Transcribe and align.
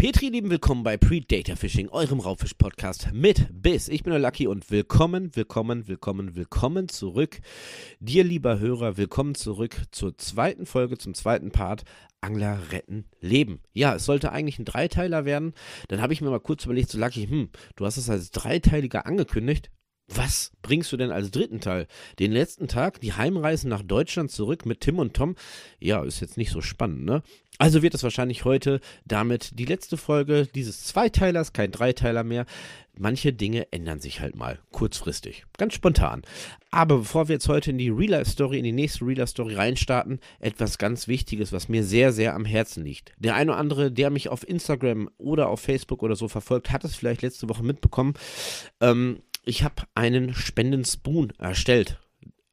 Petri, 0.00 0.28
lieben 0.28 0.48
willkommen 0.48 0.84
bei 0.84 0.96
Predator 0.96 1.56
Fishing, 1.56 1.88
eurem 1.88 2.20
Raubfisch-Podcast 2.20 3.08
mit 3.12 3.48
Biss. 3.50 3.88
Ich 3.88 4.04
bin 4.04 4.12
der 4.12 4.20
Lucky 4.20 4.46
und 4.46 4.70
willkommen, 4.70 5.34
willkommen, 5.34 5.88
willkommen, 5.88 6.36
willkommen 6.36 6.88
zurück. 6.88 7.40
Dir, 7.98 8.22
lieber 8.22 8.60
Hörer, 8.60 8.96
willkommen 8.96 9.34
zurück 9.34 9.74
zur 9.90 10.16
zweiten 10.16 10.66
Folge, 10.66 10.98
zum 10.98 11.14
zweiten 11.14 11.50
Part 11.50 11.82
Angler 12.20 12.60
retten 12.70 13.06
Leben. 13.20 13.58
Ja, 13.72 13.96
es 13.96 14.04
sollte 14.04 14.30
eigentlich 14.30 14.60
ein 14.60 14.64
Dreiteiler 14.64 15.24
werden. 15.24 15.52
Dann 15.88 16.00
habe 16.00 16.12
ich 16.12 16.20
mir 16.20 16.30
mal 16.30 16.38
kurz 16.38 16.64
überlegt, 16.64 16.90
so 16.90 16.98
Lucky, 17.00 17.26
hm, 17.26 17.48
du 17.74 17.84
hast 17.84 17.96
es 17.96 18.08
als 18.08 18.30
Dreiteiliger 18.30 19.04
angekündigt. 19.04 19.68
Was 20.08 20.52
bringst 20.62 20.90
du 20.90 20.96
denn 20.96 21.10
als 21.10 21.30
dritten 21.30 21.60
Teil? 21.60 21.86
Den 22.18 22.32
letzten 22.32 22.66
Tag, 22.66 23.00
die 23.00 23.12
Heimreise 23.12 23.68
nach 23.68 23.82
Deutschland 23.82 24.30
zurück 24.30 24.64
mit 24.64 24.80
Tim 24.80 24.98
und 24.98 25.14
Tom? 25.14 25.36
Ja, 25.78 26.02
ist 26.02 26.20
jetzt 26.20 26.38
nicht 26.38 26.50
so 26.50 26.62
spannend, 26.62 27.04
ne? 27.04 27.22
Also 27.58 27.82
wird 27.82 27.94
es 27.94 28.04
wahrscheinlich 28.04 28.44
heute 28.44 28.80
damit 29.04 29.58
die 29.58 29.64
letzte 29.64 29.96
Folge 29.96 30.46
dieses 30.46 30.84
Zweiteilers, 30.84 31.52
kein 31.52 31.72
Dreiteiler 31.72 32.22
mehr. 32.22 32.46
Manche 32.96 33.32
Dinge 33.32 33.70
ändern 33.72 34.00
sich 34.00 34.20
halt 34.20 34.34
mal 34.34 34.58
kurzfristig, 34.70 35.44
ganz 35.56 35.74
spontan. 35.74 36.22
Aber 36.70 36.98
bevor 36.98 37.28
wir 37.28 37.34
jetzt 37.34 37.48
heute 37.48 37.70
in 37.70 37.78
die 37.78 37.90
Real-Life-Story, 37.90 38.58
in 38.58 38.64
die 38.64 38.72
nächste 38.72 39.06
Real-Life-Story 39.06 39.54
reinstarten, 39.54 40.20
etwas 40.40 40.78
ganz 40.78 41.06
Wichtiges, 41.08 41.52
was 41.52 41.68
mir 41.68 41.84
sehr, 41.84 42.12
sehr 42.12 42.34
am 42.34 42.44
Herzen 42.44 42.84
liegt. 42.84 43.12
Der 43.18 43.34
eine 43.34 43.52
oder 43.52 43.60
andere, 43.60 43.92
der 43.92 44.10
mich 44.10 44.28
auf 44.28 44.46
Instagram 44.48 45.10
oder 45.16 45.48
auf 45.48 45.60
Facebook 45.60 46.02
oder 46.02 46.16
so 46.16 46.28
verfolgt, 46.28 46.70
hat 46.70 46.84
es 46.84 46.96
vielleicht 46.96 47.22
letzte 47.22 47.48
Woche 47.48 47.62
mitbekommen. 47.62 48.14
Ähm, 48.80 49.22
ich 49.48 49.62
habe 49.62 49.84
einen 49.94 50.34
Spendenspoon 50.34 51.32
erstellt. 51.38 51.98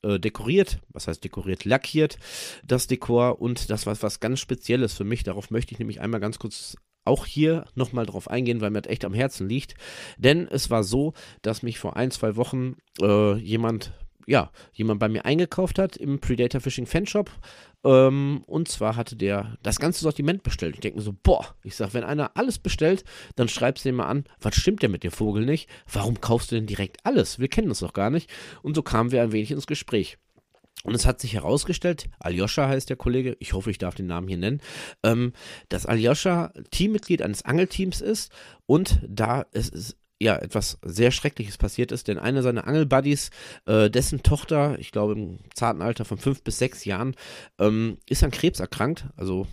Äh, 0.02 0.20
dekoriert, 0.20 0.80
was 0.90 1.08
heißt 1.08 1.24
dekoriert, 1.24 1.66
lackiert 1.66 2.18
das 2.64 2.88
Dekor 2.88 3.42
und 3.42 3.70
das 3.70 3.86
war 3.86 4.02
was 4.02 4.20
ganz 4.20 4.40
Spezielles 4.40 4.94
für 4.94 5.04
mich. 5.04 5.24
Darauf 5.24 5.52
möchte 5.52 5.74
ich 5.74 5.80
nämlich 5.80 6.00
einmal 6.00 6.22
ganz 6.22 6.40
kurz 6.40 6.78
auch 7.04 7.26
hier 7.26 7.66
nochmal 7.76 8.06
drauf 8.06 8.30
eingehen, 8.30 8.62
weil 8.62 8.72
mir 8.72 8.82
das 8.82 8.92
echt 8.92 9.06
am 9.06 9.14
Herzen 9.14 9.50
liegt. 9.50 9.76
Denn 10.18 10.48
es 10.48 10.70
war 10.70 10.84
so, 10.84 11.14
dass 11.42 11.64
mich 11.64 11.80
vor 11.80 11.98
ein, 11.98 12.12
zwei 12.12 12.36
Wochen 12.36 12.78
äh, 13.02 13.36
jemand 13.36 13.94
ja, 14.26 14.52
jemand 14.74 15.00
bei 15.00 15.10
mir 15.10 15.26
eingekauft 15.26 15.80
hat 15.80 15.98
im 15.98 16.20
Predator 16.20 16.62
Fishing 16.62 16.86
Fanshop. 16.86 17.32
Ähm, 17.84 18.44
und 18.48 18.68
zwar 18.68 18.96
hatte 18.96 19.16
der 19.16 19.58
das 19.62 19.80
ganze 19.80 20.02
Sortiment 20.02 20.44
bestellt. 20.44 20.76
Ich 20.76 20.82
denke 20.82 20.98
mir 20.98 21.04
so, 21.04 21.14
boah, 21.14 21.56
ich 21.64 21.76
sag, 21.76 21.94
wenn 21.94 22.04
einer 22.04 22.32
alles 22.36 22.58
bestellt, 22.58 23.04
dann 23.36 23.48
schreibst 23.48 23.86
du 23.86 23.90
den 23.90 23.96
mal 23.96 24.08
an, 24.08 24.26
was 24.40 24.56
stimmt 24.56 24.82
denn 24.82 24.92
mit 24.92 25.04
dem 25.04 25.12
Vogel 25.12 25.46
nicht? 25.46 25.70
Warum 25.92 26.20
kaufst 26.20 26.52
du 26.52 26.56
denn 26.56 26.66
direkt 26.66 27.06
alles? 27.06 27.40
Wir 27.40 27.48
kennen 27.48 27.70
uns 27.70 27.80
doch 27.80 27.94
gar 27.94 28.10
nicht. 28.10 28.30
Und 28.64 28.76
so 28.76 28.82
kamen 28.82 29.12
wir 29.12 29.22
ein 29.22 29.32
wenig 29.32 29.52
ins 29.52 29.68
Gespräch. 29.68 30.18
Und 30.84 30.94
es 30.94 31.06
hat 31.08 31.20
sich 31.20 31.34
herausgestellt, 31.34 32.10
Aljoscha 32.20 32.68
heißt 32.68 32.90
der 32.90 32.96
Kollege, 32.96 33.36
ich 33.40 33.54
hoffe, 33.54 33.72
ich 33.72 33.80
darf 33.80 33.96
den 33.96 34.06
Namen 34.06 34.28
hier 34.28 34.38
nennen, 34.38 34.62
ähm, 35.02 35.34
dass 35.68 35.88
Aljoscha 35.88 36.54
Teammitglied 36.70 37.24
eines 37.24 37.44
Angelteams 37.44 38.02
ist 38.02 38.32
und 38.68 39.00
da 39.08 39.48
es 39.52 39.70
ist 39.70 39.98
ja, 40.22 40.38
etwas 40.38 40.78
sehr 40.84 41.12
Schreckliches 41.12 41.58
passiert 41.58 41.92
ist, 41.92 42.08
denn 42.08 42.18
einer 42.18 42.42
seiner 42.42 42.68
Angelbuddies, 42.68 43.32
äh, 43.66 43.90
dessen 43.90 44.24
Tochter, 44.24 44.80
ich 44.80 44.92
glaube 44.92 45.14
im 45.14 45.40
zarten 45.54 45.82
Alter 45.82 46.06
von 46.06 46.18
fünf 46.18 46.42
bis 46.44 46.58
sechs 46.58 46.86
Jahren, 46.86 47.16
ähm, 47.60 47.98
ist 48.08 48.24
an 48.24 48.32
Krebs 48.32 48.60
erkrankt, 48.60 49.08
also 49.18 49.48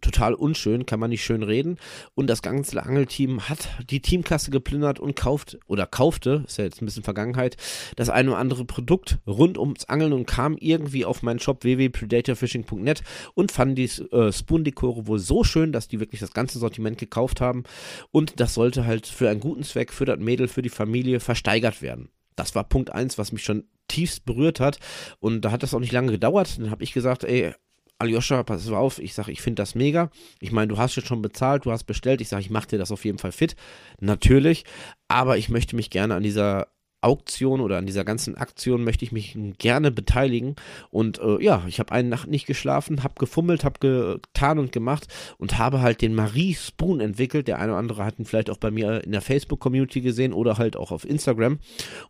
total 0.00 0.34
unschön, 0.34 0.86
kann 0.86 1.00
man 1.00 1.10
nicht 1.10 1.24
schön 1.24 1.42
reden. 1.42 1.76
Und 2.14 2.28
das 2.28 2.42
ganze 2.42 2.82
Angelteam 2.82 3.48
hat 3.48 3.68
die 3.90 4.00
Teamkasse 4.00 4.50
geplündert 4.50 5.00
und 5.00 5.16
kauft 5.16 5.58
oder 5.66 5.86
kaufte, 5.86 6.44
ist 6.46 6.58
ja 6.58 6.64
jetzt 6.64 6.82
ein 6.82 6.86
bisschen 6.86 7.02
Vergangenheit, 7.02 7.56
das 7.96 8.08
eine 8.08 8.30
oder 8.30 8.38
andere 8.38 8.64
Produkt 8.64 9.18
rund 9.26 9.58
ums 9.58 9.84
Angeln 9.84 10.12
und 10.12 10.26
kam 10.26 10.56
irgendwie 10.58 11.04
auf 11.04 11.22
meinen 11.22 11.40
Shop 11.40 11.64
www.predatorfishing.net 11.64 13.02
und 13.34 13.52
fanden 13.52 13.74
die 13.74 13.90
äh, 14.12 14.32
Spoon-Dekore 14.32 15.06
wohl 15.06 15.18
so 15.18 15.44
schön, 15.44 15.72
dass 15.72 15.88
die 15.88 16.00
wirklich 16.00 16.20
das 16.20 16.32
ganze 16.32 16.58
Sortiment 16.58 16.98
gekauft 16.98 17.40
haben. 17.40 17.64
Und 18.10 18.40
das 18.40 18.54
sollte 18.54 18.86
halt 18.86 19.06
für 19.06 19.28
einen 19.28 19.40
guten 19.40 19.62
Zweck, 19.62 19.92
für 19.92 20.04
das 20.04 20.18
Mädel, 20.18 20.48
für 20.48 20.62
die 20.62 20.68
Familie 20.68 21.20
versteigert 21.20 21.82
werden. 21.82 22.08
Das 22.36 22.54
war 22.54 22.64
Punkt 22.64 22.90
eins, 22.90 23.18
was 23.18 23.32
mich 23.32 23.44
schon 23.44 23.64
tiefst 23.88 24.24
berührt 24.24 24.60
hat. 24.60 24.78
Und 25.18 25.42
da 25.42 25.50
hat 25.50 25.62
das 25.62 25.74
auch 25.74 25.80
nicht 25.80 25.92
lange 25.92 26.12
gedauert. 26.12 26.58
Dann 26.58 26.70
habe 26.70 26.84
ich 26.84 26.92
gesagt, 26.92 27.24
ey, 27.24 27.54
Aljoscha, 28.00 28.42
pass 28.42 28.68
auf, 28.68 28.98
ich 28.98 29.14
sage, 29.14 29.30
ich 29.30 29.42
finde 29.42 29.60
das 29.60 29.74
mega. 29.74 30.10
Ich 30.40 30.52
meine, 30.52 30.68
du 30.68 30.78
hast 30.78 30.96
jetzt 30.96 31.08
schon 31.08 31.22
bezahlt, 31.22 31.66
du 31.66 31.72
hast 31.72 31.84
bestellt. 31.84 32.20
Ich 32.20 32.28
sage, 32.28 32.42
ich 32.42 32.50
mache 32.50 32.68
dir 32.68 32.78
das 32.78 32.92
auf 32.92 33.04
jeden 33.04 33.18
Fall 33.18 33.32
fit. 33.32 33.56
Natürlich. 34.00 34.64
Aber 35.08 35.36
ich 35.36 35.48
möchte 35.48 35.76
mich 35.76 35.90
gerne 35.90 36.14
an 36.14 36.22
dieser 36.22 36.68
Auktion 37.02 37.60
oder 37.60 37.78
an 37.78 37.86
dieser 37.86 38.04
ganzen 38.04 38.36
Aktion 38.36 38.84
möchte 38.84 39.04
ich 39.04 39.12
mich 39.12 39.36
gerne 39.58 39.90
beteiligen. 39.90 40.56
Und 40.90 41.18
äh, 41.18 41.42
ja, 41.42 41.64
ich 41.66 41.78
habe 41.78 41.92
eine 41.92 42.08
Nacht 42.08 42.28
nicht 42.28 42.46
geschlafen, 42.46 43.02
habe 43.02 43.14
gefummelt, 43.18 43.64
habe 43.64 43.78
getan 43.80 44.58
und 44.58 44.72
gemacht 44.72 45.06
und 45.38 45.58
habe 45.58 45.80
halt 45.80 46.02
den 46.02 46.14
Marie 46.14 46.54
Spoon 46.54 47.00
entwickelt. 47.00 47.48
Der 47.48 47.58
eine 47.58 47.72
oder 47.72 47.78
andere 47.78 48.04
hat 48.04 48.18
ihn 48.18 48.26
vielleicht 48.26 48.50
auch 48.50 48.58
bei 48.58 48.70
mir 48.70 49.02
in 49.02 49.12
der 49.12 49.22
Facebook-Community 49.22 50.02
gesehen 50.02 50.32
oder 50.32 50.58
halt 50.58 50.76
auch 50.76 50.92
auf 50.92 51.08
Instagram. 51.08 51.58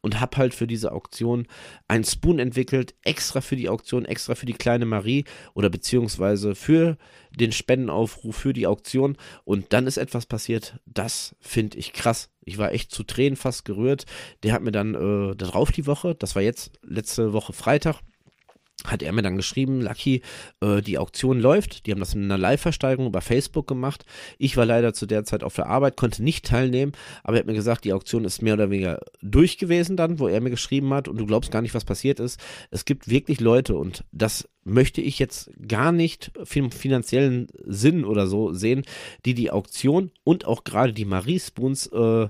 Und 0.01 0.21
habe 0.21 0.37
halt 0.37 0.55
für 0.55 0.67
diese 0.67 0.93
Auktion 0.93 1.47
einen 1.87 2.05
Spoon 2.05 2.39
entwickelt, 2.39 2.95
extra 3.03 3.41
für 3.41 3.57
die 3.57 3.69
Auktion, 3.69 4.05
extra 4.05 4.35
für 4.35 4.47
die 4.47 4.55
kleine 4.55 4.87
Marie 4.87 5.25
oder 5.55 5.71
beziehungsweise 5.71 6.55
für 6.55 6.97
den 7.31 7.53
Spendenaufruf, 7.53 8.37
für 8.37 8.53
die 8.53 8.67
Auktion. 8.67 9.17
Und 9.45 9.73
dann 9.73 9.87
ist 9.87 9.99
etwas 9.99 10.27
passiert, 10.27 10.79
das 10.87 11.37
finde 11.41 11.79
ich 11.79 11.93
krass 11.93 12.31
ich 12.51 12.59
war 12.59 12.73
echt 12.73 12.91
zu 12.91 13.05
Tränen 13.05 13.37
fast 13.37 13.65
gerührt. 13.65 14.07
Der 14.43 14.53
hat 14.53 14.63
mir 14.63 14.73
dann 14.73 14.95
äh, 14.95 15.37
darauf 15.37 15.71
die 15.71 15.87
Woche, 15.87 16.15
das 16.15 16.35
war 16.35 16.43
jetzt 16.43 16.73
letzte 16.83 17.33
Woche 17.33 17.53
Freitag, 17.53 18.01
hat 18.85 19.03
er 19.03 19.13
mir 19.13 19.23
dann 19.23 19.37
geschrieben, 19.37 19.83
Lucky, 19.83 20.23
äh, 20.61 20.81
die 20.81 20.99
Auktion 20.99 21.39
läuft. 21.39 21.87
Die 21.87 21.93
haben 21.93 22.01
das 22.01 22.15
in 22.15 22.25
einer 22.25 22.39
Live-Versteigerung 22.39 23.07
über 23.07 23.21
Facebook 23.21 23.67
gemacht. 23.67 24.05
Ich 24.39 24.57
war 24.57 24.65
leider 24.65 24.95
zu 24.95 25.07
der 25.07 25.25
Zeit 25.25 25.45
auf 25.45 25.55
der 25.55 25.67
Arbeit, 25.67 25.97
konnte 25.97 26.23
nicht 26.23 26.47
teilnehmen, 26.47 26.93
aber 27.23 27.37
er 27.37 27.41
hat 27.41 27.47
mir 27.47 27.55
gesagt, 27.55 27.85
die 27.85 27.93
Auktion 27.93 28.25
ist 28.25 28.43
mehr 28.43 28.55
oder 28.55 28.71
weniger 28.71 29.01
durch 29.21 29.59
gewesen 29.59 29.97
dann, 29.97 30.19
wo 30.19 30.29
er 30.29 30.41
mir 30.41 30.51
geschrieben 30.51 30.93
hat 30.95 31.09
und 31.09 31.19
du 31.19 31.27
glaubst 31.27 31.51
gar 31.51 31.63
nicht, 31.63 31.75
was 31.75 31.85
passiert 31.85 32.21
ist. 32.21 32.41
Es 32.71 32.85
gibt 32.85 33.09
wirklich 33.09 33.41
Leute 33.41 33.77
und 33.77 34.05
das 34.13 34.49
möchte 34.65 35.01
ich 35.01 35.19
jetzt 35.19 35.51
gar 35.67 35.93
nicht 35.93 36.33
im 36.55 36.71
finanziellen 36.71 37.49
Sinn 37.65 38.05
oder 38.05 38.27
so 38.27 38.53
sehen, 38.53 38.83
die 39.25 39.35
die 39.35 39.51
Auktion 39.51 40.11
und 40.25 40.45
auch 40.45 40.65
gerade 40.65 40.93
die 40.93 41.05
Marie 41.05 41.41
Spoons 41.41 41.87
äh, 41.89 42.29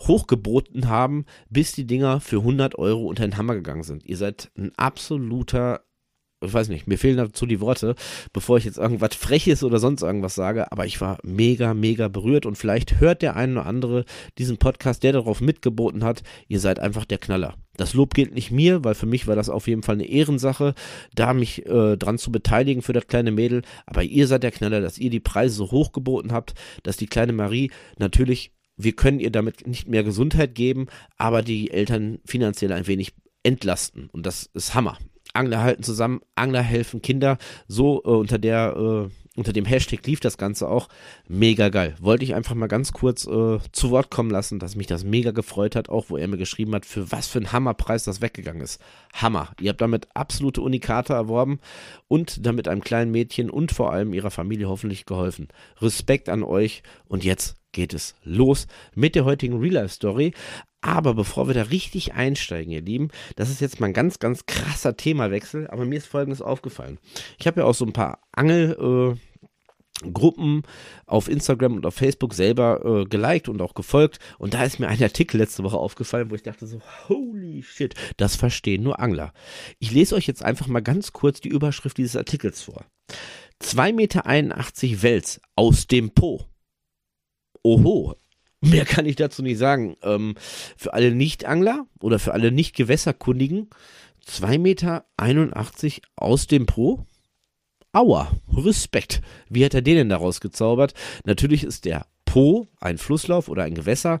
hochgeboten 0.00 0.88
haben, 0.88 1.26
bis 1.48 1.72
die 1.72 1.86
Dinger 1.86 2.20
für 2.20 2.38
100 2.38 2.76
Euro 2.76 3.06
unter 3.06 3.26
den 3.26 3.36
Hammer 3.36 3.54
gegangen 3.54 3.82
sind. 3.82 4.04
Ihr 4.04 4.16
seid 4.16 4.50
ein 4.56 4.72
absoluter 4.76 5.82
ich 6.42 6.52
weiß 6.52 6.68
nicht, 6.68 6.86
mir 6.86 6.98
fehlen 6.98 7.18
dazu 7.18 7.44
die 7.44 7.60
Worte, 7.60 7.94
bevor 8.32 8.56
ich 8.56 8.64
jetzt 8.64 8.78
irgendwas 8.78 9.14
Freches 9.14 9.62
oder 9.62 9.78
sonst 9.78 10.02
irgendwas 10.02 10.34
sage, 10.34 10.72
aber 10.72 10.86
ich 10.86 11.00
war 11.00 11.18
mega, 11.22 11.74
mega 11.74 12.08
berührt 12.08 12.46
und 12.46 12.56
vielleicht 12.56 12.98
hört 13.00 13.22
der 13.22 13.36
eine 13.36 13.52
oder 13.52 13.66
andere 13.66 14.04
diesen 14.38 14.56
Podcast, 14.56 15.02
der 15.02 15.12
darauf 15.12 15.40
mitgeboten 15.40 16.02
hat, 16.02 16.22
ihr 16.48 16.60
seid 16.60 16.80
einfach 16.80 17.04
der 17.04 17.18
Knaller. 17.18 17.54
Das 17.76 17.94
Lob 17.94 18.14
gilt 18.14 18.34
nicht 18.34 18.50
mir, 18.50 18.84
weil 18.84 18.94
für 18.94 19.06
mich 19.06 19.26
war 19.26 19.36
das 19.36 19.50
auf 19.50 19.68
jeden 19.68 19.82
Fall 19.82 19.96
eine 19.96 20.08
Ehrensache, 20.08 20.74
da 21.14 21.34
mich 21.34 21.66
äh, 21.66 21.96
dran 21.96 22.18
zu 22.18 22.32
beteiligen 22.32 22.82
für 22.82 22.92
das 22.92 23.06
kleine 23.06 23.32
Mädel, 23.32 23.62
aber 23.86 24.02
ihr 24.02 24.26
seid 24.26 24.42
der 24.42 24.50
Knaller, 24.50 24.80
dass 24.80 24.98
ihr 24.98 25.10
die 25.10 25.20
Preise 25.20 25.54
so 25.54 25.70
hoch 25.70 25.92
geboten 25.92 26.32
habt, 26.32 26.54
dass 26.82 26.96
die 26.96 27.06
kleine 27.06 27.32
Marie 27.32 27.70
natürlich 27.98 28.52
wir 28.82 28.92
können 28.92 29.20
ihr 29.20 29.30
damit 29.30 29.66
nicht 29.66 29.88
mehr 29.88 30.02
Gesundheit 30.02 30.54
geben, 30.54 30.86
aber 31.18 31.42
die 31.42 31.70
Eltern 31.70 32.18
finanziell 32.24 32.72
ein 32.72 32.86
wenig 32.86 33.12
entlasten. 33.42 34.08
Und 34.10 34.24
das 34.24 34.48
ist 34.54 34.74
Hammer. 34.74 34.96
Angler 35.32 35.62
halten 35.62 35.82
zusammen, 35.82 36.20
Angler 36.34 36.62
helfen 36.62 37.02
Kinder. 37.02 37.38
So 37.68 38.02
äh, 38.04 38.08
unter 38.08 38.38
der 38.38 39.08
äh, 39.08 39.14
unter 39.36 39.52
dem 39.52 39.64
Hashtag 39.64 40.06
lief 40.06 40.20
das 40.20 40.38
Ganze 40.38 40.68
auch. 40.68 40.88
Mega 41.28 41.68
geil. 41.68 41.94
Wollte 42.00 42.24
ich 42.24 42.34
einfach 42.34 42.54
mal 42.54 42.66
ganz 42.66 42.92
kurz 42.92 43.26
äh, 43.26 43.58
zu 43.72 43.90
Wort 43.90 44.10
kommen 44.10 44.30
lassen, 44.30 44.58
dass 44.58 44.76
mich 44.76 44.88
das 44.88 45.04
mega 45.04 45.30
gefreut 45.30 45.76
hat, 45.76 45.88
auch 45.88 46.06
wo 46.10 46.16
er 46.16 46.26
mir 46.26 46.36
geschrieben 46.36 46.74
hat, 46.74 46.84
für 46.84 47.12
was 47.12 47.28
für 47.28 47.38
ein 47.38 47.52
Hammerpreis 47.52 48.04
das 48.04 48.20
weggegangen 48.20 48.60
ist. 48.60 48.80
Hammer. 49.14 49.52
Ihr 49.60 49.70
habt 49.70 49.80
damit 49.80 50.08
absolute 50.14 50.60
Unikate 50.60 51.12
erworben 51.12 51.60
und 52.08 52.44
damit 52.44 52.66
einem 52.66 52.82
kleinen 52.82 53.12
Mädchen 53.12 53.50
und 53.50 53.70
vor 53.72 53.92
allem 53.92 54.12
ihrer 54.12 54.30
Familie 54.30 54.68
hoffentlich 54.68 55.06
geholfen. 55.06 55.48
Respekt 55.80 56.28
an 56.28 56.42
euch 56.42 56.82
und 57.06 57.24
jetzt 57.24 57.56
geht 57.72 57.94
es 57.94 58.16
los 58.24 58.66
mit 58.94 59.14
der 59.14 59.24
heutigen 59.24 59.58
Real-Life-Story. 59.58 60.34
Aber 60.82 61.14
bevor 61.14 61.46
wir 61.46 61.54
da 61.54 61.62
richtig 61.62 62.14
einsteigen, 62.14 62.72
ihr 62.72 62.80
Lieben, 62.80 63.08
das 63.36 63.50
ist 63.50 63.60
jetzt 63.60 63.80
mal 63.80 63.88
ein 63.88 63.92
ganz, 63.92 64.18
ganz 64.18 64.46
krasser 64.46 64.96
Themawechsel, 64.96 65.68
aber 65.68 65.84
mir 65.84 65.98
ist 65.98 66.06
Folgendes 66.06 66.40
aufgefallen. 66.40 66.98
Ich 67.38 67.46
habe 67.46 67.60
ja 67.60 67.66
auch 67.66 67.74
so 67.74 67.84
ein 67.84 67.92
paar 67.92 68.20
Angel- 68.32 69.16
äh, 69.16 69.30
Gruppen 70.12 70.62
auf 71.06 71.28
Instagram 71.28 71.76
und 71.76 71.86
auf 71.86 71.94
Facebook 71.94 72.34
selber 72.34 72.84
äh, 72.84 73.04
geliked 73.04 73.48
und 73.48 73.60
auch 73.60 73.74
gefolgt. 73.74 74.18
Und 74.38 74.54
da 74.54 74.64
ist 74.64 74.78
mir 74.78 74.88
ein 74.88 75.02
Artikel 75.02 75.38
letzte 75.38 75.62
Woche 75.62 75.76
aufgefallen, 75.76 76.30
wo 76.30 76.34
ich 76.34 76.42
dachte 76.42 76.66
so, 76.66 76.80
holy 77.08 77.62
shit, 77.62 77.94
das 78.16 78.36
verstehen 78.36 78.82
nur 78.82 79.00
Angler. 79.00 79.32
Ich 79.78 79.90
lese 79.90 80.14
euch 80.14 80.26
jetzt 80.26 80.42
einfach 80.42 80.66
mal 80.66 80.80
ganz 80.80 81.12
kurz 81.12 81.40
die 81.40 81.48
Überschrift 81.48 81.98
dieses 81.98 82.16
Artikels 82.16 82.62
vor. 82.62 82.84
2,81 83.62 83.92
Meter 83.92 85.02
Wels 85.02 85.40
aus 85.54 85.86
dem 85.86 86.10
Po. 86.10 86.46
Oho, 87.62 88.16
mehr 88.60 88.84
kann 88.84 89.06
ich 89.06 89.16
dazu 89.16 89.42
nicht 89.42 89.58
sagen. 89.58 89.96
Ähm, 90.02 90.34
für 90.76 90.94
alle 90.94 91.12
Nicht-Angler 91.12 91.86
oder 92.00 92.18
für 92.18 92.32
alle 92.32 92.52
Nicht-Gewässerkundigen, 92.52 93.70
2,81 94.26 94.58
Meter 94.58 95.04
aus 96.16 96.46
dem 96.46 96.66
Po. 96.66 97.06
Aua, 97.92 98.30
Respekt. 98.56 99.20
Wie 99.48 99.64
hat 99.64 99.74
er 99.74 99.82
den 99.82 99.96
denn 99.96 100.08
daraus 100.08 100.40
gezaubert? 100.40 100.94
Natürlich 101.24 101.64
ist 101.64 101.84
der 101.84 102.06
Po, 102.24 102.68
ein 102.80 102.98
Flusslauf 102.98 103.48
oder 103.48 103.64
ein 103.64 103.74
Gewässer. 103.74 104.20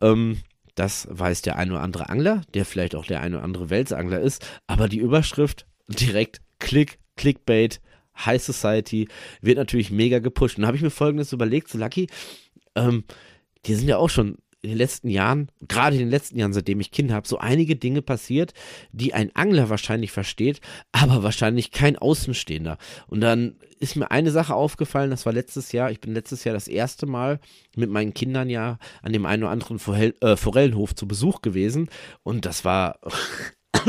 Ähm, 0.00 0.38
das 0.74 1.06
weiß 1.10 1.42
der 1.42 1.56
ein 1.56 1.70
oder 1.70 1.82
andere 1.82 2.08
Angler, 2.08 2.42
der 2.54 2.64
vielleicht 2.64 2.94
auch 2.94 3.04
der 3.04 3.20
ein 3.20 3.34
oder 3.34 3.44
andere 3.44 3.68
Welsangler 3.68 4.20
ist. 4.20 4.46
Aber 4.66 4.88
die 4.88 4.98
Überschrift 4.98 5.66
direkt 5.88 6.40
Klick, 6.58 6.98
Clickbait, 7.16 7.80
High 8.24 8.42
Society 8.42 9.08
wird 9.42 9.58
natürlich 9.58 9.90
mega 9.90 10.20
gepusht. 10.20 10.56
Und 10.56 10.62
da 10.62 10.68
habe 10.68 10.76
ich 10.76 10.82
mir 10.82 10.90
folgendes 10.90 11.32
überlegt, 11.32 11.68
so 11.68 11.76
Lucky, 11.76 12.06
ähm, 12.74 13.04
die 13.66 13.74
sind 13.74 13.88
ja 13.88 13.98
auch 13.98 14.10
schon 14.10 14.38
in 14.62 14.70
den 14.70 14.78
letzten 14.78 15.08
Jahren, 15.08 15.50
gerade 15.66 15.96
in 15.96 16.00
den 16.00 16.10
letzten 16.10 16.38
Jahren, 16.38 16.52
seitdem 16.52 16.80
ich 16.80 16.90
Kinder 16.90 17.14
habe, 17.14 17.26
so 17.26 17.38
einige 17.38 17.76
Dinge 17.76 18.02
passiert, 18.02 18.52
die 18.92 19.14
ein 19.14 19.34
Angler 19.34 19.70
wahrscheinlich 19.70 20.12
versteht, 20.12 20.60
aber 20.92 21.22
wahrscheinlich 21.22 21.70
kein 21.70 21.96
Außenstehender. 21.96 22.76
Und 23.06 23.22
dann 23.22 23.56
ist 23.78 23.96
mir 23.96 24.10
eine 24.10 24.30
Sache 24.30 24.54
aufgefallen, 24.54 25.10
das 25.10 25.24
war 25.24 25.32
letztes 25.32 25.72
Jahr, 25.72 25.90
ich 25.90 26.00
bin 26.00 26.12
letztes 26.12 26.44
Jahr 26.44 26.52
das 26.52 26.68
erste 26.68 27.06
Mal 27.06 27.40
mit 27.74 27.88
meinen 27.88 28.12
Kindern 28.12 28.50
ja 28.50 28.78
an 29.02 29.12
dem 29.14 29.24
einen 29.24 29.44
oder 29.44 29.52
anderen 29.52 29.78
Forell, 29.78 30.14
äh, 30.20 30.36
Forellenhof 30.36 30.94
zu 30.94 31.08
Besuch 31.08 31.40
gewesen 31.40 31.88
und 32.22 32.44
das 32.44 32.66
war 32.66 33.00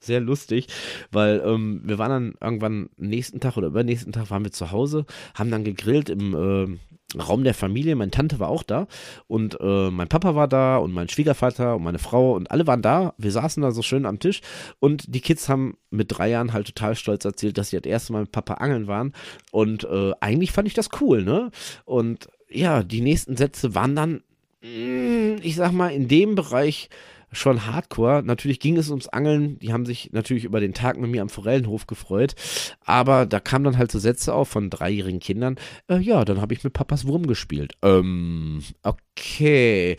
sehr 0.00 0.20
lustig, 0.20 0.66
weil 1.10 1.42
ähm, 1.46 1.80
wir 1.84 1.96
waren 1.96 2.10
dann 2.10 2.34
irgendwann 2.42 2.90
nächsten 2.98 3.40
Tag 3.40 3.56
oder 3.56 3.68
übernächsten 3.68 4.12
Tag 4.12 4.28
waren 4.28 4.44
wir 4.44 4.52
zu 4.52 4.70
Hause, 4.70 5.06
haben 5.34 5.50
dann 5.50 5.64
gegrillt 5.64 6.10
im 6.10 6.34
äh, 6.34 6.78
Raum 7.20 7.44
der 7.44 7.54
Familie. 7.54 7.96
Meine 7.96 8.10
Tante 8.10 8.38
war 8.38 8.48
auch 8.48 8.62
da 8.62 8.86
und 9.26 9.58
äh, 9.60 9.90
mein 9.90 10.08
Papa 10.08 10.34
war 10.34 10.48
da 10.48 10.76
und 10.78 10.92
mein 10.92 11.08
Schwiegervater 11.08 11.76
und 11.76 11.82
meine 11.82 11.98
Frau 11.98 12.34
und 12.34 12.50
alle 12.50 12.66
waren 12.66 12.82
da. 12.82 13.14
Wir 13.18 13.32
saßen 13.32 13.62
da 13.62 13.70
so 13.70 13.82
schön 13.82 14.06
am 14.06 14.18
Tisch 14.18 14.40
und 14.80 15.14
die 15.14 15.20
Kids 15.20 15.48
haben 15.48 15.76
mit 15.90 16.06
drei 16.10 16.30
Jahren 16.30 16.52
halt 16.52 16.66
total 16.66 16.94
stolz 16.94 17.24
erzählt, 17.24 17.58
dass 17.58 17.70
sie 17.70 17.80
das 17.80 17.88
erste 17.88 18.12
Mal 18.12 18.22
mit 18.22 18.32
Papa 18.32 18.54
angeln 18.54 18.86
waren 18.86 19.12
und 19.52 19.84
äh, 19.84 20.12
eigentlich 20.20 20.52
fand 20.52 20.68
ich 20.68 20.74
das 20.74 20.88
cool, 21.00 21.22
ne? 21.22 21.50
Und 21.84 22.28
ja, 22.50 22.82
die 22.82 23.00
nächsten 23.00 23.36
Sätze 23.36 23.74
waren 23.74 23.96
dann, 23.96 24.22
mm, 24.62 25.38
ich 25.42 25.56
sag 25.56 25.72
mal, 25.72 25.88
in 25.88 26.08
dem 26.08 26.34
Bereich 26.34 26.88
schon 27.34 27.66
hardcore. 27.66 28.22
Natürlich 28.24 28.60
ging 28.60 28.76
es 28.76 28.90
ums 28.90 29.08
Angeln. 29.08 29.58
Die 29.58 29.72
haben 29.72 29.86
sich 29.86 30.12
natürlich 30.12 30.44
über 30.44 30.60
den 30.60 30.74
Tag 30.74 30.98
mit 30.98 31.10
mir 31.10 31.22
am 31.22 31.28
Forellenhof 31.28 31.86
gefreut. 31.86 32.34
Aber 32.84 33.26
da 33.26 33.40
kamen 33.40 33.64
dann 33.64 33.78
halt 33.78 33.92
so 33.92 33.98
Sätze 33.98 34.34
auf 34.34 34.48
von 34.48 34.70
dreijährigen 34.70 35.20
Kindern. 35.20 35.56
Äh, 35.88 35.98
ja, 35.98 36.24
dann 36.24 36.40
habe 36.40 36.54
ich 36.54 36.64
mit 36.64 36.72
Papas 36.72 37.06
Wurm 37.06 37.26
gespielt. 37.26 37.74
Ähm, 37.82 38.62
okay. 38.82 39.96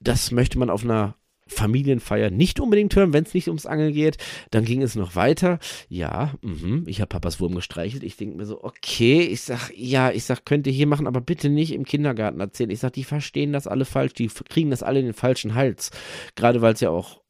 Das 0.00 0.30
möchte 0.30 0.58
man 0.58 0.70
auf 0.70 0.84
einer 0.84 1.16
Familienfeier 1.46 2.30
nicht 2.30 2.60
unbedingt 2.60 2.94
hören, 2.96 3.12
wenn 3.12 3.24
es 3.24 3.34
nicht 3.34 3.48
ums 3.48 3.66
Angeln 3.66 3.92
geht. 3.92 4.16
Dann 4.50 4.64
ging 4.64 4.82
es 4.82 4.94
noch 4.94 5.14
weiter. 5.14 5.58
Ja, 5.88 6.34
mh, 6.42 6.84
ich 6.86 7.00
habe 7.00 7.08
Papas 7.08 7.40
Wurm 7.40 7.54
gestreichelt. 7.54 8.02
Ich 8.02 8.16
denke 8.16 8.36
mir 8.36 8.46
so, 8.46 8.62
okay, 8.64 9.20
ich 9.20 9.42
sag, 9.42 9.70
ja, 9.76 10.10
ich 10.10 10.24
sag, 10.24 10.44
könnt 10.44 10.66
ihr 10.66 10.72
hier 10.72 10.86
machen, 10.86 11.06
aber 11.06 11.20
bitte 11.20 11.48
nicht 11.50 11.72
im 11.72 11.84
Kindergarten 11.84 12.40
erzählen. 12.40 12.70
Ich 12.70 12.80
sag, 12.80 12.92
die 12.92 13.04
verstehen 13.04 13.52
das 13.52 13.66
alle 13.66 13.84
falsch, 13.84 14.14
die 14.14 14.28
kriegen 14.28 14.70
das 14.70 14.82
alle 14.82 15.00
in 15.00 15.06
den 15.06 15.14
falschen 15.14 15.54
Hals. 15.54 15.90
Gerade 16.34 16.62
weil 16.62 16.74
es 16.74 16.80
ja 16.80 16.90
auch 16.90 17.22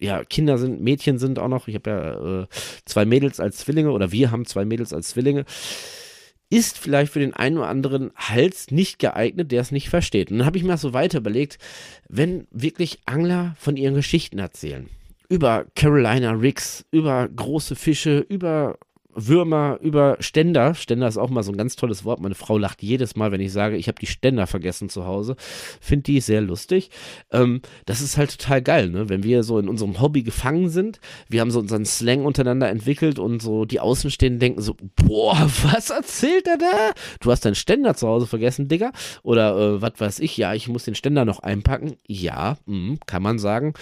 ja, 0.00 0.24
Kinder 0.24 0.58
sind, 0.58 0.80
Mädchen 0.80 1.18
sind 1.18 1.38
auch 1.38 1.48
noch. 1.48 1.66
Ich 1.66 1.74
habe 1.74 1.90
ja 1.90 2.42
äh, 2.42 2.46
zwei 2.84 3.04
Mädels 3.04 3.40
als 3.40 3.58
Zwillinge 3.58 3.90
oder 3.90 4.12
wir 4.12 4.30
haben 4.30 4.46
zwei 4.46 4.64
Mädels 4.64 4.92
als 4.92 5.08
Zwillinge 5.08 5.44
ist 6.50 6.78
vielleicht 6.78 7.12
für 7.12 7.20
den 7.20 7.34
einen 7.34 7.58
oder 7.58 7.68
anderen 7.68 8.10
Hals 8.16 8.70
nicht 8.70 8.98
geeignet, 8.98 9.52
der 9.52 9.60
es 9.60 9.70
nicht 9.70 9.90
versteht. 9.90 10.30
Und 10.30 10.38
dann 10.38 10.46
habe 10.46 10.56
ich 10.56 10.64
mir 10.64 10.78
so 10.78 10.92
weiter 10.92 11.18
überlegt, 11.18 11.58
wenn 12.08 12.46
wirklich 12.50 13.00
Angler 13.04 13.54
von 13.58 13.76
ihren 13.76 13.94
Geschichten 13.94 14.38
erzählen, 14.38 14.88
über 15.28 15.66
Carolina 15.74 16.32
Ricks, 16.32 16.86
über 16.90 17.28
große 17.28 17.76
Fische, 17.76 18.20
über 18.20 18.78
Würmer 19.26 19.78
über 19.82 20.16
Ständer. 20.20 20.74
Ständer 20.74 21.08
ist 21.08 21.18
auch 21.18 21.30
mal 21.30 21.42
so 21.42 21.52
ein 21.52 21.58
ganz 21.58 21.76
tolles 21.76 22.04
Wort. 22.04 22.20
Meine 22.20 22.34
Frau 22.34 22.56
lacht 22.56 22.82
jedes 22.82 23.16
Mal, 23.16 23.32
wenn 23.32 23.40
ich 23.40 23.52
sage, 23.52 23.76
ich 23.76 23.88
habe 23.88 23.98
die 23.98 24.06
Ständer 24.06 24.46
vergessen 24.46 24.88
zu 24.88 25.06
Hause. 25.06 25.36
Finde 25.80 26.04
die 26.04 26.20
sehr 26.20 26.40
lustig. 26.40 26.90
Ähm, 27.32 27.60
das 27.86 28.00
ist 28.00 28.16
halt 28.16 28.38
total 28.38 28.62
geil, 28.62 28.90
ne? 28.90 29.08
wenn 29.08 29.22
wir 29.22 29.42
so 29.42 29.58
in 29.58 29.68
unserem 29.68 30.00
Hobby 30.00 30.22
gefangen 30.22 30.68
sind. 30.68 31.00
Wir 31.28 31.40
haben 31.40 31.50
so 31.50 31.58
unseren 31.58 31.84
Slang 31.84 32.24
untereinander 32.24 32.68
entwickelt 32.68 33.18
und 33.18 33.42
so 33.42 33.64
die 33.64 33.80
Außenstehenden 33.80 34.38
denken 34.38 34.62
so, 34.62 34.76
boah, 34.96 35.36
was 35.62 35.90
erzählt 35.90 36.46
er 36.46 36.58
da? 36.58 36.92
Du 37.20 37.30
hast 37.30 37.44
deinen 37.44 37.54
Ständer 37.54 37.94
zu 37.94 38.06
Hause 38.06 38.26
vergessen, 38.26 38.68
Digga. 38.68 38.92
Oder 39.22 39.56
äh, 39.56 39.82
was 39.82 39.94
weiß 39.98 40.20
ich, 40.20 40.36
ja, 40.36 40.54
ich 40.54 40.68
muss 40.68 40.84
den 40.84 40.94
Ständer 40.94 41.24
noch 41.24 41.40
einpacken. 41.40 41.96
Ja, 42.06 42.58
mh, 42.66 42.98
kann 43.06 43.22
man 43.22 43.38
sagen. 43.38 43.74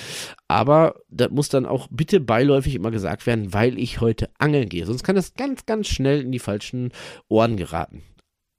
Aber 0.49 1.01
das 1.11 1.31
muss 1.31 1.49
dann 1.49 1.67
auch 1.67 1.89
bitte 1.91 2.21
beiläufig 2.21 2.75
immer 2.75 2.91
gesagt 2.91 3.27
werden, 3.27 3.53
weil 3.53 3.79
ich 3.79 4.01
heute 4.01 4.31
angeln 4.39 4.69
gehe. 4.69 4.87
Sonst 4.87 5.03
kann 5.03 5.17
das 5.17 5.35
ganz, 5.35 5.67
ganz 5.67 5.89
schnell 5.89 6.21
in 6.21 6.33
die 6.33 6.39
falschen 6.39 6.93
Ohren 7.29 7.57
geraten. 7.57 8.03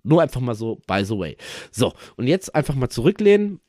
Nur 0.04 0.22
einfach 0.22 0.42
mal 0.42 0.56
so, 0.56 0.82
by 0.88 1.04
the 1.04 1.18
way. 1.18 1.38
So, 1.72 1.94
und 2.16 2.28
jetzt 2.28 2.54
einfach 2.56 2.76
mal 2.76 2.90
zurücklehnen. 2.90 3.60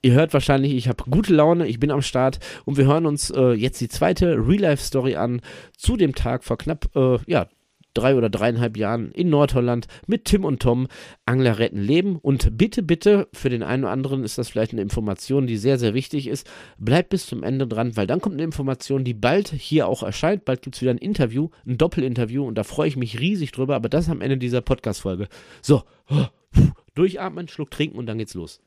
Ihr 0.00 0.12
hört 0.12 0.32
wahrscheinlich, 0.32 0.74
ich 0.74 0.88
habe 0.88 1.04
gute 1.10 1.34
Laune, 1.34 1.66
ich 1.66 1.80
bin 1.80 1.90
am 1.90 2.02
Start 2.02 2.38
und 2.64 2.76
wir 2.76 2.86
hören 2.86 3.04
uns 3.04 3.30
äh, 3.30 3.52
jetzt 3.52 3.80
die 3.80 3.88
zweite 3.88 4.36
Real-Life-Story 4.36 5.16
an 5.16 5.40
zu 5.76 5.96
dem 5.96 6.14
Tag 6.14 6.44
vor 6.44 6.56
knapp, 6.56 6.94
äh, 6.94 7.18
ja, 7.26 7.48
drei 7.98 8.14
oder 8.14 8.30
dreieinhalb 8.30 8.76
Jahren 8.76 9.10
in 9.12 9.30
Nordholland 9.30 9.86
mit 10.06 10.24
Tim 10.24 10.44
und 10.44 10.60
Tom 10.60 10.86
Angler 11.26 11.58
retten 11.58 11.80
Leben. 11.80 12.16
Und 12.16 12.56
bitte, 12.56 12.82
bitte, 12.82 13.28
für 13.32 13.50
den 13.50 13.62
einen 13.62 13.84
oder 13.84 13.92
anderen 13.92 14.24
ist 14.24 14.38
das 14.38 14.48
vielleicht 14.48 14.72
eine 14.72 14.82
Information, 14.82 15.46
die 15.46 15.56
sehr, 15.56 15.78
sehr 15.78 15.94
wichtig 15.94 16.28
ist. 16.28 16.48
Bleibt 16.78 17.10
bis 17.10 17.26
zum 17.26 17.42
Ende 17.42 17.66
dran, 17.66 17.96
weil 17.96 18.06
dann 18.06 18.20
kommt 18.20 18.34
eine 18.34 18.44
Information, 18.44 19.04
die 19.04 19.14
bald 19.14 19.48
hier 19.48 19.88
auch 19.88 20.02
erscheint. 20.02 20.44
Bald 20.44 20.62
gibt 20.62 20.76
es 20.76 20.82
wieder 20.82 20.92
ein 20.92 20.98
Interview, 20.98 21.48
ein 21.66 21.78
Doppelinterview 21.78 22.46
und 22.46 22.56
da 22.56 22.64
freue 22.64 22.88
ich 22.88 22.96
mich 22.96 23.20
riesig 23.20 23.52
drüber, 23.52 23.74
aber 23.74 23.88
das 23.88 24.08
am 24.08 24.20
Ende 24.20 24.38
dieser 24.38 24.60
Podcast-Folge. 24.60 25.28
So, 25.62 25.82
durchatmen, 26.94 27.48
Schluck 27.48 27.70
trinken 27.70 27.98
und 27.98 28.06
dann 28.06 28.18
geht's 28.18 28.34
los. 28.34 28.60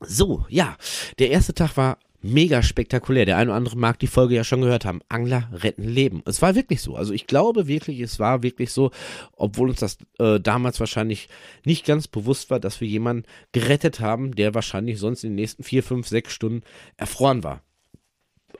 So, 0.00 0.44
ja, 0.48 0.76
der 1.18 1.30
erste 1.30 1.54
Tag 1.54 1.76
war 1.76 1.98
mega 2.24 2.62
spektakulär. 2.62 3.26
Der 3.26 3.36
eine 3.36 3.50
oder 3.50 3.56
andere 3.58 3.76
mag 3.76 3.98
die 3.98 4.06
Folge 4.06 4.34
ja 4.34 4.44
schon 4.44 4.62
gehört 4.62 4.86
haben. 4.86 5.00
Angler 5.08 5.50
retten 5.52 5.86
Leben. 5.86 6.22
Es 6.24 6.40
war 6.40 6.54
wirklich 6.54 6.80
so. 6.80 6.96
Also 6.96 7.12
ich 7.12 7.26
glaube 7.26 7.68
wirklich, 7.68 8.00
es 8.00 8.18
war 8.18 8.42
wirklich 8.42 8.72
so, 8.72 8.90
obwohl 9.32 9.68
uns 9.68 9.80
das 9.80 9.98
äh, 10.18 10.40
damals 10.40 10.80
wahrscheinlich 10.80 11.28
nicht 11.64 11.84
ganz 11.84 12.08
bewusst 12.08 12.50
war, 12.50 12.60
dass 12.60 12.80
wir 12.80 12.88
jemanden 12.88 13.24
gerettet 13.52 14.00
haben, 14.00 14.34
der 14.34 14.54
wahrscheinlich 14.54 14.98
sonst 14.98 15.22
in 15.22 15.30
den 15.30 15.36
nächsten 15.36 15.62
vier, 15.62 15.82
fünf, 15.82 16.08
sechs 16.08 16.32
Stunden 16.32 16.62
erfroren 16.96 17.44
war. 17.44 17.62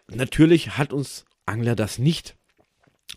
Natürlich 0.08 0.76
hat 0.76 0.93
uns 0.93 1.25
Angler 1.46 1.75
das 1.75 1.99
nicht 1.99 2.37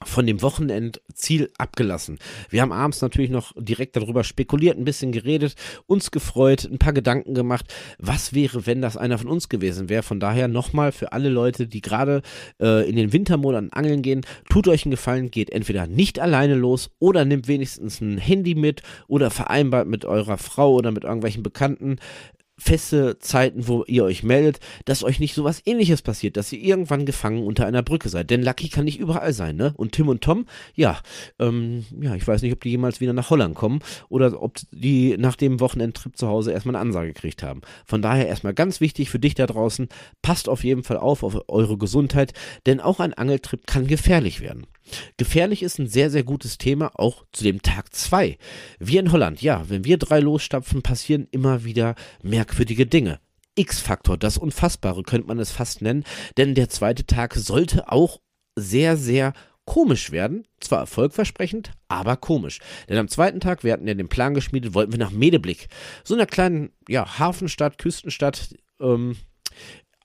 von 0.04 0.26
dem 0.26 0.42
Wochenendziel 0.42 1.50
abgelassen. 1.58 2.20
Wir 2.50 2.62
haben 2.62 2.72
abends 2.72 3.02
natürlich 3.02 3.32
noch 3.32 3.54
direkt 3.58 3.96
darüber 3.96 4.24
spekuliert, 4.24 4.78
ein 4.78 4.86
bisschen 4.86 5.12
geredet, 5.12 5.56
uns 5.88 6.12
gefreut, 6.12 6.66
ein 6.72 6.78
paar 6.78 6.94
Gedanken 6.94 7.34
gemacht, 7.34 7.74
was 7.98 8.34
wäre, 8.34 8.66
wenn 8.66 8.82
das 8.82 8.98
einer 8.98 9.18
von 9.18 9.28
uns 9.28 9.50
gewesen 9.50 9.90
wäre. 9.90 10.04
Von 10.04 10.20
daher 10.20 10.48
nochmal 10.48 10.92
für 10.92 11.12
alle 11.12 11.30
Leute, 11.30 11.68
die 11.68 11.82
gerade 11.82 12.22
äh, 12.62 12.88
in 12.88 12.96
den 12.96 13.14
Wintermonaten 13.14 13.74
angeln 13.74 14.02
gehen, 14.02 14.22
tut 14.50 14.68
euch 14.68 14.86
einen 14.86 14.92
Gefallen, 14.92 15.32
geht 15.32 15.50
entweder 15.50 15.88
nicht 15.88 16.20
alleine 16.20 16.56
los 16.56 16.92
oder 17.00 17.26
nimmt 17.26 17.48
wenigstens 17.48 18.02
ein 18.02 18.18
Handy 18.18 18.56
mit 18.56 18.84
oder 19.08 19.30
vereinbart 19.30 19.88
mit 19.88 20.06
eurer 20.06 20.38
Frau 20.38 20.74
oder 20.74 20.92
mit 20.92 21.04
irgendwelchen 21.04 21.44
Bekannten 21.44 21.98
feste 22.58 23.20
Zeiten, 23.20 23.68
wo 23.68 23.84
ihr 23.86 24.04
euch 24.04 24.24
meldet, 24.24 24.60
dass 24.86 25.04
euch 25.04 25.20
nicht 25.20 25.36
sowas 25.36 25.62
ähnliches 25.66 26.02
passiert, 26.02 26.38
dass 26.38 26.52
ihr 26.52 26.60
irgendwann 26.60 27.06
gefangen 27.06 27.44
unter 27.44 27.66
einer 27.66 27.84
Brücke 27.84 28.10
seid. 28.10 28.30
Denn 28.30 28.44
Lucky 28.44 28.70
kann 28.70 28.86
nicht 28.86 29.00
überall 29.00 29.34
sein, 29.34 29.56
ne? 29.56 29.74
Und 29.78 29.92
Tim 29.92 30.10
und 30.10 30.22
Tom, 30.22 30.46
ja, 30.74 31.00
ähm, 31.40 31.86
ja, 32.02 32.16
ich 32.16 32.28
weiß 32.28 32.42
nicht, 32.42 32.54
ob 32.54 32.62
die 32.62 32.72
jemals 32.72 33.00
wieder 33.00 33.14
nach 33.14 33.30
Holland 33.30 33.56
kommen 33.56 33.80
oder 34.10 34.42
ob 34.42 34.58
die 34.72 35.18
nach 35.18 35.36
dem 35.36 35.60
Wochenendtrip 35.60 36.18
zu 36.18 36.28
Hause 36.28 36.52
erstmal 36.52 36.76
eine 36.76 36.82
Ansage 36.82 37.14
gekriegt 37.14 37.44
haben. 37.44 37.62
Von 37.86 38.02
daher 38.02 38.28
erstmal 38.28 38.54
ganz 38.54 38.82
wichtig 38.82 39.10
für 39.10 39.20
dich 39.20 39.36
da 39.36 39.46
draußen, 39.46 39.88
passt 40.22 40.50
auf 40.50 40.64
jeden 40.64 40.84
Fall 40.84 40.98
auf 40.98 41.24
auf 41.24 41.38
eure 41.48 41.78
Gesundheit, 41.78 42.34
denn 42.66 42.80
auch 42.80 43.00
ein 43.00 43.14
Angeltrip 43.14 43.68
kann 43.68 43.88
gefährlich 43.88 44.42
werden. 44.42 44.66
Gefährlich 45.18 45.64
ist 45.64 45.80
ein 45.80 45.88
sehr, 45.88 46.10
sehr 46.10 46.24
gutes 46.24 46.58
Thema, 46.58 46.92
auch 46.96 47.26
zu 47.32 47.44
dem 47.44 47.62
Tag 47.62 47.94
2. 47.94 48.38
Wir 48.80 49.00
in 49.00 49.12
Holland, 49.12 49.42
ja, 49.42 49.70
wenn 49.70 49.84
wir 49.84 49.98
drei 49.98 50.20
losstapfen, 50.20 50.82
passieren 50.82 51.28
immer 51.32 51.64
wieder 51.64 51.96
merkwürdige 52.24 52.86
Dinge. 52.86 53.20
X-Faktor, 53.56 54.18
das 54.18 54.38
Unfassbare 54.38 55.04
könnte 55.04 55.28
man 55.28 55.40
es 55.40 55.52
fast 55.52 55.82
nennen, 55.82 56.04
denn 56.38 56.56
der 56.56 56.70
zweite 56.70 57.06
Tag 57.06 57.34
sollte 57.36 57.92
auch 57.92 58.20
sehr, 58.56 58.98
sehr 58.98 59.34
komisch 59.66 60.12
werden. 60.12 60.48
Zwar 60.60 60.80
erfolgversprechend, 60.80 61.72
aber 61.88 62.18
komisch. 62.18 62.60
Denn 62.88 62.98
am 62.98 63.10
zweiten 63.10 63.40
Tag, 63.40 63.64
wir 63.64 63.74
hatten 63.74 63.88
ja 63.88 63.94
den 63.94 64.10
Plan 64.10 64.34
geschmiedet, 64.34 64.74
wollten 64.74 64.94
wir 64.94 65.00
nach 65.00 65.12
Medeblick. 65.12 65.68
So 66.04 66.16
einer 66.16 66.26
kleinen, 66.26 66.72
ja, 66.88 67.20
Hafenstadt, 67.20 67.78
Küstenstadt, 67.78 68.56
ähm, 68.80 69.18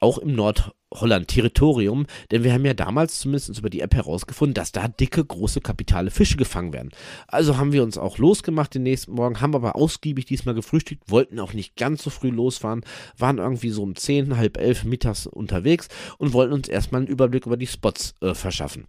auch 0.00 0.18
im 0.18 0.34
Nord 0.34 0.72
Holland-Territorium, 0.92 2.06
denn 2.30 2.44
wir 2.44 2.52
haben 2.52 2.64
ja 2.64 2.74
damals 2.74 3.18
zumindest 3.18 3.58
über 3.58 3.70
die 3.70 3.80
App 3.80 3.94
herausgefunden, 3.94 4.54
dass 4.54 4.72
da 4.72 4.88
dicke, 4.88 5.24
große, 5.24 5.60
kapitale 5.60 6.10
Fische 6.10 6.36
gefangen 6.36 6.72
werden. 6.72 6.90
Also 7.26 7.56
haben 7.56 7.72
wir 7.72 7.82
uns 7.82 7.98
auch 7.98 8.18
losgemacht 8.18 8.74
den 8.74 8.82
nächsten 8.82 9.12
Morgen, 9.12 9.40
haben 9.40 9.54
aber 9.54 9.76
ausgiebig 9.76 10.26
diesmal 10.26 10.54
gefrühstückt, 10.54 11.10
wollten 11.10 11.40
auch 11.40 11.52
nicht 11.52 11.76
ganz 11.76 12.02
so 12.02 12.10
früh 12.10 12.30
losfahren, 12.30 12.82
waren 13.16 13.38
irgendwie 13.38 13.70
so 13.70 13.82
um 13.82 13.96
10, 13.96 14.36
halb 14.36 14.58
elf 14.58 14.84
mittags 14.84 15.26
unterwegs 15.26 15.88
und 16.18 16.32
wollten 16.32 16.52
uns 16.52 16.68
erstmal 16.68 17.00
einen 17.00 17.08
Überblick 17.08 17.46
über 17.46 17.56
die 17.56 17.66
Spots 17.66 18.14
äh, 18.20 18.34
verschaffen 18.34 18.86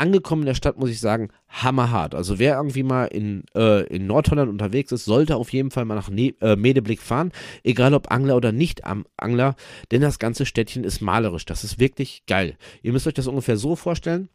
angekommen 0.00 0.42
in 0.42 0.46
der 0.46 0.54
Stadt, 0.54 0.78
muss 0.78 0.90
ich 0.90 0.98
sagen, 0.98 1.28
hammerhart. 1.48 2.14
Also 2.14 2.38
wer 2.38 2.56
irgendwie 2.56 2.82
mal 2.82 3.04
in, 3.04 3.44
äh, 3.54 3.86
in 3.86 4.06
Nordholland 4.06 4.48
unterwegs 4.48 4.92
ist, 4.92 5.04
sollte 5.04 5.36
auf 5.36 5.52
jeden 5.52 5.70
Fall 5.70 5.84
mal 5.84 5.94
nach 5.94 6.08
ne 6.08 6.34
äh, 6.40 6.56
Medeblick 6.56 7.02
fahren, 7.02 7.32
egal 7.64 7.92
ob 7.92 8.10
Angler 8.10 8.36
oder 8.36 8.50
nicht 8.50 8.82
Angler, 9.16 9.56
denn 9.90 10.00
das 10.00 10.18
ganze 10.18 10.46
Städtchen 10.46 10.84
ist 10.84 11.00
malerisch. 11.02 11.39
Das 11.44 11.64
ist 11.64 11.78
wirklich 11.78 12.24
geil. 12.26 12.56
Ihr 12.82 12.92
müsst 12.92 13.06
euch 13.06 13.14
das 13.14 13.26
ungefähr 13.26 13.56
so 13.56 13.76
vorstellen. 13.76 14.28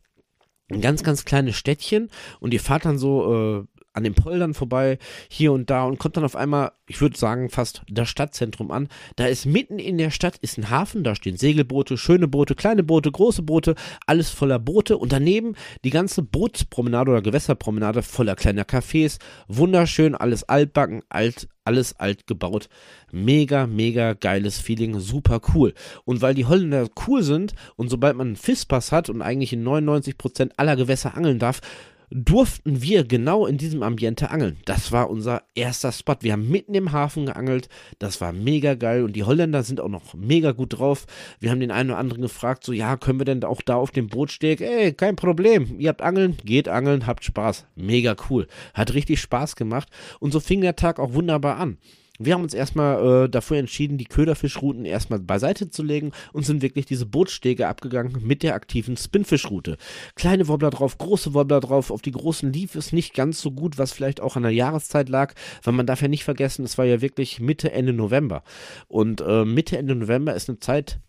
Ein 0.70 0.82
ganz, 0.82 1.04
ganz 1.04 1.26
kleines 1.26 1.56
Städtchen 1.56 2.10
und 2.40 2.54
ihr 2.54 2.60
fahrt 2.60 2.86
dann 2.86 2.98
so 2.98 3.62
äh, 3.62 3.75
an 3.96 4.04
den 4.04 4.14
Poldern 4.14 4.54
vorbei, 4.54 4.98
hier 5.30 5.52
und 5.54 5.70
da 5.70 5.86
und 5.86 5.98
kommt 5.98 6.18
dann 6.18 6.26
auf 6.26 6.36
einmal, 6.36 6.72
ich 6.88 7.02
würde 7.02 7.18
sagen, 7.18 7.50
fast 7.50 7.82
das 7.90 8.10
Stadtzentrum 8.10 8.72
an. 8.72 8.90
Da 9.16 9.26
ist 9.26 9.46
mitten 9.46 9.80
in 9.80 9.98
der 9.98 10.12
Stadt 10.12 10.38
ist 10.38 10.58
ein 10.58 10.70
Hafen, 10.70 11.04
da 11.04 11.16
stehen 11.16 11.38
Segelboote, 11.38 11.98
schöne 11.98 12.28
Boote, 12.28 12.56
kleine 12.56 12.84
Boote, 12.84 13.12
große 13.12 13.42
Boote, 13.42 13.76
alles 14.06 14.30
voller 14.30 14.60
Boote 14.60 14.98
und 14.98 15.12
daneben 15.12 15.56
die 15.84 15.90
ganze 15.90 16.22
Bootspromenade 16.22 17.12
oder 17.12 17.22
Gewässerpromenade 17.22 18.04
voller 18.04 18.36
kleiner 18.36 18.64
Cafés, 18.64 19.18
wunderschön, 19.48 20.14
alles 20.16 20.44
altbacken, 20.44 21.02
alt, 21.10 21.48
alles 21.64 22.00
alt 22.00 22.28
gebaut. 22.28 22.70
Mega, 23.12 23.66
mega 23.68 24.14
geiles 24.14 24.60
Feeling, 24.60 25.00
super 25.00 25.42
cool. 25.54 25.74
Und 26.06 26.22
weil 26.22 26.36
die 26.36 26.46
Holländer 26.46 26.88
cool 27.08 27.24
sind 27.24 27.56
und 27.76 27.90
sobald 27.90 28.16
man 28.16 28.28
einen 28.28 28.36
Fisspass 28.36 28.92
hat 28.92 29.10
und 29.10 29.22
eigentlich 29.22 29.54
in 29.54 29.68
99% 29.68 30.52
aller 30.58 30.76
Gewässer 30.76 31.18
angeln 31.18 31.40
darf, 31.40 31.62
durften 32.10 32.82
wir 32.82 33.04
genau 33.04 33.46
in 33.46 33.58
diesem 33.58 33.84
Ambiente 33.84 34.30
angeln. 34.30 34.58
Das 34.66 34.92
war 34.92 35.10
unser 35.10 35.44
erster 35.56 35.92
Spot. 35.92 36.16
Wir 36.22 36.34
haben 36.34 36.50
mitten 36.50 36.76
im 36.76 36.92
Hafen 36.92 37.26
geangelt. 37.26 37.70
Das 38.00 38.22
war 38.22 38.32
mega 38.32 38.76
geil 38.76 39.04
und 39.04 39.16
die 39.16 39.24
Holländer 39.24 39.64
sind 39.64 39.80
auch 39.80 39.90
noch 39.90 40.14
mega 40.14 40.52
gut 40.52 40.78
drauf. 40.78 41.06
Wir 41.40 41.52
haben 41.52 41.60
den 41.60 41.72
einen 41.72 41.92
oder 41.92 42.00
anderen 42.00 42.22
gefragt, 42.22 42.64
so 42.64 42.74
ja, 42.74 42.98
können 42.98 43.20
wir 43.20 43.26
denn 43.26 43.44
auch 43.44 43.62
da 43.62 43.76
auf 43.76 43.92
dem 43.92 44.08
Boot 44.08 44.32
stehen? 44.32 44.60
Ey, 44.60 44.94
kein 44.94 45.16
Problem. 45.16 45.80
Ihr 45.80 45.90
habt 45.90 46.02
Angeln, 46.02 46.38
geht 46.44 46.68
angeln, 46.68 47.08
habt 47.08 47.24
Spaß. 47.24 47.66
Mega 47.76 48.16
cool. 48.30 48.48
Hat 48.74 48.94
richtig 48.94 49.20
Spaß 49.22 49.56
gemacht 49.56 49.90
und 50.20 50.32
so 50.32 50.40
fing 50.40 50.62
der 50.62 50.76
Tag 50.76 51.00
auch 51.00 51.14
wunderbar 51.14 51.58
an. 51.58 51.78
Wir 52.18 52.34
haben 52.34 52.44
uns 52.44 52.54
erstmal 52.54 53.26
äh, 53.26 53.30
dafür 53.30 53.58
entschieden, 53.58 53.98
die 53.98 54.06
Köderfischrouten 54.06 54.86
erstmal 54.86 55.20
beiseite 55.20 55.70
zu 55.70 55.84
legen 55.84 56.12
und 56.32 56.46
sind 56.46 56.62
wirklich 56.62 56.86
diese 56.86 57.06
Bootstege 57.06 57.68
abgegangen 57.68 58.26
mit 58.26 58.44
der 58.44 58.56
aktiven 58.56 58.96
Spinfischroute. 58.96 59.78
Kleine 60.16 60.48
Wobbler 60.48 60.70
drauf, 60.70 60.98
große 60.98 61.34
Wobbler 61.34 61.60
drauf. 61.60 61.92
Auf 61.92 62.02
die 62.02 62.12
großen 62.12 62.54
lief 62.54 62.76
es 62.76 62.94
nicht 62.94 63.14
ganz 63.14 63.42
so 63.42 63.52
gut, 63.52 63.78
was 63.78 63.92
vielleicht 63.92 64.22
auch 64.22 64.36
an 64.36 64.44
der 64.44 64.54
Jahreszeit 64.54 65.10
lag, 65.10 65.34
weil 65.64 65.74
man 65.74 65.86
darf 65.86 66.02
ja 66.02 66.08
nicht 66.08 66.24
vergessen, 66.24 66.64
es 66.64 66.78
war 66.78 66.86
ja 66.86 67.02
wirklich 67.02 67.40
Mitte, 67.40 67.72
Ende 67.72 67.94
November. 67.94 68.44
Und 68.88 69.22
äh, 69.22 69.44
Mitte, 69.44 69.78
Ende 69.78 69.96
November 69.96 70.36
ist 70.36 70.50
eine 70.50 70.60
Zeit, 70.60 71.00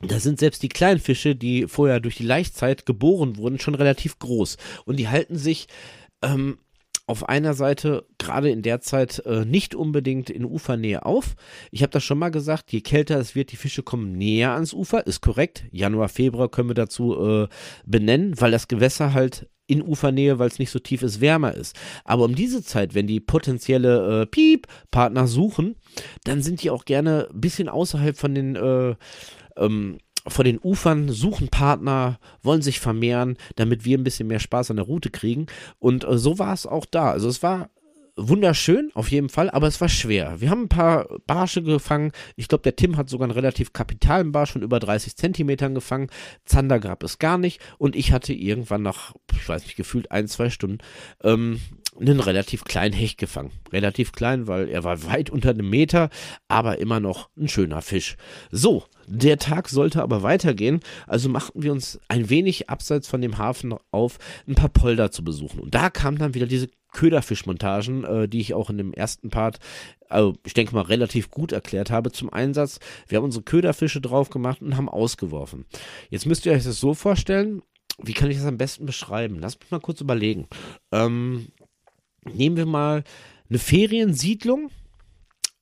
da 0.00 0.18
sind 0.18 0.38
selbst 0.38 0.62
die 0.62 0.68
kleinen 0.68 1.00
Fische, 1.00 1.34
die 1.36 1.66
vorher 1.66 2.00
durch 2.00 2.16
die 2.16 2.24
Laichzeit 2.26 2.84
geboren 2.86 3.36
wurden, 3.36 3.58
schon 3.58 3.74
relativ 3.74 4.18
groß. 4.18 4.56
Und 4.84 4.96
die 4.96 5.08
halten 5.08 5.36
sich 5.36 5.68
ähm, 6.22 6.58
auf 7.06 7.28
einer 7.28 7.54
Seite 7.54 8.06
gerade 8.18 8.50
in 8.50 8.62
der 8.62 8.80
Zeit 8.80 9.22
äh, 9.26 9.44
nicht 9.44 9.74
unbedingt 9.74 10.30
in 10.30 10.44
Ufernähe 10.44 11.04
auf. 11.04 11.36
Ich 11.70 11.82
habe 11.82 11.90
das 11.90 12.02
schon 12.02 12.18
mal 12.18 12.30
gesagt, 12.30 12.72
je 12.72 12.80
kälter 12.80 13.18
es 13.18 13.34
wird, 13.34 13.52
die 13.52 13.56
Fische 13.56 13.82
kommen 13.82 14.12
näher 14.12 14.52
ans 14.52 14.72
Ufer, 14.72 15.06
ist 15.06 15.20
korrekt. 15.20 15.64
Januar, 15.70 16.08
Februar 16.08 16.50
können 16.50 16.70
wir 16.70 16.74
dazu 16.74 17.14
äh, 17.18 17.48
benennen, 17.84 18.40
weil 18.40 18.50
das 18.50 18.68
Gewässer 18.68 19.12
halt 19.12 19.48
in 19.66 19.82
Ufernähe, 19.82 20.38
weil 20.38 20.48
es 20.48 20.58
nicht 20.58 20.70
so 20.70 20.78
tief 20.78 21.02
ist, 21.02 21.20
wärmer 21.20 21.54
ist. 21.54 21.76
Aber 22.04 22.24
um 22.24 22.34
diese 22.34 22.62
Zeit, 22.62 22.94
wenn 22.94 23.06
die 23.06 23.20
potenzielle 23.20 24.22
äh, 24.22 24.26
Piep-Partner 24.26 25.26
suchen, 25.26 25.76
dann 26.24 26.42
sind 26.42 26.62
die 26.62 26.70
auch 26.70 26.84
gerne 26.84 27.28
ein 27.32 27.40
bisschen 27.40 27.68
außerhalb 27.68 28.16
von 28.16 28.34
den 28.34 28.56
äh, 28.56 28.94
ähm, 29.56 29.98
vor 30.26 30.44
den 30.44 30.58
Ufern, 30.58 31.08
suchen 31.08 31.48
Partner, 31.48 32.18
wollen 32.42 32.62
sich 32.62 32.80
vermehren, 32.80 33.36
damit 33.56 33.84
wir 33.84 33.98
ein 33.98 34.04
bisschen 34.04 34.28
mehr 34.28 34.40
Spaß 34.40 34.70
an 34.70 34.76
der 34.76 34.86
Route 34.86 35.10
kriegen. 35.10 35.46
Und 35.78 36.04
äh, 36.04 36.18
so 36.18 36.38
war 36.38 36.52
es 36.52 36.66
auch 36.66 36.86
da. 36.86 37.10
Also 37.10 37.28
es 37.28 37.42
war 37.42 37.70
wunderschön, 38.16 38.90
auf 38.94 39.10
jeden 39.10 39.28
Fall, 39.28 39.50
aber 39.50 39.66
es 39.66 39.80
war 39.80 39.88
schwer. 39.88 40.40
Wir 40.40 40.50
haben 40.50 40.62
ein 40.62 40.68
paar 40.68 41.08
Barsche 41.26 41.62
gefangen. 41.62 42.12
Ich 42.36 42.48
glaube, 42.48 42.62
der 42.62 42.76
Tim 42.76 42.96
hat 42.96 43.08
sogar 43.08 43.24
einen 43.24 43.32
relativ 43.32 43.72
kapitalen 43.72 44.32
Barsch 44.32 44.52
von 44.52 44.62
über 44.62 44.78
30 44.78 45.16
Zentimetern 45.16 45.74
gefangen. 45.74 46.08
Zander 46.44 46.78
gab 46.78 47.02
es 47.02 47.18
gar 47.18 47.38
nicht. 47.38 47.60
Und 47.78 47.96
ich 47.96 48.12
hatte 48.12 48.32
irgendwann 48.32 48.82
nach, 48.82 49.14
ich 49.32 49.48
weiß 49.48 49.64
nicht, 49.64 49.76
gefühlt 49.76 50.10
ein, 50.10 50.28
zwei 50.28 50.50
Stunden, 50.50 50.78
ähm, 51.22 51.60
einen 51.98 52.20
relativ 52.20 52.64
kleinen 52.64 52.94
Hecht 52.94 53.18
gefangen. 53.18 53.52
Relativ 53.72 54.12
klein, 54.12 54.46
weil 54.48 54.68
er 54.68 54.84
war 54.84 55.04
weit 55.04 55.30
unter 55.30 55.50
einem 55.50 55.70
Meter, 55.70 56.10
aber 56.48 56.78
immer 56.78 57.00
noch 57.00 57.30
ein 57.36 57.48
schöner 57.48 57.82
Fisch. 57.82 58.16
So, 58.50 58.84
der 59.06 59.38
Tag 59.38 59.68
sollte 59.68 60.02
aber 60.02 60.22
weitergehen, 60.22 60.80
also 61.06 61.28
machten 61.28 61.62
wir 61.62 61.72
uns 61.72 62.00
ein 62.08 62.30
wenig 62.30 62.70
abseits 62.70 63.08
von 63.08 63.20
dem 63.20 63.38
Hafen 63.38 63.74
auf, 63.90 64.18
ein 64.48 64.54
paar 64.54 64.70
Polder 64.70 65.10
zu 65.10 65.22
besuchen. 65.24 65.60
Und 65.60 65.74
da 65.74 65.90
kamen 65.90 66.18
dann 66.18 66.34
wieder 66.34 66.46
diese 66.46 66.68
Köderfischmontagen, 66.92 68.04
äh, 68.04 68.28
die 68.28 68.40
ich 68.40 68.54
auch 68.54 68.70
in 68.70 68.78
dem 68.78 68.92
ersten 68.92 69.28
Part, 69.30 69.58
also 70.08 70.34
ich 70.44 70.54
denke 70.54 70.74
mal, 70.74 70.82
relativ 70.82 71.30
gut 71.30 71.52
erklärt 71.52 71.90
habe, 71.90 72.12
zum 72.12 72.32
Einsatz. 72.32 72.78
Wir 73.08 73.18
haben 73.18 73.24
unsere 73.24 73.44
Köderfische 73.44 74.00
drauf 74.00 74.30
gemacht 74.30 74.62
und 74.62 74.76
haben 74.76 74.88
ausgeworfen. 74.88 75.66
Jetzt 76.10 76.26
müsst 76.26 76.46
ihr 76.46 76.52
euch 76.52 76.64
das 76.64 76.78
so 76.78 76.94
vorstellen, 76.94 77.62
wie 78.02 78.12
kann 78.12 78.30
ich 78.30 78.38
das 78.38 78.46
am 78.46 78.58
besten 78.58 78.86
beschreiben? 78.86 79.38
Lasst 79.38 79.60
mich 79.60 79.70
mal 79.70 79.80
kurz 79.80 80.00
überlegen. 80.00 80.48
Ähm, 80.92 81.48
nehmen 82.32 82.56
wir 82.56 82.66
mal 82.66 83.04
eine 83.48 83.58
Feriensiedlung 83.58 84.70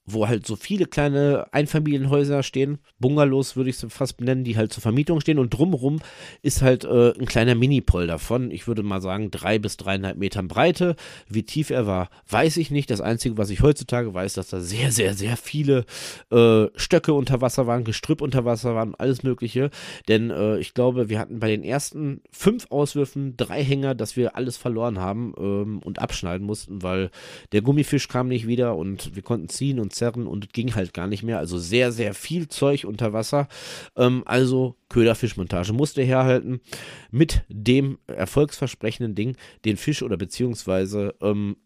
wo 0.05 0.27
halt 0.27 0.47
so 0.47 0.57
viele 0.57 0.87
kleine 0.87 1.47
Einfamilienhäuser 1.53 2.43
stehen, 2.43 2.79
Bungalows 2.99 3.57
würde 3.57 3.71
ich 3.71 3.79
sie 3.79 3.89
fast 3.89 4.17
benennen, 4.17 4.45
die 4.45 4.57
halt 4.57 4.73
zur 4.73 4.83
Vermietung 4.83 5.21
stehen. 5.21 5.39
Und 5.39 5.51
drumherum 5.51 6.01
ist 6.43 6.63
halt 6.63 6.85
äh, 6.85 7.13
ein 7.13 7.27
kleiner 7.27 7.55
Minipol 7.55 8.07
davon, 8.07 8.51
ich 8.51 8.67
würde 8.67 8.83
mal 8.83 9.01
sagen 9.01 9.31
drei 9.31 9.59
bis 9.59 9.77
dreieinhalb 9.77 10.19
Metern 10.19 10.49
Breite, 10.49 10.97
wie 11.29 11.45
tief 11.45 11.71
er 11.71 11.87
war, 11.87 12.11
weiß 12.29 12.57
ich 12.57 12.71
nicht, 12.71 12.91
das 12.91 13.01
Einzige, 13.01 13.39
was 13.39 13.51
ich 13.51 13.63
heutzutage 13.63 14.13
weiß, 14.13 14.35
dass 14.35 14.49
da 14.49 14.61
sehr, 14.61 14.91
sehr, 14.91 15.15
sehr 15.15 15.37
viele 15.37 15.85
äh, 16.31 16.67
Stöcke 16.75 17.15
unter 17.15 17.41
Wasser 17.41 17.67
waren, 17.67 17.85
Gestrüpp 17.85 18.21
unter 18.21 18.45
Wasser 18.45 18.75
waren, 18.75 18.95
alles 18.97 19.23
mögliche, 19.23 19.71
denn 20.09 20.31
äh, 20.31 20.59
ich 20.59 20.75
glaube, 20.75 21.09
wir 21.09 21.19
hatten 21.19 21.39
bei 21.39 21.49
den 21.49 21.63
ersten 21.63 22.23
fünf 22.31 22.67
Auswürfen 22.71 23.37
drei 23.37 23.63
Hänger, 23.63 23.95
dass 23.95 24.17
wir 24.17 24.37
alles 24.37 24.57
verloren 24.57 24.99
haben 24.99 25.33
ähm, 25.39 25.79
und 25.85 26.01
abschneiden 26.01 26.47
mussten, 26.47 26.83
weil 26.83 27.11
der 27.53 27.63
Gummifisch 27.63 28.09
kam 28.09 28.29
nicht 28.29 28.47
wieder 28.47 28.77
und 28.77 29.15
wir 29.15 29.23
konnten 29.23 29.49
ziehen 29.49 29.79
und 29.79 29.92
zerren 29.93 30.27
und 30.27 30.53
ging 30.53 30.75
halt 30.75 30.95
gar 30.95 31.07
nicht 31.07 31.23
mehr. 31.23 31.39
Also 31.39 31.59
sehr, 31.59 31.93
sehr 31.93 32.15
viel 32.15 32.49
Zeug 32.49 32.85
unter 32.85 33.13
Wasser. 33.13 33.49
Ähm, 33.97 34.23
also 34.27 34.77
Köderfischmontage 34.89 35.73
musste 35.73 36.03
herhalten 36.03 36.61
mit 37.11 37.43
dem 37.49 37.99
erfolgsversprechenden 38.07 39.15
Ding, 39.15 39.37
den 39.65 39.77
Fisch 39.77 40.03
oder 40.03 40.17
beziehungsweise 40.17 41.15
ähm, 41.21 41.57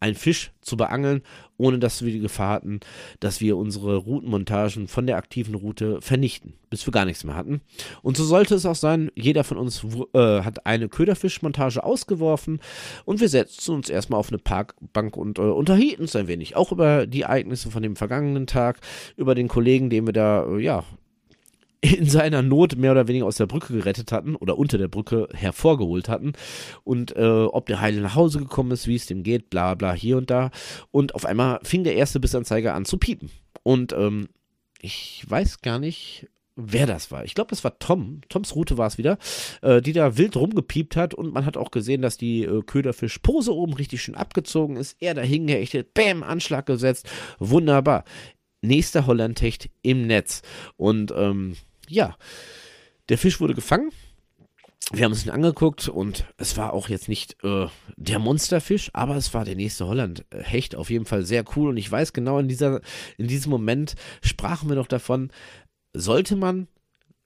einen 0.00 0.14
Fisch 0.14 0.52
zu 0.60 0.76
beangeln, 0.76 1.22
ohne 1.56 1.78
dass 1.78 2.04
wir 2.04 2.12
die 2.12 2.20
Gefahr 2.20 2.54
hatten, 2.54 2.80
dass 3.20 3.40
wir 3.40 3.56
unsere 3.56 3.96
Routenmontagen 3.96 4.88
von 4.88 5.06
der 5.06 5.16
aktiven 5.16 5.54
Route 5.54 6.00
vernichten, 6.00 6.54
bis 6.70 6.86
wir 6.86 6.92
gar 6.92 7.04
nichts 7.04 7.24
mehr 7.24 7.36
hatten. 7.36 7.60
Und 8.02 8.16
so 8.16 8.24
sollte 8.24 8.54
es 8.54 8.66
auch 8.66 8.76
sein, 8.76 9.10
jeder 9.14 9.44
von 9.44 9.58
uns 9.58 9.84
äh, 10.14 10.42
hat 10.42 10.66
eine 10.66 10.88
Köderfischmontage 10.88 11.82
ausgeworfen 11.82 12.60
und 13.04 13.20
wir 13.20 13.28
setzten 13.28 13.72
uns 13.72 13.88
erstmal 13.88 14.20
auf 14.20 14.28
eine 14.28 14.38
Parkbank 14.38 15.16
und 15.16 15.38
äh, 15.38 15.42
unterhielten 15.42 16.02
uns 16.02 16.16
ein 16.16 16.28
wenig, 16.28 16.56
auch 16.56 16.72
über 16.72 17.06
die 17.06 17.22
Ereignisse 17.22 17.70
von 17.70 17.82
dem 17.82 17.96
vergangenen 17.96 18.46
Tag, 18.46 18.80
über 19.16 19.34
den 19.34 19.48
Kollegen, 19.48 19.90
den 19.90 20.06
wir 20.06 20.12
da, 20.12 20.46
äh, 20.46 20.60
ja, 20.60 20.84
in 21.82 22.08
seiner 22.08 22.42
Not 22.42 22.76
mehr 22.76 22.92
oder 22.92 23.08
weniger 23.08 23.26
aus 23.26 23.36
der 23.36 23.46
Brücke 23.46 23.74
gerettet 23.74 24.12
hatten 24.12 24.36
oder 24.36 24.56
unter 24.56 24.78
der 24.78 24.86
Brücke 24.86 25.28
hervorgeholt 25.34 26.08
hatten 26.08 26.32
und 26.84 27.14
äh, 27.16 27.22
ob 27.22 27.66
der 27.66 27.80
Heile 27.80 28.00
nach 28.00 28.14
Hause 28.14 28.38
gekommen 28.38 28.70
ist, 28.70 28.86
wie 28.86 28.94
es 28.94 29.06
dem 29.06 29.24
geht, 29.24 29.50
bla 29.50 29.74
bla 29.74 29.92
hier 29.92 30.16
und 30.16 30.30
da. 30.30 30.50
Und 30.92 31.16
auf 31.16 31.26
einmal 31.26 31.58
fing 31.64 31.82
der 31.82 31.96
erste 31.96 32.20
Bissanzeiger 32.20 32.74
an 32.74 32.84
zu 32.84 32.98
piepen. 32.98 33.30
Und 33.64 33.92
ähm, 33.92 34.28
ich 34.80 35.24
weiß 35.28 35.60
gar 35.60 35.80
nicht, 35.80 36.28
wer 36.54 36.86
das 36.86 37.10
war. 37.10 37.24
Ich 37.24 37.34
glaube, 37.34 37.50
das 37.50 37.64
war 37.64 37.78
Tom. 37.80 38.20
Toms 38.28 38.54
Route 38.54 38.78
war 38.78 38.86
es 38.86 38.96
wieder, 38.96 39.18
äh, 39.62 39.82
die 39.82 39.92
da 39.92 40.16
wild 40.16 40.36
rumgepiept 40.36 40.94
hat 40.94 41.14
und 41.14 41.34
man 41.34 41.46
hat 41.46 41.56
auch 41.56 41.72
gesehen, 41.72 42.02
dass 42.02 42.16
die 42.16 42.44
äh, 42.44 42.62
Köderfischpose 42.62 43.52
oben 43.52 43.74
richtig 43.74 44.02
schön 44.02 44.14
abgezogen 44.14 44.76
ist. 44.76 44.96
Er 45.00 45.14
dahin 45.14 45.48
gehechtet, 45.48 45.94
bäm, 45.94 46.22
Anschlag 46.22 46.66
gesetzt. 46.66 47.08
Wunderbar. 47.40 48.04
Nächster 48.60 49.06
Hollandhecht 49.06 49.70
im 49.82 50.06
Netz. 50.06 50.42
Und 50.76 51.12
ähm, 51.16 51.56
ja, 51.88 52.16
der 53.08 53.18
Fisch 53.18 53.40
wurde 53.40 53.54
gefangen. 53.54 53.90
Wir 54.90 55.04
haben 55.04 55.12
es 55.12 55.24
ihn 55.24 55.30
angeguckt 55.30 55.88
und 55.88 56.26
es 56.36 56.56
war 56.56 56.72
auch 56.72 56.88
jetzt 56.88 57.08
nicht 57.08 57.42
äh, 57.44 57.66
der 57.96 58.18
Monsterfisch, 58.18 58.90
aber 58.92 59.16
es 59.16 59.32
war 59.32 59.44
der 59.44 59.54
nächste 59.54 59.86
Holland-Hecht. 59.86 60.74
Auf 60.74 60.90
jeden 60.90 61.06
Fall 61.06 61.24
sehr 61.24 61.44
cool. 61.56 61.70
Und 61.70 61.76
ich 61.76 61.90
weiß 61.90 62.12
genau, 62.12 62.38
in, 62.38 62.48
dieser, 62.48 62.80
in 63.16 63.28
diesem 63.28 63.50
Moment 63.50 63.94
sprachen 64.22 64.68
wir 64.68 64.76
noch 64.76 64.88
davon, 64.88 65.30
sollte 65.94 66.36
man 66.36 66.68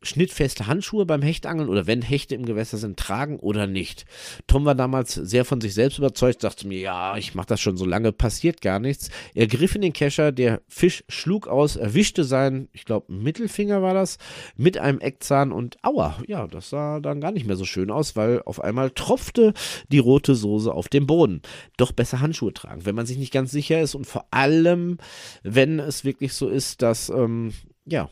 schnittfeste 0.02 0.66
Handschuhe 0.66 1.06
beim 1.06 1.22
Hechtangeln 1.22 1.68
oder 1.68 1.86
wenn 1.86 2.02
Hechte 2.02 2.34
im 2.34 2.44
Gewässer 2.44 2.76
sind, 2.76 2.98
tragen 2.98 3.38
oder 3.38 3.66
nicht. 3.66 4.04
Tom 4.46 4.64
war 4.64 4.74
damals 4.74 5.14
sehr 5.14 5.44
von 5.44 5.60
sich 5.60 5.74
selbst 5.74 5.98
überzeugt, 5.98 6.42
sagte 6.42 6.68
mir, 6.68 6.78
ja, 6.78 7.16
ich 7.16 7.34
mache 7.34 7.46
das 7.46 7.60
schon 7.60 7.76
so 7.76 7.84
lange, 7.84 8.12
passiert 8.12 8.60
gar 8.60 8.78
nichts. 8.78 9.10
Er 9.34 9.46
griff 9.46 9.74
in 9.74 9.82
den 9.82 9.92
Kescher, 9.92 10.32
der 10.32 10.62
Fisch 10.68 11.04
schlug 11.08 11.48
aus, 11.48 11.76
erwischte 11.76 12.24
seinen, 12.24 12.68
ich 12.72 12.84
glaube, 12.84 13.12
Mittelfinger 13.12 13.82
war 13.82 13.94
das, 13.94 14.18
mit 14.56 14.78
einem 14.78 15.00
Eckzahn 15.00 15.52
und 15.52 15.76
aua, 15.82 16.18
ja, 16.26 16.46
das 16.46 16.70
sah 16.70 17.00
dann 17.00 17.20
gar 17.20 17.32
nicht 17.32 17.46
mehr 17.46 17.56
so 17.56 17.64
schön 17.64 17.90
aus, 17.90 18.16
weil 18.16 18.42
auf 18.42 18.60
einmal 18.60 18.90
tropfte 18.90 19.54
die 19.88 19.98
rote 19.98 20.34
Soße 20.34 20.72
auf 20.72 20.88
dem 20.88 21.06
Boden. 21.06 21.42
Doch 21.76 21.92
besser 21.92 22.20
Handschuhe 22.20 22.52
tragen, 22.52 22.84
wenn 22.84 22.94
man 22.94 23.06
sich 23.06 23.18
nicht 23.18 23.32
ganz 23.32 23.50
sicher 23.50 23.80
ist 23.80 23.94
und 23.94 24.06
vor 24.06 24.26
allem, 24.30 24.98
wenn 25.42 25.78
es 25.80 26.04
wirklich 26.04 26.32
so 26.34 26.48
ist, 26.48 26.82
dass, 26.82 27.08
ähm, 27.08 27.52
ja, 27.84 28.10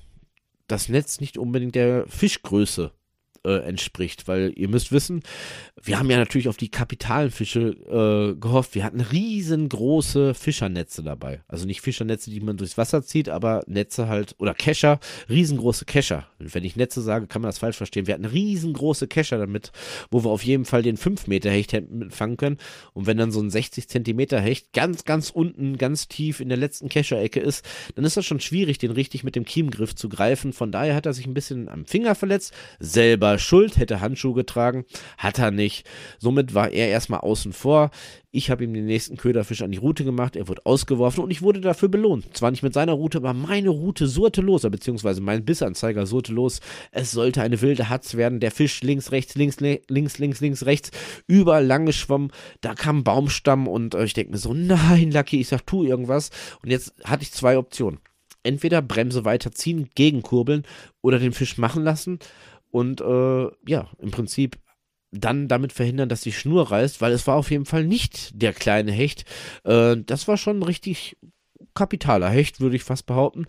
das 0.66 0.88
Netz 0.88 1.20
nicht 1.20 1.38
unbedingt 1.38 1.74
der 1.74 2.06
Fischgröße 2.08 2.92
äh, 3.44 3.58
entspricht, 3.58 4.26
weil 4.28 4.52
ihr 4.56 4.68
müsst 4.68 4.92
wissen, 4.92 5.22
wir 5.82 5.98
haben 5.98 6.10
ja 6.10 6.16
natürlich 6.16 6.48
auf 6.48 6.56
die 6.56 6.70
kapitalen 6.70 7.30
Fische 7.30 8.34
äh, 8.34 8.40
gehofft. 8.40 8.74
Wir 8.74 8.84
hatten 8.84 9.00
riesengroße 9.00 10.34
Fischernetze 10.34 11.02
dabei. 11.02 11.42
Also 11.48 11.66
nicht 11.66 11.80
Fischernetze, 11.80 12.30
die 12.30 12.40
man 12.40 12.56
durchs 12.56 12.78
Wasser 12.78 13.02
zieht, 13.02 13.28
aber 13.28 13.62
Netze 13.66 14.08
halt, 14.08 14.34
oder 14.38 14.54
Kescher, 14.54 14.98
riesengroße 15.28 15.84
Kescher. 15.84 16.26
Und 16.38 16.54
wenn 16.54 16.64
ich 16.64 16.76
Netze 16.76 17.02
sage, 17.02 17.26
kann 17.26 17.42
man 17.42 17.48
das 17.48 17.58
falsch 17.58 17.76
verstehen. 17.76 18.06
Wir 18.06 18.14
hatten 18.14 18.24
riesengroße 18.24 19.08
Kescher 19.08 19.38
damit, 19.38 19.72
wo 20.10 20.24
wir 20.24 20.30
auf 20.30 20.44
jeden 20.44 20.64
Fall 20.64 20.82
den 20.82 20.96
5 20.96 21.26
Meter 21.26 21.50
Hecht 21.50 21.76
fangen 22.10 22.36
können. 22.36 22.58
Und 22.92 23.06
wenn 23.06 23.16
dann 23.16 23.32
so 23.32 23.40
ein 23.40 23.50
60 23.50 23.88
Zentimeter 23.88 24.40
Hecht 24.40 24.72
ganz, 24.72 25.04
ganz 25.04 25.30
unten, 25.30 25.76
ganz 25.76 26.08
tief 26.08 26.40
in 26.40 26.48
der 26.48 26.58
letzten 26.58 26.88
Kescherecke 26.88 27.40
ist, 27.40 27.64
dann 27.94 28.04
ist 28.04 28.16
das 28.16 28.24
schon 28.24 28.40
schwierig, 28.40 28.78
den 28.78 28.90
richtig 28.90 29.24
mit 29.24 29.36
dem 29.36 29.44
Kiemgriff 29.44 29.94
zu 29.94 30.08
greifen. 30.08 30.52
Von 30.52 30.72
daher 30.72 30.94
hat 30.94 31.06
er 31.06 31.12
sich 31.12 31.26
ein 31.26 31.34
bisschen 31.34 31.68
am 31.68 31.84
Finger 31.84 32.14
verletzt, 32.14 32.54
selber 32.78 33.33
schuld, 33.38 33.76
hätte 33.76 34.00
Handschuhe 34.00 34.34
getragen, 34.34 34.84
hat 35.18 35.38
er 35.38 35.50
nicht. 35.50 35.86
Somit 36.18 36.54
war 36.54 36.70
er 36.70 36.88
erstmal 36.88 37.20
außen 37.20 37.52
vor. 37.52 37.90
Ich 38.30 38.50
habe 38.50 38.64
ihm 38.64 38.74
den 38.74 38.86
nächsten 38.86 39.16
Köderfisch 39.16 39.62
an 39.62 39.70
die 39.70 39.78
Route 39.78 40.02
gemacht, 40.02 40.34
er 40.34 40.48
wurde 40.48 40.66
ausgeworfen 40.66 41.22
und 41.22 41.30
ich 41.30 41.40
wurde 41.40 41.60
dafür 41.60 41.88
belohnt. 41.88 42.36
Zwar 42.36 42.50
nicht 42.50 42.64
mit 42.64 42.74
seiner 42.74 42.94
Route, 42.94 43.18
aber 43.18 43.32
meine 43.32 43.68
Route 43.68 44.08
surrte 44.08 44.40
los, 44.40 44.62
beziehungsweise 44.62 45.20
mein 45.20 45.44
Bissanzeiger 45.44 46.04
surrte 46.04 46.32
los. 46.32 46.60
Es 46.90 47.12
sollte 47.12 47.42
eine 47.42 47.60
wilde 47.60 47.88
Hatz 47.88 48.16
werden, 48.16 48.40
der 48.40 48.50
Fisch 48.50 48.82
links, 48.82 49.12
rechts, 49.12 49.36
links, 49.36 49.60
links, 49.60 50.18
links, 50.18 50.40
links, 50.40 50.66
rechts, 50.66 50.90
überall 51.28 51.64
lang 51.64 51.86
geschwommen. 51.86 52.32
Da 52.60 52.74
kam 52.74 52.98
ein 52.98 53.04
Baumstamm 53.04 53.68
und 53.68 53.94
äh, 53.94 54.04
ich 54.04 54.14
denke 54.14 54.32
mir 54.32 54.38
so, 54.38 54.52
nein, 54.52 55.12
Lucky, 55.12 55.40
ich 55.40 55.48
sag, 55.48 55.64
tu 55.64 55.84
irgendwas. 55.84 56.30
Und 56.62 56.70
jetzt 56.70 56.92
hatte 57.04 57.22
ich 57.22 57.30
zwei 57.30 57.56
Optionen. 57.56 58.00
Entweder 58.42 58.82
Bremse 58.82 59.24
weiterziehen, 59.24 59.88
gegenkurbeln 59.94 60.64
oder 61.00 61.18
den 61.18 61.32
Fisch 61.32 61.56
machen 61.56 61.82
lassen 61.82 62.18
und 62.74 63.00
äh, 63.00 63.50
ja, 63.68 63.88
im 63.98 64.10
Prinzip 64.10 64.58
dann 65.12 65.46
damit 65.46 65.72
verhindern, 65.72 66.08
dass 66.08 66.22
die 66.22 66.32
Schnur 66.32 66.72
reißt, 66.72 67.00
weil 67.00 67.12
es 67.12 67.24
war 67.28 67.36
auf 67.36 67.52
jeden 67.52 67.66
Fall 67.66 67.84
nicht 67.84 68.42
der 68.42 68.52
kleine 68.52 68.90
Hecht. 68.90 69.24
Äh, 69.62 69.98
das 70.04 70.26
war 70.26 70.36
schon 70.36 70.60
richtig 70.64 71.16
kapitaler 71.74 72.28
Hecht, 72.28 72.60
würde 72.60 72.74
ich 72.74 72.82
fast 72.82 73.06
behaupten. 73.06 73.46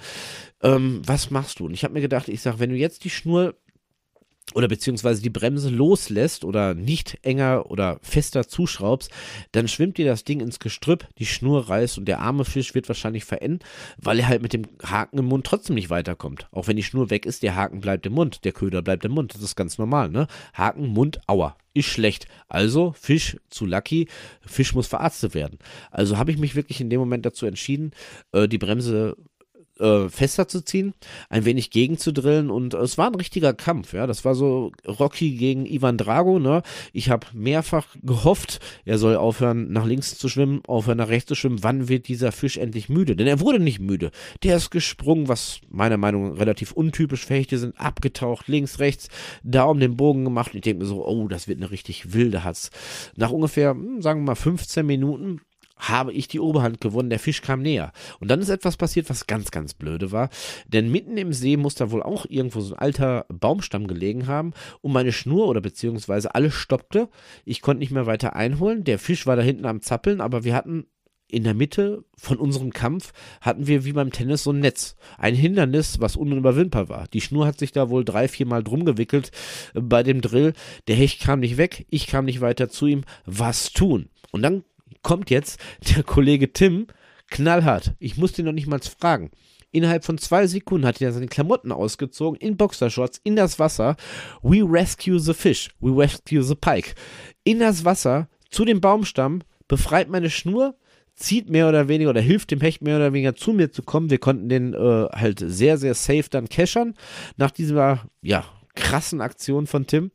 Ähm, 0.62 1.01
was 1.03 1.32
machst 1.32 1.60
du? 1.60 1.65
Und 1.65 1.74
ich 1.74 1.84
habe 1.84 1.96
mir 1.96 2.01
gedacht, 2.01 2.29
ich 2.29 2.39
sage, 2.41 2.60
wenn 2.60 2.70
du 2.70 2.75
jetzt 2.75 3.03
die 3.03 3.10
Schnur 3.10 3.55
oder 4.54 4.68
beziehungsweise 4.68 5.22
die 5.22 5.30
Bremse 5.30 5.70
loslässt 5.70 6.46
oder 6.46 6.75
nicht 6.75 7.18
enger 7.24 7.70
oder 7.72 8.00
fester 8.02 8.48
zuschraubst, 8.48 9.10
dann 9.52 9.68
schwimmt 9.68 9.98
dir 9.98 10.06
das 10.06 10.24
Ding 10.24 10.40
ins 10.40 10.60
Gestrüpp, 10.60 11.08
die 11.18 11.25
Schnur 11.25 11.68
reißt 11.68 11.98
und 11.98 12.06
der 12.06 12.20
arme 12.20 12.46
Fisch 12.46 12.75
wird 12.75 12.88
wahrscheinlich 12.88 13.25
verenden, 13.25 13.60
weil 13.98 14.20
er 14.20 14.28
halt 14.28 14.42
mit 14.42 14.54
dem 14.54 14.64
Haken 14.84 15.18
im 15.18 15.25
Mund 15.25 15.46
trotzdem 15.46 15.75
nicht 15.75 15.90
weiterkommt. 15.90 16.48
Auch 16.52 16.68
wenn 16.68 16.78
die 16.78 16.84
Schnur 16.84 17.10
weg 17.10 17.25
ist, 17.25 17.44
der 17.44 17.56
Haken 17.56 17.82
bleibt 17.82 18.06
im 18.06 18.14
Mund, 18.14 18.46
der 18.46 18.52
Köder 18.52 18.82
bleibt 18.82 19.04
im 19.06 19.14
Mund. 19.14 19.34
Das 19.34 19.42
ist 19.42 19.56
ganz 19.56 19.78
normal, 19.78 20.10
ne? 20.10 20.28
Haken, 20.54 20.88
Mund, 20.88 21.20
Aua. 21.28 21.58
Ist 21.74 21.88
schlecht. 21.88 22.28
Also 22.48 22.94
Fisch 22.98 23.36
zu 23.50 23.66
Lucky, 23.66 24.08
Fisch 24.46 24.74
muss 24.74 24.88
verarztet 24.88 25.34
werden. 25.34 25.60
Also 25.92 26.18
habe 26.18 26.32
ich 26.32 26.38
mich 26.38 26.56
wirklich 26.56 26.80
in 26.80 26.90
dem 26.90 27.02
Moment 27.02 27.25
dazu 27.25 27.46
entschieden, 27.46 27.92
äh, 28.32 28.48
die 28.48 28.58
Bremse 28.58 29.18
äh, 29.79 30.10
fester 30.10 30.48
zu 30.48 30.62
ziehen, 30.62 30.94
ein 31.29 31.46
wenig 31.46 31.70
gegenzudrillen 31.72 32.50
und 32.50 32.74
es 32.74 32.98
war 32.98 33.08
ein 33.08 33.15
richtiger 33.15 33.53
Kampf, 33.53 33.94
ja, 33.94 34.08
das 34.08 34.25
war 34.25 34.36
so 34.36 34.72
Rocky 34.88 35.36
gegen 35.36 35.65
Ivan 35.65 35.98
Drago, 35.98 36.39
ne, 36.39 36.62
ich 36.94 37.10
habe 37.10 37.27
mehrfach 37.34 37.88
gehofft, 38.01 38.60
er 38.86 38.98
soll 38.98 39.15
aufhören 39.15 39.72
nach 39.72 39.86
links 39.86 40.17
zu 40.17 40.29
schwimmen, 40.29 40.62
aufhören 40.67 40.98
nach 40.98 41.10
rechts 41.10 41.27
zu 41.27 41.36
schwimmen, 41.36 41.63
wann 41.63 41.89
wird 41.89 42.08
dieser 42.08 42.32
Fisch 42.32 42.58
endlich 42.58 42.89
müde, 42.89 43.15
denn 43.15 43.27
er 43.27 43.39
wurde 43.39 43.60
nicht 43.60 43.79
müde, 43.79 44.12
der 44.44 44.58
ist 44.58 44.72
gesprungen, 44.72 45.27
was 45.27 45.60
meiner 45.70 45.98
Meinung 45.98 46.29
nach 46.29 46.40
relativ 46.40 46.72
untypisch 46.72 47.25
für 47.25 47.35
Hechte 47.35 47.57
sind, 47.57 47.79
abgetaucht, 47.79 48.48
links, 48.48 48.79
rechts, 48.79 49.09
da 49.44 49.64
um 49.64 49.79
den 49.79 49.98
Bogen 49.98 50.24
gemacht. 50.24 50.53
Und 50.53 50.57
ich 50.57 50.64
denke 50.64 50.83
mir 50.83 50.88
so, 50.88 51.05
oh, 51.05 51.27
das 51.27 51.48
wird 51.48 51.59
eine 51.59 51.72
richtig 51.72 52.14
wilde 52.14 52.44
Hatz. 52.44 52.70
Nach 53.16 53.31
ungefähr, 53.31 53.72
hm, 53.72 54.01
sagen 54.01 54.22
wir 54.22 54.27
mal 54.27 54.35
15 54.35 54.85
Minuten 54.85 55.42
habe 55.77 56.14
ich 56.14 56.27
die 56.27 56.40
Oberhand 56.40 56.81
gewonnen, 56.81 57.09
der 57.09 57.20
Fisch 57.20 57.42
kam 57.42 57.61
näher. 57.61 57.92
Und 58.20 58.29
dann 58.29 58.40
ist 58.40 58.50
etwas 58.50 58.77
passiert, 58.77 59.09
was 59.09 59.27
ganz, 59.27 59.51
ganz 59.51 59.74
blöde 59.74 60.11
war. 60.11 60.29
Denn 60.68 60.92
mitten 60.92 61.18
im 61.18 61.33
See 61.33 61.57
muss 61.57 61.75
da 61.75 61.92
wohl 61.92 62.03
auch 62.03 62.25
irgendwo 62.27 62.61
so 62.61 62.74
ein 62.74 62.79
alter 62.79 63.25
Baumstamm 63.29 63.88
gelegen 63.88 64.27
haben 64.27 64.53
und 64.81 64.94
meine 64.94 65.11
Schnur 65.11 65.48
oder 65.48 65.61
beziehungsweise 65.61 66.33
alles 66.33 66.53
stoppte. 66.53 67.09
Ich 67.44 67.61
konnte 67.61 67.79
nicht 67.79 67.92
mehr 67.92 68.05
weiter 68.05 68.35
einholen. 68.35 68.83
Der 68.83 69.00
Fisch 69.00 69.25
war 69.27 69.35
da 69.35 69.42
hinten 69.42 69.66
am 69.66 69.81
Zappeln, 69.81 70.22
aber 70.22 70.44
wir 70.44 70.55
hatten 70.55 70.85
in 71.27 71.44
der 71.44 71.53
Mitte 71.53 72.05
von 72.16 72.38
unserem 72.38 72.72
Kampf 72.72 73.11
hatten 73.42 73.68
wir 73.68 73.83
wie 73.83 73.94
beim 73.94 74.11
Tennis 74.11 74.44
so 74.44 74.51
ein 74.51 74.59
Netz. 74.59 74.96
Ein 75.18 75.35
Hindernis, 75.35 76.00
was 76.00 76.16
unüberwindbar 76.16 76.88
war. 76.88 77.07
Die 77.14 77.22
Schnur 77.22 77.48
hat 77.48 77.57
sich 77.57 77.72
da 77.72 77.90
wohl 77.90 78.05
drei, 78.05 78.27
vier 78.27 78.46
Mal 78.46 78.64
drum 78.64 78.85
gewickelt 78.85 79.31
äh, 79.74 79.81
bei 79.81 80.03
dem 80.03 80.22
Drill. 80.22 80.53
Der 80.88 80.96
Hecht 80.96 81.22
kam 81.22 81.40
nicht 81.40 81.57
weg, 81.57 81.88
ich 81.90 82.07
kam 82.07 82.25
nicht 82.25 82.42
weiter 82.42 82.70
zu 82.70 82.85
ihm. 82.85 83.03
Was 83.25 83.74
tun? 83.74 84.09
Und 84.31 84.44
dann 84.44 84.64
kommt 85.01 85.29
jetzt 85.29 85.59
der 85.95 86.03
Kollege 86.03 86.53
Tim 86.53 86.87
knallhart. 87.29 87.93
Ich 88.00 88.17
musste 88.17 88.41
ihn 88.41 88.45
noch 88.45 88.51
nicht 88.51 88.67
mal 88.67 88.79
fragen. 88.79 89.31
Innerhalb 89.71 90.05
von 90.05 90.17
zwei 90.17 90.48
Sekunden 90.48 90.87
hat 90.87 91.01
er 91.01 91.11
seine 91.11 91.27
Klamotten 91.27 91.71
ausgezogen, 91.71 92.39
in 92.39 92.55
Boxershorts, 92.55 93.19
in 93.24 93.35
das 93.35 93.59
Wasser. 93.59 93.98
We 94.41 94.63
rescue 94.63 95.19
the 95.19 95.33
fish. 95.33 95.69
We 95.81 95.91
rescue 95.91 96.43
the 96.43 96.55
pike. 96.55 96.95
In 97.43 97.59
das 97.59 97.83
Wasser, 97.83 98.29
zu 98.50 98.63
dem 98.63 98.79
Baumstamm, 98.79 99.41
befreit 99.67 100.09
meine 100.09 100.29
Schnur, 100.29 100.77
zieht 101.13 101.50
mehr 101.50 101.67
oder 101.67 101.87
weniger 101.87 102.11
oder 102.11 102.21
hilft 102.21 102.51
dem 102.51 102.61
Hecht 102.61 102.81
mehr 102.81 102.98
oder 102.98 103.11
weniger 103.11 103.35
zu 103.35 103.51
mir 103.51 103.71
zu 103.71 103.83
kommen. 103.83 104.09
Wir 104.09 104.17
konnten 104.17 104.48
den 104.48 104.74
äh, 104.74 105.07
halt 105.11 105.43
sehr, 105.45 105.77
sehr 105.77 105.93
safe 105.93 106.29
dann 106.29 106.48
cashern. 106.48 106.93
Nach 107.35 107.51
dieser, 107.51 108.07
ja, 108.21 108.45
krassen 108.75 109.21
Aktion 109.21 109.67
von 109.67 109.87
Tim 109.87 110.11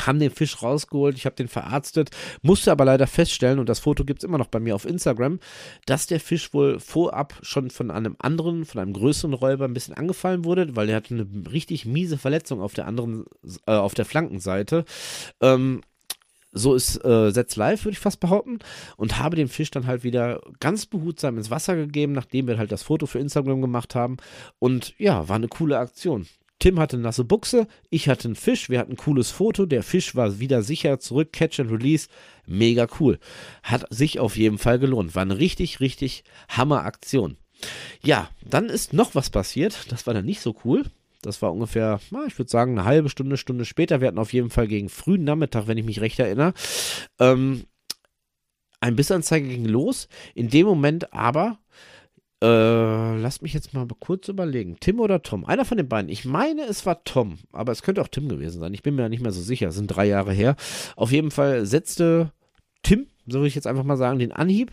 haben 0.00 0.18
den 0.18 0.30
Fisch 0.30 0.62
rausgeholt, 0.62 1.16
ich 1.16 1.26
habe 1.26 1.36
den 1.36 1.48
verarztet, 1.48 2.10
musste 2.42 2.70
aber 2.72 2.84
leider 2.84 3.06
feststellen, 3.06 3.58
und 3.58 3.68
das 3.68 3.80
Foto 3.80 4.04
gibt 4.04 4.20
es 4.20 4.24
immer 4.24 4.38
noch 4.38 4.48
bei 4.48 4.60
mir 4.60 4.74
auf 4.74 4.84
Instagram, 4.84 5.38
dass 5.86 6.06
der 6.06 6.20
Fisch 6.20 6.52
wohl 6.52 6.78
vorab 6.80 7.38
schon 7.42 7.70
von 7.70 7.90
einem 7.90 8.16
anderen, 8.18 8.64
von 8.64 8.80
einem 8.80 8.92
größeren 8.92 9.34
Räuber 9.34 9.64
ein 9.64 9.74
bisschen 9.74 9.94
angefallen 9.94 10.44
wurde, 10.44 10.76
weil 10.76 10.88
er 10.88 10.96
hatte 10.96 11.14
eine 11.14 11.26
richtig 11.50 11.86
miese 11.86 12.18
Verletzung 12.18 12.60
auf 12.60 12.74
der 12.74 12.86
anderen, 12.86 13.24
äh, 13.66 13.72
auf 13.72 13.94
der 13.94 14.04
Flankenseite. 14.04 14.84
Ähm, 15.40 15.80
so 16.52 16.74
ist 16.74 17.04
äh, 17.04 17.30
Setz 17.32 17.56
Live, 17.56 17.84
würde 17.84 17.92
ich 17.92 17.98
fast 17.98 18.20
behaupten, 18.20 18.60
und 18.96 19.18
habe 19.18 19.36
den 19.36 19.48
Fisch 19.48 19.70
dann 19.70 19.86
halt 19.86 20.04
wieder 20.04 20.40
ganz 20.58 20.86
behutsam 20.86 21.36
ins 21.36 21.50
Wasser 21.50 21.76
gegeben, 21.76 22.12
nachdem 22.12 22.48
wir 22.48 22.56
halt 22.58 22.72
das 22.72 22.82
Foto 22.82 23.06
für 23.06 23.18
Instagram 23.18 23.60
gemacht 23.60 23.94
haben. 23.94 24.16
Und 24.58 24.94
ja, 24.98 25.28
war 25.28 25.36
eine 25.36 25.48
coole 25.48 25.78
Aktion. 25.78 26.26
Tim 26.58 26.78
hatte 26.78 26.96
nasse 26.96 27.24
Buchse, 27.24 27.66
ich 27.90 28.08
hatte 28.08 28.28
einen 28.28 28.34
Fisch, 28.34 28.70
wir 28.70 28.78
hatten 28.78 28.92
ein 28.92 28.96
cooles 28.96 29.30
Foto, 29.30 29.66
der 29.66 29.82
Fisch 29.82 30.14
war 30.14 30.38
wieder 30.40 30.62
sicher 30.62 30.98
zurück, 30.98 31.32
Catch 31.32 31.60
and 31.60 31.70
Release, 31.70 32.08
mega 32.46 32.86
cool. 32.98 33.18
Hat 33.62 33.84
sich 33.90 34.18
auf 34.20 34.36
jeden 34.36 34.58
Fall 34.58 34.78
gelohnt, 34.78 35.14
war 35.14 35.22
eine 35.22 35.38
richtig, 35.38 35.80
richtig 35.80 36.24
Hammer-Aktion. 36.48 37.36
Ja, 38.02 38.30
dann 38.44 38.66
ist 38.68 38.92
noch 38.92 39.14
was 39.14 39.30
passiert, 39.30 39.90
das 39.90 40.06
war 40.06 40.14
dann 40.14 40.24
nicht 40.24 40.40
so 40.40 40.56
cool. 40.64 40.84
Das 41.22 41.42
war 41.42 41.52
ungefähr, 41.52 41.98
ich 42.28 42.38
würde 42.38 42.50
sagen, 42.50 42.78
eine 42.78 42.86
halbe 42.86 43.08
Stunde, 43.08 43.36
Stunde 43.36 43.64
später. 43.64 44.00
Wir 44.00 44.08
hatten 44.08 44.18
auf 44.18 44.32
jeden 44.32 44.50
Fall 44.50 44.68
gegen 44.68 44.88
frühen 44.88 45.24
Nachmittag, 45.24 45.66
wenn 45.66 45.78
ich 45.78 45.84
mich 45.84 46.00
recht 46.00 46.18
erinnere, 46.20 46.54
ähm, 47.18 47.64
ein 48.80 48.96
Bissanzeige 48.96 49.48
ging 49.48 49.64
los. 49.64 50.08
In 50.34 50.50
dem 50.50 50.66
Moment 50.66 51.12
aber 51.12 51.58
äh, 52.42 53.16
lasst 53.18 53.42
mich 53.42 53.54
jetzt 53.54 53.72
mal 53.72 53.86
kurz 53.98 54.28
überlegen. 54.28 54.76
Tim 54.80 55.00
oder 55.00 55.22
Tom? 55.22 55.44
Einer 55.46 55.64
von 55.64 55.78
den 55.78 55.88
beiden. 55.88 56.10
Ich 56.10 56.24
meine, 56.24 56.62
es 56.62 56.84
war 56.84 57.02
Tom, 57.04 57.38
aber 57.52 57.72
es 57.72 57.82
könnte 57.82 58.02
auch 58.02 58.08
Tim 58.08 58.28
gewesen 58.28 58.60
sein. 58.60 58.74
Ich 58.74 58.82
bin 58.82 58.94
mir 58.94 59.02
ja 59.02 59.08
nicht 59.08 59.22
mehr 59.22 59.32
so 59.32 59.40
sicher. 59.40 59.68
Es 59.68 59.74
sind 59.76 59.88
drei 59.88 60.06
Jahre 60.06 60.32
her. 60.32 60.56
Auf 60.96 61.12
jeden 61.12 61.30
Fall 61.30 61.64
setzte 61.64 62.32
Tim, 62.82 63.06
so 63.26 63.38
würde 63.38 63.48
ich 63.48 63.54
jetzt 63.54 63.66
einfach 63.66 63.84
mal 63.84 63.96
sagen, 63.96 64.18
den 64.18 64.32
Anhieb. 64.32 64.70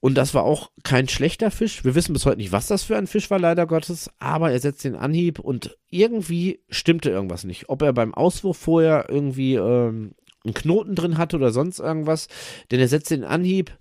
Und 0.00 0.16
das 0.16 0.34
war 0.34 0.42
auch 0.42 0.70
kein 0.82 1.08
schlechter 1.08 1.50
Fisch. 1.50 1.82
Wir 1.82 1.94
wissen 1.94 2.12
bis 2.12 2.26
heute 2.26 2.36
nicht, 2.36 2.52
was 2.52 2.66
das 2.66 2.82
für 2.82 2.96
ein 2.96 3.06
Fisch 3.06 3.30
war, 3.30 3.38
leider 3.38 3.66
Gottes. 3.66 4.10
Aber 4.18 4.50
er 4.50 4.58
setzt 4.58 4.84
den 4.84 4.96
Anhieb 4.96 5.38
und 5.38 5.78
irgendwie 5.88 6.60
stimmte 6.68 7.08
irgendwas 7.08 7.44
nicht. 7.44 7.70
Ob 7.70 7.80
er 7.80 7.94
beim 7.94 8.12
Auswurf 8.12 8.58
vorher 8.58 9.06
irgendwie 9.08 9.54
ähm, 9.54 10.14
einen 10.44 10.52
Knoten 10.52 10.94
drin 10.94 11.16
hatte 11.16 11.36
oder 11.36 11.52
sonst 11.52 11.78
irgendwas. 11.78 12.28
Denn 12.70 12.80
er 12.80 12.88
setzt 12.88 13.10
den 13.12 13.24
Anhieb 13.24 13.72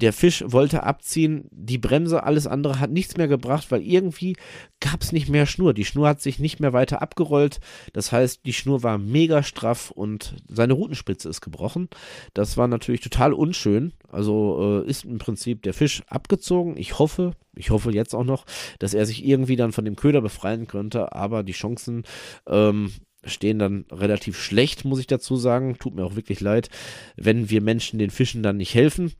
der 0.00 0.12
Fisch 0.12 0.42
wollte 0.46 0.82
abziehen, 0.82 1.48
die 1.50 1.78
Bremse, 1.78 2.22
alles 2.22 2.46
andere 2.46 2.80
hat 2.80 2.90
nichts 2.90 3.16
mehr 3.16 3.28
gebracht, 3.28 3.70
weil 3.70 3.82
irgendwie 3.82 4.36
gab 4.80 5.02
es 5.02 5.12
nicht 5.12 5.28
mehr 5.28 5.46
Schnur. 5.46 5.74
Die 5.74 5.84
Schnur 5.84 6.08
hat 6.08 6.20
sich 6.20 6.38
nicht 6.38 6.58
mehr 6.58 6.72
weiter 6.72 7.02
abgerollt. 7.02 7.60
Das 7.92 8.10
heißt, 8.10 8.46
die 8.46 8.52
Schnur 8.52 8.82
war 8.82 8.98
mega 8.98 9.42
straff 9.42 9.90
und 9.90 10.36
seine 10.48 10.72
Rutenspitze 10.72 11.28
ist 11.28 11.40
gebrochen. 11.40 11.88
Das 12.34 12.56
war 12.56 12.66
natürlich 12.66 13.02
total 13.02 13.32
unschön. 13.32 13.92
Also 14.08 14.82
äh, 14.84 14.88
ist 14.90 15.04
im 15.04 15.18
Prinzip 15.18 15.62
der 15.62 15.74
Fisch 15.74 16.02
abgezogen. 16.08 16.76
Ich 16.76 16.98
hoffe, 16.98 17.32
ich 17.54 17.70
hoffe 17.70 17.92
jetzt 17.92 18.14
auch 18.14 18.24
noch, 18.24 18.46
dass 18.78 18.94
er 18.94 19.06
sich 19.06 19.24
irgendwie 19.24 19.56
dann 19.56 19.72
von 19.72 19.84
dem 19.84 19.96
Köder 19.96 20.22
befreien 20.22 20.66
könnte. 20.66 21.12
Aber 21.12 21.42
die 21.42 21.52
Chancen 21.52 22.04
ähm, 22.48 22.90
stehen 23.24 23.58
dann 23.58 23.84
relativ 23.90 24.40
schlecht, 24.40 24.84
muss 24.84 25.00
ich 25.00 25.06
dazu 25.06 25.36
sagen. 25.36 25.76
Tut 25.78 25.94
mir 25.94 26.04
auch 26.04 26.16
wirklich 26.16 26.40
leid, 26.40 26.70
wenn 27.16 27.50
wir 27.50 27.60
Menschen 27.60 27.98
den 27.98 28.10
Fischen 28.10 28.42
dann 28.42 28.56
nicht 28.56 28.74
helfen. 28.74 29.12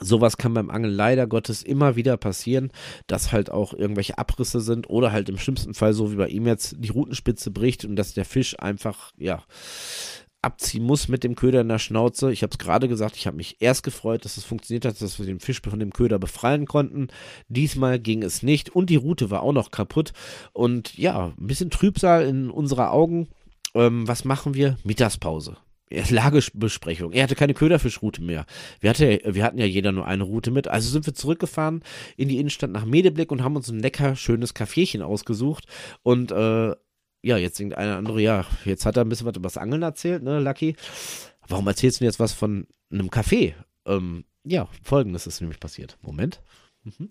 Sowas 0.00 0.36
kann 0.36 0.54
beim 0.54 0.70
Angeln 0.70 0.94
leider 0.94 1.26
Gottes 1.26 1.62
immer 1.62 1.96
wieder 1.96 2.16
passieren, 2.16 2.70
dass 3.06 3.32
halt 3.32 3.50
auch 3.50 3.74
irgendwelche 3.74 4.18
Abrisse 4.18 4.60
sind 4.60 4.88
oder 4.88 5.12
halt 5.12 5.28
im 5.28 5.38
schlimmsten 5.38 5.74
Fall 5.74 5.92
so 5.92 6.12
wie 6.12 6.16
bei 6.16 6.28
ihm 6.28 6.46
jetzt 6.46 6.76
die 6.78 6.90
Rutenspitze 6.90 7.50
bricht 7.50 7.84
und 7.84 7.96
dass 7.96 8.14
der 8.14 8.24
Fisch 8.24 8.58
einfach, 8.58 9.12
ja, 9.16 9.42
abziehen 10.40 10.84
muss 10.84 11.08
mit 11.08 11.24
dem 11.24 11.34
Köder 11.34 11.62
in 11.62 11.68
der 11.68 11.78
Schnauze. 11.78 12.32
Ich 12.32 12.42
habe 12.42 12.52
es 12.52 12.58
gerade 12.58 12.88
gesagt, 12.88 13.16
ich 13.16 13.26
habe 13.26 13.36
mich 13.36 13.56
erst 13.60 13.82
gefreut, 13.82 14.24
dass 14.24 14.36
es 14.36 14.44
funktioniert 14.44 14.84
hat, 14.84 15.00
dass 15.00 15.18
wir 15.18 15.26
den 15.26 15.40
Fisch 15.40 15.60
von 15.62 15.80
dem 15.80 15.92
Köder 15.92 16.18
befreien 16.18 16.66
konnten. 16.66 17.08
Diesmal 17.48 17.98
ging 17.98 18.22
es 18.22 18.42
nicht 18.42 18.70
und 18.70 18.88
die 18.90 18.96
Route 18.96 19.30
war 19.30 19.42
auch 19.42 19.52
noch 19.52 19.70
kaputt. 19.70 20.12
Und 20.52 20.96
ja, 20.96 21.32
ein 21.38 21.46
bisschen 21.46 21.70
Trübsal 21.70 22.24
in 22.24 22.50
unserer 22.50 22.92
Augen. 22.92 23.28
Ähm, 23.74 24.06
was 24.06 24.24
machen 24.24 24.54
wir? 24.54 24.76
Mittagspause. 24.84 25.56
Lagebesprechung. 25.90 27.12
Er 27.12 27.24
hatte 27.24 27.34
keine 27.34 27.54
Köderfischroute 27.54 28.22
mehr. 28.22 28.46
Wir, 28.80 28.90
hatte, 28.90 29.20
wir 29.24 29.44
hatten 29.44 29.58
ja 29.58 29.66
jeder 29.66 29.92
nur 29.92 30.06
eine 30.06 30.24
Route 30.24 30.50
mit. 30.50 30.68
Also 30.68 30.90
sind 30.90 31.06
wir 31.06 31.14
zurückgefahren 31.14 31.82
in 32.16 32.28
die 32.28 32.38
Innenstadt 32.38 32.70
nach 32.70 32.84
Medeblick 32.84 33.32
und 33.32 33.42
haben 33.42 33.56
uns 33.56 33.68
ein 33.68 33.80
lecker, 33.80 34.16
schönes 34.16 34.54
Kaffeechen 34.54 35.02
ausgesucht. 35.02 35.66
Und 36.02 36.30
äh, 36.30 36.74
ja, 37.22 37.36
jetzt 37.36 37.56
singt 37.56 37.74
einer 37.74 37.96
andere, 37.96 38.20
ja, 38.20 38.44
jetzt 38.64 38.86
hat 38.86 38.96
er 38.96 39.04
ein 39.04 39.08
bisschen 39.08 39.26
was 39.26 39.36
über 39.36 39.48
das 39.48 39.56
Angeln 39.56 39.82
erzählt, 39.82 40.22
ne, 40.22 40.40
Lucky. 40.40 40.76
Warum 41.46 41.66
erzählst 41.66 42.00
du 42.00 42.04
jetzt 42.04 42.20
was 42.20 42.32
von 42.32 42.66
einem 42.90 43.10
Kaffee? 43.10 43.54
Ähm, 43.86 44.24
ja, 44.44 44.68
folgendes 44.82 45.26
ist 45.26 45.40
nämlich 45.40 45.60
passiert. 45.60 45.98
Moment. 46.02 46.42
Mhm. 46.84 47.10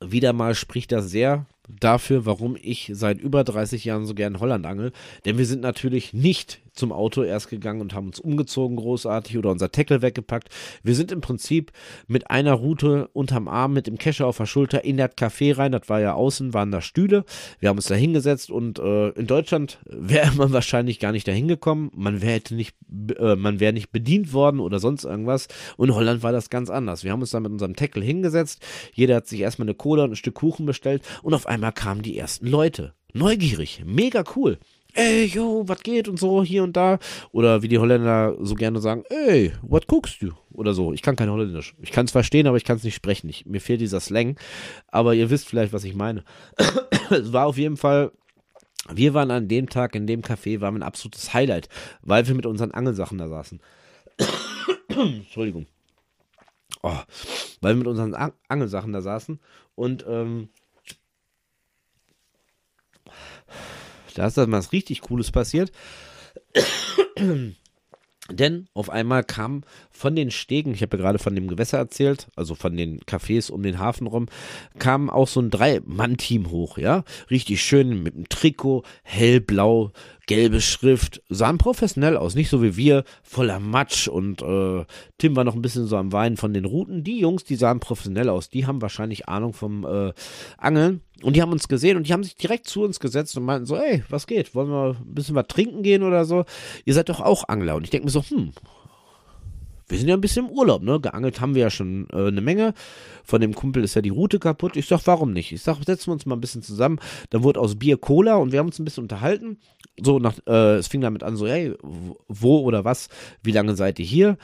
Wieder 0.00 0.32
mal 0.32 0.54
spricht 0.54 0.92
das 0.92 1.10
sehr 1.10 1.46
dafür, 1.68 2.26
warum 2.26 2.56
ich 2.60 2.90
seit 2.94 3.20
über 3.20 3.44
30 3.44 3.84
Jahren 3.84 4.06
so 4.06 4.14
gern 4.14 4.40
Holland 4.40 4.66
angel. 4.66 4.92
Denn 5.24 5.38
wir 5.38 5.46
sind 5.46 5.62
natürlich 5.62 6.12
nicht 6.12 6.60
zum 6.74 6.92
Auto 6.92 7.22
erst 7.22 7.48
gegangen 7.48 7.80
und 7.80 7.94
haben 7.94 8.08
uns 8.08 8.20
umgezogen 8.20 8.76
großartig 8.76 9.38
oder 9.38 9.50
unser 9.50 9.70
Tackle 9.70 10.02
weggepackt. 10.02 10.48
Wir 10.82 10.94
sind 10.94 11.12
im 11.12 11.20
Prinzip 11.20 11.72
mit 12.06 12.30
einer 12.30 12.52
Route 12.52 13.08
unterm 13.12 13.48
Arm 13.48 13.72
mit 13.72 13.86
dem 13.86 13.98
Kescher 13.98 14.26
auf 14.26 14.36
der 14.36 14.46
Schulter 14.46 14.84
in 14.84 14.96
das 14.96 15.12
Café 15.12 15.56
rein. 15.56 15.72
Das 15.72 15.88
war 15.88 16.00
ja 16.00 16.14
außen, 16.14 16.54
waren 16.54 16.70
da 16.70 16.80
Stühle. 16.80 17.24
Wir 17.60 17.68
haben 17.68 17.76
uns 17.76 17.86
da 17.86 17.94
hingesetzt 17.94 18.50
und 18.50 18.78
äh, 18.78 19.10
in 19.10 19.26
Deutschland 19.26 19.78
wäre 19.86 20.32
man 20.32 20.52
wahrscheinlich 20.52 20.98
gar 20.98 21.12
nicht 21.12 21.28
dahin 21.28 21.48
gekommen. 21.48 21.90
Man 21.94 22.20
wäre 22.22 22.40
nicht, 22.50 22.76
äh, 23.18 23.36
man 23.36 23.60
wäre 23.60 23.72
nicht 23.72 23.90
bedient 23.90 24.32
worden 24.32 24.60
oder 24.60 24.78
sonst 24.78 25.04
irgendwas. 25.04 25.48
Und 25.76 25.88
in 25.88 25.94
Holland 25.94 26.22
war 26.22 26.32
das 26.32 26.50
ganz 26.50 26.70
anders. 26.70 27.04
Wir 27.04 27.12
haben 27.12 27.20
uns 27.20 27.30
da 27.30 27.40
mit 27.40 27.52
unserem 27.52 27.76
Tackle 27.76 28.02
hingesetzt. 28.02 28.64
Jeder 28.92 29.16
hat 29.16 29.28
sich 29.28 29.40
erstmal 29.40 29.66
eine 29.66 29.74
Cola 29.74 30.04
und 30.04 30.12
ein 30.12 30.16
Stück 30.16 30.34
Kuchen 30.34 30.66
bestellt 30.66 31.02
und 31.22 31.32
auf 31.32 31.46
einmal 31.46 31.72
kamen 31.72 32.02
die 32.02 32.18
ersten 32.18 32.46
Leute. 32.46 32.94
Neugierig, 33.12 33.82
mega 33.86 34.24
cool 34.34 34.58
ey, 34.94 35.26
yo, 35.26 35.64
was 35.66 35.82
geht 35.82 36.08
und 36.08 36.18
so, 36.18 36.42
hier 36.42 36.62
und 36.62 36.76
da. 36.76 36.98
Oder 37.32 37.62
wie 37.62 37.68
die 37.68 37.78
Holländer 37.78 38.36
so 38.40 38.54
gerne 38.54 38.80
sagen, 38.80 39.04
ey, 39.10 39.52
what 39.62 39.86
guckst 39.86 40.22
du? 40.22 40.32
Oder 40.52 40.72
so. 40.72 40.92
Ich 40.92 41.02
kann 41.02 41.16
kein 41.16 41.30
Holländisch. 41.30 41.74
Ich 41.80 41.92
kann 41.92 42.06
es 42.06 42.12
verstehen, 42.12 42.46
aber 42.46 42.56
ich 42.56 42.64
kann 42.64 42.76
es 42.76 42.84
nicht 42.84 42.94
sprechen. 42.94 43.28
Ich, 43.28 43.46
mir 43.46 43.60
fehlt 43.60 43.80
dieser 43.80 44.00
Slang. 44.00 44.38
Aber 44.88 45.14
ihr 45.14 45.30
wisst 45.30 45.48
vielleicht, 45.48 45.72
was 45.72 45.84
ich 45.84 45.94
meine. 45.94 46.24
es 47.10 47.32
war 47.32 47.46
auf 47.46 47.58
jeden 47.58 47.76
Fall 47.76 48.12
wir 48.92 49.14
waren 49.14 49.30
an 49.30 49.48
dem 49.48 49.70
Tag 49.70 49.94
in 49.94 50.06
dem 50.06 50.20
Café, 50.20 50.60
war 50.60 50.70
ein 50.70 50.82
absolutes 50.82 51.32
Highlight, 51.32 51.70
weil 52.02 52.26
wir 52.26 52.34
mit 52.34 52.44
unseren 52.44 52.72
Angelsachen 52.72 53.16
da 53.16 53.28
saßen. 53.28 53.60
Entschuldigung. 54.88 55.66
Oh, 56.82 56.98
weil 57.62 57.74
wir 57.74 57.78
mit 57.78 57.86
unseren 57.86 58.14
Angelsachen 58.48 58.92
da 58.92 59.00
saßen 59.00 59.40
und 59.74 60.04
ähm, 60.06 60.50
Da 64.14 64.26
ist 64.26 64.38
dann 64.38 64.52
was 64.52 64.72
richtig 64.72 65.00
Cooles 65.02 65.30
passiert. 65.30 65.72
Denn 68.30 68.68
auf 68.72 68.88
einmal 68.88 69.22
kam 69.22 69.64
von 69.90 70.16
den 70.16 70.30
Stegen, 70.30 70.72
ich 70.72 70.80
habe 70.80 70.96
ja 70.96 71.02
gerade 71.02 71.18
von 71.18 71.34
dem 71.34 71.46
Gewässer 71.46 71.76
erzählt, 71.76 72.28
also 72.36 72.54
von 72.54 72.74
den 72.74 73.00
Cafés 73.00 73.50
um 73.50 73.62
den 73.62 73.78
Hafen 73.78 74.06
rum, 74.06 74.28
kam 74.78 75.10
auch 75.10 75.28
so 75.28 75.40
ein 75.40 75.50
Drei-Mann-Team 75.50 76.50
hoch, 76.50 76.78
ja. 76.78 77.04
Richtig 77.30 77.62
schön 77.62 78.02
mit 78.02 78.14
einem 78.14 78.28
Trikot, 78.30 78.82
hellblau, 79.02 79.92
gelbe 80.26 80.60
Schrift, 80.60 81.22
sahen 81.28 81.58
professionell 81.58 82.16
aus, 82.16 82.34
nicht 82.34 82.48
so 82.48 82.62
wie 82.62 82.76
wir, 82.76 83.04
voller 83.22 83.60
Matsch 83.60 84.08
und 84.08 84.42
äh, 84.42 84.84
Tim 85.18 85.36
war 85.36 85.44
noch 85.44 85.54
ein 85.54 85.62
bisschen 85.62 85.86
so 85.86 85.96
am 85.96 86.12
Weinen 86.12 86.36
von 86.36 86.54
den 86.54 86.64
Routen. 86.64 87.04
Die 87.04 87.18
Jungs, 87.18 87.44
die 87.44 87.56
sahen 87.56 87.80
professionell 87.80 88.28
aus, 88.28 88.48
die 88.48 88.66
haben 88.66 88.80
wahrscheinlich 88.80 89.28
Ahnung 89.28 89.52
vom 89.52 89.84
äh, 89.84 90.12
Angeln 90.56 91.02
und 91.22 91.36
die 91.36 91.42
haben 91.42 91.52
uns 91.52 91.68
gesehen 91.68 91.96
und 91.96 92.08
die 92.08 92.12
haben 92.12 92.24
sich 92.24 92.36
direkt 92.36 92.66
zu 92.66 92.82
uns 92.82 93.00
gesetzt 93.00 93.36
und 93.36 93.44
meinten 93.44 93.66
so, 93.66 93.76
ey, 93.76 94.02
was 94.08 94.26
geht, 94.26 94.54
wollen 94.54 94.68
wir 94.68 94.96
ein 94.98 95.14
bisschen 95.14 95.34
was 95.34 95.46
trinken 95.46 95.82
gehen 95.82 96.02
oder 96.02 96.24
so? 96.24 96.44
Ihr 96.84 96.94
seid 96.94 97.08
doch 97.08 97.20
auch 97.20 97.48
Angler 97.48 97.76
und 97.76 97.84
ich 97.84 97.90
denke 97.90 98.06
mir 98.06 98.10
so, 98.10 98.22
hm, 98.22 98.52
wir 99.88 99.98
sind 99.98 100.08
ja 100.08 100.14
ein 100.14 100.20
bisschen 100.20 100.46
im 100.46 100.52
Urlaub, 100.52 100.82
ne? 100.82 100.98
Geangelt 100.98 101.40
haben 101.40 101.54
wir 101.54 101.62
ja 101.62 101.70
schon 101.70 102.06
äh, 102.12 102.28
eine 102.28 102.40
Menge. 102.40 102.72
Von 103.22 103.40
dem 103.40 103.54
Kumpel 103.54 103.84
ist 103.84 103.94
ja 103.94 104.02
die 104.02 104.08
Route 104.08 104.38
kaputt. 104.38 104.76
Ich 104.76 104.86
sag, 104.86 105.06
warum 105.06 105.32
nicht? 105.32 105.52
Ich 105.52 105.62
sag, 105.62 105.82
setzen 105.84 106.08
wir 106.08 106.12
uns 106.14 106.26
mal 106.26 106.36
ein 106.36 106.40
bisschen 106.40 106.62
zusammen. 106.62 106.98
Dann 107.30 107.42
wurde 107.42 107.60
aus 107.60 107.78
Bier 107.78 107.98
Cola 107.98 108.36
und 108.36 108.52
wir 108.52 108.60
haben 108.60 108.66
uns 108.66 108.78
ein 108.78 108.84
bisschen 108.84 109.04
unterhalten. 109.04 109.58
So, 110.02 110.18
nach, 110.18 110.34
äh, 110.46 110.76
es 110.76 110.88
fing 110.88 111.00
damit 111.00 111.22
an, 111.22 111.36
so, 111.36 111.46
hey, 111.46 111.74
wo 112.28 112.60
oder 112.60 112.84
was, 112.84 113.08
wie 113.42 113.52
lange 113.52 113.76
seid 113.76 113.98
ihr 113.98 114.04
hier? 114.04 114.36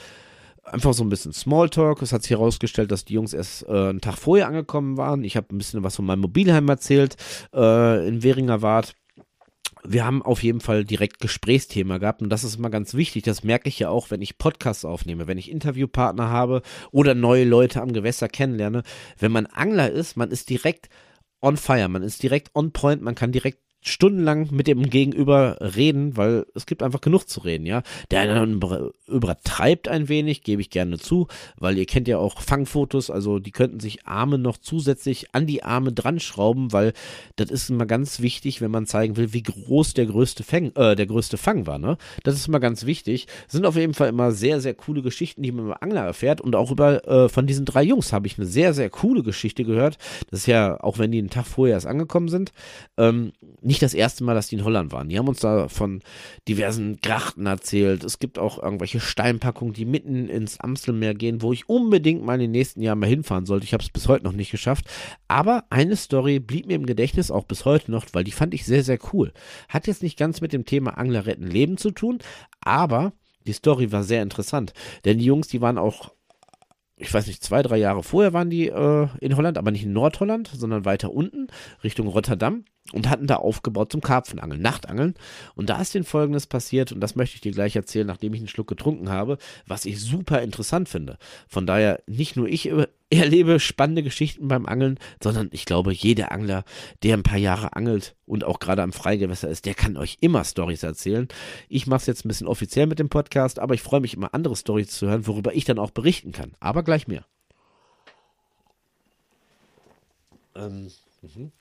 Einfach 0.62 0.92
so 0.92 1.02
ein 1.02 1.08
bisschen 1.08 1.32
Smalltalk. 1.32 2.02
Es 2.02 2.12
hat 2.12 2.22
sich 2.22 2.32
herausgestellt, 2.32 2.92
dass 2.92 3.04
die 3.04 3.14
Jungs 3.14 3.32
erst 3.32 3.66
äh, 3.66 3.88
einen 3.88 4.00
Tag 4.00 4.16
vorher 4.16 4.46
angekommen 4.46 4.96
waren. 4.96 5.24
Ich 5.24 5.36
habe 5.36 5.48
ein 5.52 5.58
bisschen 5.58 5.82
was 5.82 5.96
von 5.96 6.04
meinem 6.04 6.20
Mobilheim 6.20 6.68
erzählt 6.68 7.16
äh, 7.54 8.06
in 8.06 8.22
Währinger 8.22 8.62
Wart 8.62 8.94
wir 9.84 10.04
haben 10.04 10.22
auf 10.22 10.42
jeden 10.42 10.60
Fall 10.60 10.84
direkt 10.84 11.20
Gesprächsthema 11.20 11.98
gehabt 11.98 12.22
und 12.22 12.30
das 12.30 12.44
ist 12.44 12.56
immer 12.56 12.70
ganz 12.70 12.94
wichtig. 12.94 13.22
Das 13.22 13.44
merke 13.44 13.68
ich 13.68 13.78
ja 13.78 13.88
auch, 13.88 14.10
wenn 14.10 14.22
ich 14.22 14.38
Podcasts 14.38 14.84
aufnehme, 14.84 15.26
wenn 15.26 15.38
ich 15.38 15.50
Interviewpartner 15.50 16.28
habe 16.28 16.62
oder 16.90 17.14
neue 17.14 17.44
Leute 17.44 17.80
am 17.80 17.92
Gewässer 17.92 18.28
kennenlerne. 18.28 18.82
Wenn 19.18 19.32
man 19.32 19.46
Angler 19.46 19.90
ist, 19.90 20.16
man 20.16 20.30
ist 20.30 20.50
direkt 20.50 20.88
on 21.40 21.56
fire, 21.56 21.88
man 21.88 22.02
ist 22.02 22.22
direkt 22.22 22.50
on 22.54 22.72
point, 22.72 23.02
man 23.02 23.14
kann 23.14 23.32
direkt 23.32 23.60
stundenlang 23.82 24.48
mit 24.50 24.66
dem 24.66 24.90
Gegenüber 24.90 25.56
reden, 25.60 26.16
weil 26.16 26.46
es 26.54 26.66
gibt 26.66 26.82
einfach 26.82 27.00
genug 27.00 27.28
zu 27.28 27.40
reden, 27.40 27.66
ja. 27.66 27.82
Der 28.10 28.26
dann 28.26 28.60
übertreibt 29.06 29.88
ein 29.88 30.08
wenig, 30.08 30.42
gebe 30.42 30.60
ich 30.60 30.70
gerne 30.70 30.98
zu, 30.98 31.28
weil 31.56 31.78
ihr 31.78 31.86
kennt 31.86 32.06
ja 32.06 32.18
auch 32.18 32.40
Fangfotos, 32.40 33.10
also 33.10 33.38
die 33.38 33.52
könnten 33.52 33.80
sich 33.80 34.06
Arme 34.06 34.38
noch 34.38 34.58
zusätzlich 34.58 35.34
an 35.34 35.46
die 35.46 35.62
Arme 35.62 35.92
dran 35.92 36.20
schrauben, 36.20 36.72
weil 36.72 36.92
das 37.36 37.50
ist 37.50 37.70
immer 37.70 37.86
ganz 37.86 38.20
wichtig, 38.20 38.60
wenn 38.60 38.70
man 38.70 38.86
zeigen 38.86 39.16
will, 39.16 39.32
wie 39.32 39.42
groß 39.42 39.94
der 39.94 40.06
größte 40.06 40.42
Fang, 40.42 40.72
äh, 40.74 40.94
der 40.94 41.06
größte 41.06 41.38
Fang 41.38 41.66
war, 41.66 41.78
ne? 41.78 41.96
Das 42.22 42.34
ist 42.34 42.48
immer 42.48 42.60
ganz 42.60 42.84
wichtig. 42.84 43.26
Sind 43.48 43.64
auf 43.64 43.76
jeden 43.76 43.94
Fall 43.94 44.10
immer 44.10 44.32
sehr, 44.32 44.60
sehr 44.60 44.74
coole 44.74 45.02
Geschichten, 45.02 45.42
die 45.42 45.52
man 45.52 45.66
über 45.66 45.82
Angler 45.82 46.04
erfährt 46.04 46.40
und 46.40 46.54
auch 46.54 46.70
über, 46.70 47.06
äh, 47.08 47.28
von 47.28 47.46
diesen 47.46 47.64
drei 47.64 47.82
Jungs 47.82 48.12
habe 48.12 48.26
ich 48.26 48.38
eine 48.38 48.46
sehr, 48.46 48.74
sehr 48.74 48.90
coole 48.90 49.22
Geschichte 49.22 49.64
gehört. 49.64 49.96
Das 50.30 50.40
ist 50.40 50.46
ja, 50.46 50.78
auch 50.80 50.98
wenn 50.98 51.12
die 51.12 51.18
einen 51.18 51.30
Tag 51.30 51.46
vorher 51.46 51.76
erst 51.76 51.86
angekommen 51.86 52.28
sind, 52.28 52.52
ähm, 52.98 53.32
nicht 53.70 53.82
das 53.82 53.94
erste 53.94 54.24
Mal, 54.24 54.34
dass 54.34 54.48
die 54.48 54.56
in 54.56 54.64
Holland 54.64 54.90
waren. 54.90 55.08
Die 55.08 55.16
haben 55.16 55.28
uns 55.28 55.38
da 55.38 55.68
von 55.68 56.02
diversen 56.48 56.96
Grachten 56.96 57.46
erzählt. 57.46 58.02
Es 58.02 58.18
gibt 58.18 58.36
auch 58.36 58.60
irgendwelche 58.60 58.98
Steinpackungen, 58.98 59.72
die 59.72 59.84
mitten 59.84 60.28
ins 60.28 60.58
Amstelmeer 60.58 61.14
gehen, 61.14 61.40
wo 61.40 61.52
ich 61.52 61.68
unbedingt 61.68 62.24
mal 62.24 62.34
in 62.34 62.40
den 62.40 62.50
nächsten 62.50 62.82
Jahren 62.82 62.98
mal 62.98 63.08
hinfahren 63.08 63.46
sollte. 63.46 63.64
Ich 63.64 63.72
habe 63.72 63.84
es 63.84 63.88
bis 63.88 64.08
heute 64.08 64.24
noch 64.24 64.32
nicht 64.32 64.50
geschafft. 64.50 64.86
Aber 65.28 65.66
eine 65.70 65.94
Story 65.94 66.40
blieb 66.40 66.66
mir 66.66 66.74
im 66.74 66.84
Gedächtnis 66.84 67.30
auch 67.30 67.44
bis 67.44 67.64
heute 67.64 67.92
noch, 67.92 68.06
weil 68.12 68.24
die 68.24 68.32
fand 68.32 68.54
ich 68.54 68.64
sehr, 68.64 68.82
sehr 68.82 68.98
cool. 69.12 69.32
Hat 69.68 69.86
jetzt 69.86 70.02
nicht 70.02 70.18
ganz 70.18 70.40
mit 70.40 70.52
dem 70.52 70.64
Thema 70.64 70.98
Angler 70.98 71.26
retten 71.26 71.46
Leben 71.46 71.76
zu 71.76 71.92
tun, 71.92 72.18
aber 72.60 73.12
die 73.46 73.52
Story 73.52 73.92
war 73.92 74.02
sehr 74.02 74.24
interessant. 74.24 74.72
Denn 75.04 75.18
die 75.18 75.26
Jungs, 75.26 75.46
die 75.46 75.60
waren 75.60 75.78
auch 75.78 76.10
ich 77.00 77.12
weiß 77.12 77.26
nicht, 77.26 77.42
zwei, 77.42 77.62
drei 77.62 77.78
Jahre 77.78 78.02
vorher 78.02 78.32
waren 78.32 78.50
die 78.50 78.68
äh, 78.68 79.08
in 79.20 79.36
Holland, 79.36 79.58
aber 79.58 79.70
nicht 79.70 79.84
in 79.84 79.92
Nordholland, 79.92 80.48
sondern 80.54 80.84
weiter 80.84 81.12
unten, 81.12 81.48
Richtung 81.82 82.06
Rotterdam 82.08 82.64
und 82.92 83.08
hatten 83.08 83.26
da 83.26 83.36
aufgebaut 83.36 83.92
zum 83.92 84.00
Karpfenangeln, 84.00 84.60
Nachtangeln. 84.60 85.14
Und 85.54 85.70
da 85.70 85.80
ist 85.80 85.94
denen 85.94 86.04
folgendes 86.04 86.46
passiert, 86.46 86.92
und 86.92 87.00
das 87.00 87.16
möchte 87.16 87.36
ich 87.36 87.40
dir 87.40 87.52
gleich 87.52 87.74
erzählen, 87.76 88.06
nachdem 88.06 88.34
ich 88.34 88.40
einen 88.40 88.48
Schluck 88.48 88.68
getrunken 88.68 89.08
habe, 89.08 89.38
was 89.66 89.86
ich 89.86 90.00
super 90.00 90.42
interessant 90.42 90.88
finde. 90.88 91.16
Von 91.48 91.66
daher, 91.66 92.02
nicht 92.06 92.36
nur 92.36 92.48
ich 92.48 92.70
erlebe 93.18 93.60
spannende 93.60 94.02
Geschichten 94.02 94.48
beim 94.48 94.66
Angeln, 94.66 94.98
sondern 95.22 95.48
ich 95.52 95.64
glaube, 95.64 95.92
jeder 95.92 96.32
Angler, 96.32 96.64
der 97.02 97.16
ein 97.16 97.22
paar 97.22 97.38
Jahre 97.38 97.74
angelt 97.74 98.14
und 98.24 98.44
auch 98.44 98.60
gerade 98.60 98.82
am 98.82 98.92
Freigewässer 98.92 99.48
ist, 99.48 99.66
der 99.66 99.74
kann 99.74 99.96
euch 99.96 100.18
immer 100.20 100.44
Stories 100.44 100.82
erzählen. 100.82 101.28
Ich 101.68 101.86
mache 101.86 102.00
es 102.00 102.06
jetzt 102.06 102.24
ein 102.24 102.28
bisschen 102.28 102.46
offiziell 102.46 102.86
mit 102.86 102.98
dem 102.98 103.08
Podcast, 103.08 103.58
aber 103.58 103.74
ich 103.74 103.82
freue 103.82 104.00
mich 104.00 104.14
immer, 104.14 104.32
andere 104.32 104.56
Stories 104.56 104.90
zu 104.90 105.08
hören, 105.08 105.26
worüber 105.26 105.54
ich 105.54 105.64
dann 105.64 105.78
auch 105.78 105.90
berichten 105.90 106.32
kann. 106.32 106.52
Aber 106.60 106.82
gleich 106.82 107.08
mehr. 107.08 107.24
Ähm, 110.54 110.90
mhm. 111.22 111.52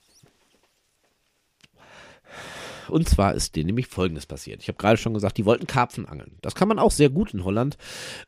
Und 2.89 3.07
zwar 3.07 3.33
ist 3.33 3.55
denen 3.55 3.67
nämlich 3.67 3.87
Folgendes 3.87 4.25
passiert. 4.25 4.61
Ich 4.61 4.67
habe 4.67 4.77
gerade 4.77 4.97
schon 4.97 5.13
gesagt, 5.13 5.37
die 5.37 5.45
wollten 5.45 5.67
Karpfen 5.67 6.05
angeln. 6.05 6.37
Das 6.41 6.55
kann 6.55 6.67
man 6.67 6.79
auch 6.79 6.91
sehr 6.91 7.09
gut 7.09 7.33
in 7.33 7.43
Holland. 7.43 7.77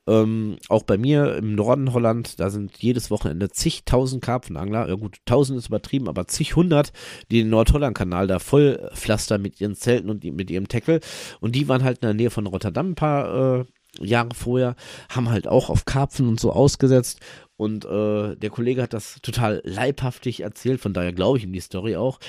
Ähm, 0.08 0.58
auch 0.70 0.84
bei 0.84 0.98
mir 0.98 1.36
im 1.36 1.56
Norden 1.56 1.94
Holland, 1.94 2.40
da 2.40 2.50
sind 2.50 2.78
jedes 2.78 3.12
Wochenende 3.12 3.50
zigtausend 3.50 4.24
Karpfenangler. 4.24 4.88
Ja 4.88 4.96
gut, 4.96 5.18
tausend 5.26 5.58
ist 5.58 5.68
übertrieben, 5.68 6.08
aber 6.08 6.28
zig 6.28 6.56
hundert, 6.56 6.92
die 7.30 7.40
den 7.40 7.50
Nordholland-Kanal 7.50 8.28
da 8.28 8.40
voll 8.40 8.90
pflastern 8.94 9.42
mit 9.42 9.60
ihren 9.62 9.76
Zelten 9.76 10.10
und 10.10 10.24
mit 10.24 10.50
ihrem 10.50 10.68
Tackle. 10.68 11.00
Und 11.40 11.56
die 11.56 11.68
waren 11.68 11.84
halt 11.84 12.00
in 12.00 12.08
der 12.08 12.14
Nähe 12.14 12.30
von 12.30 12.48
Rotterdam 12.48 12.92
ein 12.92 12.96
paar 12.96 13.60
äh, 13.62 13.66
Jahre 14.00 14.30
vorher, 14.34 14.76
haben 15.10 15.30
halt 15.30 15.48
auch 15.48 15.70
auf 15.70 15.86
Karpfen 15.86 16.28
und 16.28 16.40
so 16.40 16.52
ausgesetzt 16.52 17.20
und 17.62 17.86
äh, 17.86 18.36
der 18.38 18.50
Kollege 18.50 18.82
hat 18.82 18.92
das 18.92 19.20
total 19.22 19.62
leibhaftig 19.64 20.40
erzählt, 20.40 20.82
von 20.82 20.94
daher 20.94 21.14
glaube 21.14 21.38
ich 21.38 21.44
ihm 21.44 21.54
die 21.54 21.60
Story 21.60 21.96
auch. 21.96 22.20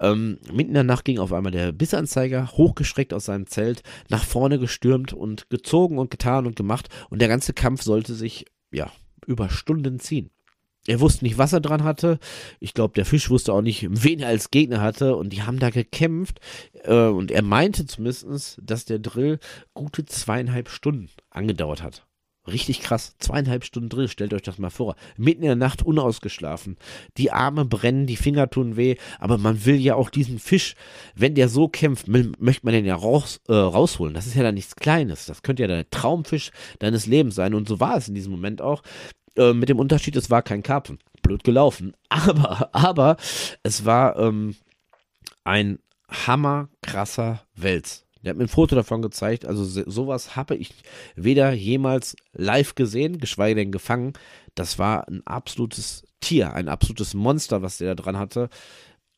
Ähm, 0.00 0.38
mitten 0.52 0.70
in 0.70 0.74
der 0.74 0.82
Nacht 0.82 1.04
ging 1.04 1.20
auf 1.20 1.32
einmal 1.32 1.52
der 1.52 1.70
Bissanzeiger, 1.70 2.50
hochgeschreckt 2.50 3.14
aus 3.14 3.26
seinem 3.26 3.46
Zelt, 3.46 3.84
nach 4.08 4.24
vorne 4.24 4.58
gestürmt 4.58 5.12
und 5.12 5.48
gezogen 5.48 5.96
und 5.96 6.10
getan 6.10 6.44
und 6.44 6.56
gemacht. 6.56 6.88
Und 7.08 7.20
der 7.20 7.28
ganze 7.28 7.52
Kampf 7.52 7.82
sollte 7.82 8.14
sich, 8.14 8.46
ja, 8.72 8.90
über 9.28 9.48
Stunden 9.48 10.00
ziehen. 10.00 10.30
Er 10.88 10.98
wusste 10.98 11.24
nicht, 11.24 11.38
was 11.38 11.52
er 11.52 11.60
dran 11.60 11.84
hatte. 11.84 12.18
Ich 12.58 12.74
glaube, 12.74 12.94
der 12.94 13.06
Fisch 13.06 13.30
wusste 13.30 13.52
auch 13.52 13.62
nicht, 13.62 13.86
wen 13.88 14.18
er 14.18 14.26
als 14.26 14.50
Gegner 14.50 14.80
hatte. 14.80 15.14
Und 15.14 15.32
die 15.32 15.42
haben 15.42 15.60
da 15.60 15.70
gekämpft. 15.70 16.40
Äh, 16.82 17.04
und 17.04 17.30
er 17.30 17.42
meinte 17.42 17.86
zumindest, 17.86 18.58
dass 18.60 18.86
der 18.86 18.98
Drill 18.98 19.38
gute 19.72 20.04
zweieinhalb 20.04 20.68
Stunden 20.68 21.10
angedauert 21.30 21.80
hat. 21.80 22.09
Richtig 22.46 22.80
krass. 22.80 23.16
Zweieinhalb 23.18 23.64
Stunden 23.64 23.90
Drill, 23.90 24.08
stellt 24.08 24.32
euch 24.32 24.42
das 24.42 24.58
mal 24.58 24.70
vor. 24.70 24.96
Mitten 25.16 25.42
in 25.42 25.48
der 25.48 25.56
Nacht 25.56 25.82
unausgeschlafen. 25.82 26.78
Die 27.18 27.30
Arme 27.32 27.66
brennen, 27.66 28.06
die 28.06 28.16
Finger 28.16 28.48
tun 28.48 28.76
weh, 28.76 28.96
aber 29.18 29.36
man 29.36 29.66
will 29.66 29.76
ja 29.76 29.94
auch 29.94 30.08
diesen 30.08 30.38
Fisch, 30.38 30.74
wenn 31.14 31.34
der 31.34 31.48
so 31.48 31.68
kämpft, 31.68 32.08
möchte 32.08 32.64
man 32.64 32.72
den 32.72 32.86
ja 32.86 32.94
raus, 32.94 33.40
äh, 33.48 33.52
rausholen. 33.52 34.14
Das 34.14 34.26
ist 34.26 34.34
ja 34.34 34.42
dann 34.42 34.54
nichts 34.54 34.74
Kleines. 34.74 35.26
Das 35.26 35.42
könnte 35.42 35.62
ja 35.62 35.66
der 35.66 35.90
Traumfisch 35.90 36.50
deines 36.78 37.06
Lebens 37.06 37.34
sein. 37.34 37.54
Und 37.54 37.68
so 37.68 37.78
war 37.78 37.96
es 37.96 38.08
in 38.08 38.14
diesem 38.14 38.32
Moment 38.32 38.62
auch. 38.62 38.82
Äh, 39.36 39.52
mit 39.52 39.68
dem 39.68 39.78
Unterschied, 39.78 40.16
es 40.16 40.30
war 40.30 40.42
kein 40.42 40.62
Karpfen. 40.62 40.98
Blöd 41.22 41.44
gelaufen. 41.44 41.94
Aber, 42.08 42.70
aber, 42.72 43.16
es 43.62 43.84
war 43.84 44.18
ähm, 44.18 44.56
ein 45.44 45.78
hammerkrasser 46.08 47.44
Wels. 47.54 48.06
Der 48.22 48.30
hat 48.30 48.36
mir 48.36 48.44
ein 48.44 48.48
Foto 48.48 48.74
davon 48.74 49.02
gezeigt. 49.02 49.46
Also 49.46 49.64
sowas 49.64 50.36
habe 50.36 50.56
ich 50.56 50.74
weder 51.16 51.52
jemals 51.52 52.16
live 52.32 52.74
gesehen, 52.74 53.18
geschweige 53.18 53.56
denn 53.56 53.72
gefangen. 53.72 54.12
Das 54.54 54.78
war 54.78 55.08
ein 55.08 55.26
absolutes 55.26 56.04
Tier, 56.20 56.52
ein 56.52 56.68
absolutes 56.68 57.14
Monster, 57.14 57.62
was 57.62 57.78
der 57.78 57.94
da 57.94 58.02
dran 58.02 58.18
hatte. 58.18 58.50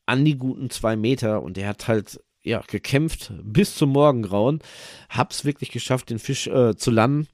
An 0.05 0.23
die 0.23 0.37
guten 0.37 0.69
zwei 0.69 0.95
Meter 0.95 1.41
und 1.43 1.57
der 1.57 1.67
hat 1.67 1.87
halt 1.87 2.21
ja 2.43 2.61
gekämpft 2.67 3.33
bis 3.41 3.75
zum 3.75 3.89
Morgengrauen. 3.89 4.59
Hab's 5.09 5.45
wirklich 5.45 5.71
geschafft, 5.71 6.09
den 6.09 6.19
Fisch 6.19 6.47
äh, 6.47 6.75
zu 6.75 6.91
landen 6.91 7.27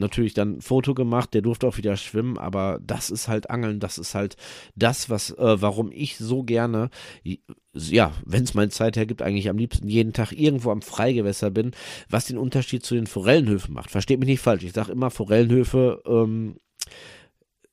natürlich 0.00 0.34
dann 0.34 0.56
ein 0.56 0.60
Foto 0.60 0.94
gemacht, 0.94 1.34
der 1.34 1.42
durfte 1.42 1.66
auch 1.66 1.76
wieder 1.76 1.96
schwimmen, 1.96 2.38
aber 2.38 2.80
das 2.84 3.10
ist 3.10 3.28
halt 3.28 3.50
Angeln, 3.50 3.80
das 3.80 3.98
ist 3.98 4.14
halt 4.14 4.36
das, 4.74 5.10
was, 5.10 5.30
äh, 5.30 5.62
warum 5.62 5.92
ich 5.92 6.16
so 6.16 6.42
gerne, 6.42 6.90
ja, 7.72 8.12
wenn 8.24 8.44
es 8.44 8.54
meine 8.54 8.70
Zeit 8.70 8.96
hergibt, 8.96 9.22
eigentlich 9.22 9.48
am 9.48 9.58
liebsten 9.58 9.88
jeden 9.88 10.12
Tag 10.12 10.32
irgendwo 10.32 10.70
am 10.70 10.82
Freigewässer 10.82 11.50
bin, 11.50 11.72
was 12.08 12.26
den 12.26 12.38
Unterschied 12.38 12.84
zu 12.84 12.94
den 12.94 13.06
Forellenhöfen 13.06 13.74
macht. 13.74 13.90
Versteht 13.90 14.18
mich 14.18 14.28
nicht 14.28 14.40
falsch, 14.40 14.64
ich 14.64 14.72
sage 14.72 14.92
immer 14.92 15.10
Forellenhöfe, 15.10 16.02
ähm, 16.06 16.56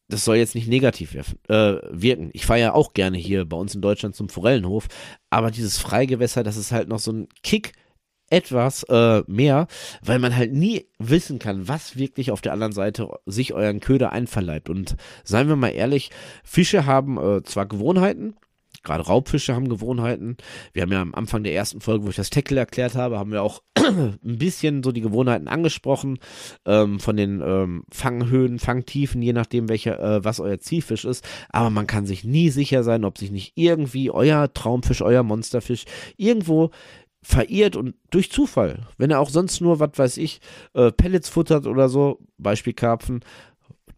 das 0.10 0.24
soll 0.24 0.38
jetzt 0.38 0.56
nicht 0.56 0.70
negativ 0.70 1.16
äh, 1.50 1.54
wirken. 1.90 2.30
Ich 2.32 2.46
fahre 2.46 2.62
ja 2.62 2.74
auch 2.74 2.94
gerne 2.94 3.18
hier 3.18 3.44
bei 3.44 3.58
uns 3.58 3.76
in 3.76 3.82
Deutschland 3.82 4.16
zum 4.16 4.30
Forellenhof, 4.30 4.88
aber 5.30 5.52
dieses 5.52 5.78
Freigewässer, 5.78 6.44
das 6.44 6.56
ist 6.56 6.72
halt 6.72 6.88
noch 6.88 7.00
so 7.00 7.12
ein 7.12 7.28
Kick, 7.44 7.74
etwas 8.30 8.84
äh, 8.84 9.24
mehr, 9.28 9.68
weil 10.04 10.20
man 10.20 10.36
halt 10.36 10.54
nie 10.54 10.86
wissen 11.00 11.40
kann, 11.40 11.68
was 11.68 11.98
wirklich 11.98 12.32
auf 12.32 12.42
der 12.42 12.54
anderen 12.54 12.74
Seite 12.74 13.10
sich 13.26 13.54
euren 13.54 13.80
Köder 13.80 14.12
einverleibt. 14.12 14.70
Und 14.70 14.96
seien 15.24 15.48
wir 15.48 15.56
mal 15.56 15.70
ehrlich, 15.70 16.12
Fische 16.44 16.86
haben 16.86 17.18
äh, 17.18 17.44
zwar 17.44 17.66
Gewohnheiten, 17.66 18.36
gerade 18.84 19.04
Raubfische 19.06 19.56
haben 19.56 19.70
Gewohnheiten. 19.70 20.38
Wir 20.74 20.84
haben 20.84 20.92
ja 20.92 21.02
am 21.02 21.14
Anfang 21.14 21.44
der 21.44 21.54
ersten 21.54 21.82
Folge, 21.82 22.06
wo 22.06 22.10
ich 22.10 22.16
das 22.16 22.30
Tackle 22.30 22.60
erklärt 22.60 22.96
habe, 22.96 23.20
haben 23.20 23.32
wir 23.32 23.44
auch 23.44 23.62
ein 23.76 24.18
bisschen 24.22 24.82
so 24.82 24.92
die 24.92 25.02
Gewohnheiten 25.02 25.48
angesprochen 25.48 26.20
ähm, 26.66 27.00
von 27.00 27.18
den 27.18 27.42
ähm, 27.42 27.84
Fanghöhen, 27.92 28.60
Fangtiefen, 28.60 29.22
je 29.22 29.34
nachdem 29.34 29.70
welcher, 29.70 30.00
äh, 30.00 30.24
was 30.24 30.40
euer 30.40 30.60
Zielfisch 30.60 31.06
ist. 31.06 31.28
Aber 31.50 31.70
man 31.70 31.86
kann 31.86 32.06
sich 32.06 32.24
nie 32.24 32.50
sicher 32.50 32.84
sein, 32.84 33.06
ob 33.06 33.18
sich 33.18 33.32
nicht 33.32 33.54
irgendwie 33.56 34.10
euer 34.10 34.52
Traumfisch, 34.54 35.02
euer 35.02 35.24
Monsterfisch 35.24 35.86
irgendwo 36.16 36.72
verirrt 37.22 37.76
und 37.76 37.96
durch 38.10 38.32
Zufall, 38.32 38.88
wenn 38.98 39.12
er 39.12 39.20
auch 39.20 39.30
sonst 39.30 39.62
nur, 39.62 39.80
was 39.80 39.92
weiß 39.96 40.18
ich, 40.18 40.40
äh, 40.74 40.92
Pellets 40.92 41.30
futtert 41.30 41.68
oder 41.68 41.90
so, 41.90 42.20
Beispiel 42.38 42.74
Karpfen, 42.74 43.24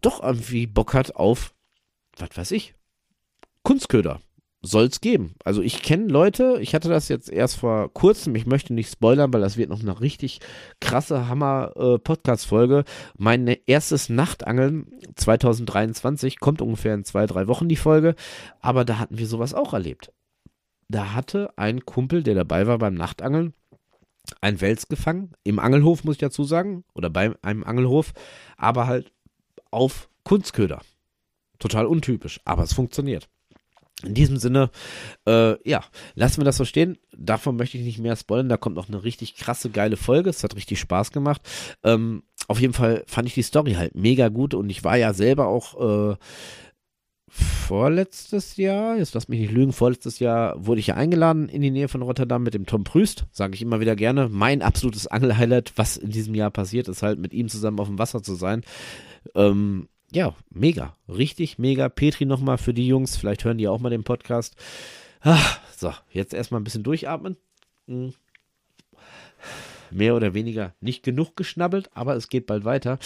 doch 0.01 0.23
irgendwie 0.23 0.67
Bock 0.67 0.93
hat 0.93 1.15
auf, 1.15 1.53
was 2.17 2.35
weiß 2.35 2.51
ich, 2.51 2.73
Kunstköder. 3.63 4.19
Soll 4.61 4.85
es 4.85 4.99
geben. 4.99 5.35
Also 5.45 5.61
ich 5.61 5.81
kenne 5.81 6.07
Leute, 6.07 6.57
ich 6.59 6.75
hatte 6.75 6.89
das 6.89 7.07
jetzt 7.07 7.29
erst 7.29 7.55
vor 7.55 7.93
kurzem, 7.93 8.35
ich 8.35 8.45
möchte 8.45 8.73
nicht 8.73 8.91
spoilern, 8.91 9.31
weil 9.31 9.39
das 9.39 9.55
wird 9.55 9.69
noch 9.69 9.79
eine 9.79 10.01
richtig 10.01 10.41
krasse 10.81 11.29
Hammer-Podcast-Folge. 11.29 12.79
Äh, 12.79 12.83
mein 13.17 13.47
erstes 13.67 14.09
Nachtangeln 14.09 14.87
2023 15.15 16.41
kommt 16.41 16.61
ungefähr 16.61 16.93
in 16.93 17.05
zwei, 17.05 17.25
drei 17.25 17.47
Wochen 17.47 17.69
die 17.69 17.77
Folge, 17.77 18.15
aber 18.59 18.83
da 18.83 18.99
hatten 18.99 19.17
wir 19.17 19.27
sowas 19.27 19.53
auch 19.53 19.71
erlebt 19.71 20.11
da 20.89 21.13
hatte 21.13 21.51
ein 21.55 21.85
Kumpel, 21.85 22.23
der 22.23 22.35
dabei 22.35 22.67
war 22.67 22.79
beim 22.79 22.95
Nachtangeln, 22.95 23.53
ein 24.41 24.59
Wels 24.59 24.87
gefangen. 24.87 25.31
Im 25.43 25.59
Angelhof, 25.59 26.03
muss 26.03 26.15
ich 26.15 26.19
dazu 26.19 26.43
sagen. 26.43 26.83
Oder 26.93 27.09
bei 27.09 27.33
einem 27.41 27.63
Angelhof. 27.63 28.13
Aber 28.57 28.87
halt 28.87 29.11
auf 29.71 30.09
Kunstköder. 30.23 30.81
Total 31.59 31.85
untypisch. 31.85 32.39
Aber 32.45 32.63
es 32.63 32.73
funktioniert. 32.73 33.29
In 34.03 34.13
diesem 34.13 34.37
Sinne, 34.37 34.71
äh, 35.27 35.57
ja, 35.69 35.83
lassen 36.15 36.37
wir 36.37 36.45
das 36.45 36.57
so 36.57 36.65
stehen. 36.65 36.97
Davon 37.15 37.57
möchte 37.57 37.77
ich 37.77 37.83
nicht 37.83 37.99
mehr 37.99 38.15
spoilern. 38.15 38.49
Da 38.49 38.57
kommt 38.57 38.75
noch 38.75 38.87
eine 38.87 39.03
richtig 39.03 39.35
krasse, 39.35 39.69
geile 39.69 39.97
Folge. 39.97 40.29
Es 40.29 40.43
hat 40.43 40.55
richtig 40.55 40.79
Spaß 40.79 41.11
gemacht. 41.11 41.41
Ähm, 41.83 42.23
auf 42.47 42.61
jeden 42.61 42.73
Fall 42.73 43.03
fand 43.07 43.27
ich 43.27 43.33
die 43.33 43.43
Story 43.43 43.73
halt 43.73 43.95
mega 43.95 44.29
gut 44.29 44.53
und 44.53 44.69
ich 44.69 44.83
war 44.83 44.95
ja 44.95 45.13
selber 45.13 45.47
auch 45.47 46.11
äh, 46.13 46.15
vorletztes 47.29 48.57
Jahr, 48.57 48.97
jetzt 48.97 49.13
lass 49.13 49.27
mich 49.27 49.39
nicht 49.39 49.51
lügen, 49.51 49.73
vorletztes 49.73 50.19
Jahr 50.19 50.65
wurde 50.65 50.79
ich 50.79 50.87
ja 50.87 50.95
eingeladen 50.95 51.49
in 51.49 51.61
die 51.61 51.71
Nähe 51.71 51.87
von 51.87 52.01
Rotterdam 52.01 52.43
mit 52.43 52.53
dem 52.53 52.65
Tom 52.65 52.83
Prüst, 52.83 53.25
sage 53.31 53.55
ich 53.55 53.61
immer 53.61 53.79
wieder 53.79 53.95
gerne. 53.95 54.29
Mein 54.29 54.61
absolutes 54.61 55.07
Angelhighlight, 55.07 55.73
was 55.75 55.97
in 55.97 56.11
diesem 56.11 56.35
Jahr 56.35 56.51
passiert 56.51 56.87
ist, 56.87 57.03
halt 57.03 57.19
mit 57.19 57.33
ihm 57.33 57.47
zusammen 57.47 57.79
auf 57.79 57.87
dem 57.87 57.99
Wasser 57.99 58.21
zu 58.21 58.35
sein. 58.35 58.63
Ähm, 59.35 59.87
ja, 60.11 60.35
mega, 60.49 60.95
richtig 61.07 61.59
mega. 61.59 61.89
Petri 61.89 62.25
nochmal 62.25 62.57
für 62.57 62.73
die 62.73 62.87
Jungs, 62.87 63.15
vielleicht 63.15 63.45
hören 63.45 63.57
die 63.57 63.67
auch 63.67 63.79
mal 63.79 63.89
den 63.89 64.03
Podcast. 64.03 64.55
Ach, 65.21 65.59
so, 65.75 65.93
jetzt 66.11 66.33
erstmal 66.33 66.61
ein 66.61 66.63
bisschen 66.63 66.83
durchatmen. 66.83 67.37
Hm 67.87 68.13
mehr 69.91 70.15
oder 70.15 70.33
weniger 70.33 70.73
nicht 70.81 71.03
genug 71.03 71.35
geschnabbelt, 71.35 71.89
aber 71.93 72.15
es 72.15 72.29
geht 72.29 72.45
bald 72.45 72.65
weiter 72.65 72.99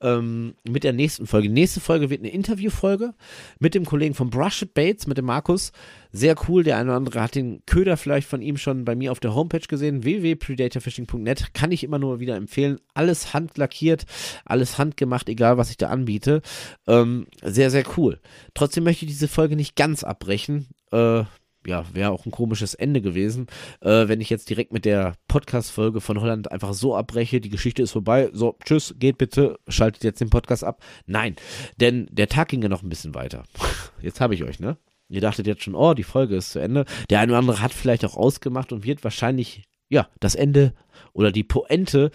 ähm, 0.00 0.54
mit 0.68 0.84
der 0.84 0.92
nächsten 0.92 1.26
Folge. 1.26 1.48
Die 1.48 1.54
nächste 1.54 1.80
Folge 1.80 2.10
wird 2.10 2.20
eine 2.20 2.30
Interviewfolge 2.30 3.14
mit 3.58 3.74
dem 3.74 3.84
Kollegen 3.84 4.14
von 4.14 4.30
Brush 4.30 4.62
It 4.62 4.74
Baits, 4.74 5.06
mit 5.06 5.18
dem 5.18 5.26
Markus. 5.26 5.72
Sehr 6.10 6.34
cool. 6.48 6.62
Der 6.62 6.76
eine 6.76 6.90
oder 6.90 6.96
andere 6.96 7.22
hat 7.22 7.34
den 7.34 7.62
Köder 7.66 7.96
vielleicht 7.96 8.28
von 8.28 8.42
ihm 8.42 8.56
schon 8.56 8.84
bei 8.84 8.94
mir 8.94 9.12
auf 9.12 9.20
der 9.20 9.34
Homepage 9.34 9.66
gesehen. 9.66 10.04
www.predatorfishing.net 10.04 11.54
kann 11.54 11.72
ich 11.72 11.84
immer 11.84 11.98
nur 11.98 12.20
wieder 12.20 12.36
empfehlen. 12.36 12.80
Alles 12.94 13.32
handlackiert, 13.32 14.04
alles 14.44 14.78
handgemacht, 14.78 15.28
egal 15.28 15.56
was 15.56 15.70
ich 15.70 15.76
da 15.76 15.88
anbiete. 15.88 16.42
Ähm, 16.86 17.26
sehr, 17.42 17.70
sehr 17.70 17.84
cool. 17.96 18.20
Trotzdem 18.54 18.84
möchte 18.84 19.04
ich 19.04 19.12
diese 19.12 19.28
Folge 19.28 19.56
nicht 19.56 19.76
ganz 19.76 20.04
abbrechen. 20.04 20.66
Äh, 20.90 21.24
ja, 21.66 21.84
wäre 21.92 22.10
auch 22.10 22.26
ein 22.26 22.30
komisches 22.30 22.74
Ende 22.74 23.00
gewesen, 23.00 23.46
äh, 23.80 24.08
wenn 24.08 24.20
ich 24.20 24.30
jetzt 24.30 24.50
direkt 24.50 24.72
mit 24.72 24.84
der 24.84 25.14
Podcast-Folge 25.28 26.00
von 26.00 26.20
Holland 26.20 26.50
einfach 26.50 26.74
so 26.74 26.96
abbreche, 26.96 27.40
die 27.40 27.50
Geschichte 27.50 27.82
ist 27.82 27.92
vorbei, 27.92 28.30
so, 28.32 28.56
tschüss, 28.64 28.94
geht 28.98 29.18
bitte, 29.18 29.58
schaltet 29.68 30.04
jetzt 30.04 30.20
den 30.20 30.30
Podcast 30.30 30.64
ab. 30.64 30.82
Nein, 31.06 31.36
denn 31.80 32.08
der 32.10 32.28
Tag 32.28 32.48
ging 32.48 32.62
ja 32.62 32.68
noch 32.68 32.82
ein 32.82 32.88
bisschen 32.88 33.14
weiter. 33.14 33.44
Jetzt 34.02 34.20
habe 34.20 34.34
ich 34.34 34.42
euch, 34.42 34.58
ne? 34.58 34.78
Ihr 35.08 35.20
dachtet 35.20 35.46
jetzt 35.46 35.62
schon, 35.62 35.76
oh, 35.76 35.94
die 35.94 36.02
Folge 36.02 36.34
ist 36.34 36.50
zu 36.52 36.58
Ende. 36.58 36.86
Der 37.10 37.20
eine 37.20 37.32
oder 37.32 37.38
andere 37.38 37.60
hat 37.60 37.72
vielleicht 37.72 38.04
auch 38.04 38.16
ausgemacht 38.16 38.72
und 38.72 38.84
wird 38.84 39.04
wahrscheinlich 39.04 39.62
ja, 39.92 40.08
das 40.20 40.34
Ende 40.34 40.72
oder 41.12 41.30
die 41.30 41.44
Poente 41.44 42.10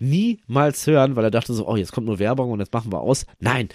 niemals 0.00 0.84
hören, 0.88 1.14
weil 1.14 1.22
er 1.22 1.30
dachte 1.30 1.54
so, 1.54 1.68
oh, 1.68 1.76
jetzt 1.76 1.92
kommt 1.92 2.08
nur 2.08 2.18
Werbung 2.18 2.50
und 2.50 2.58
jetzt 2.58 2.72
machen 2.72 2.92
wir 2.92 3.00
aus. 3.00 3.24
Nein, 3.38 3.68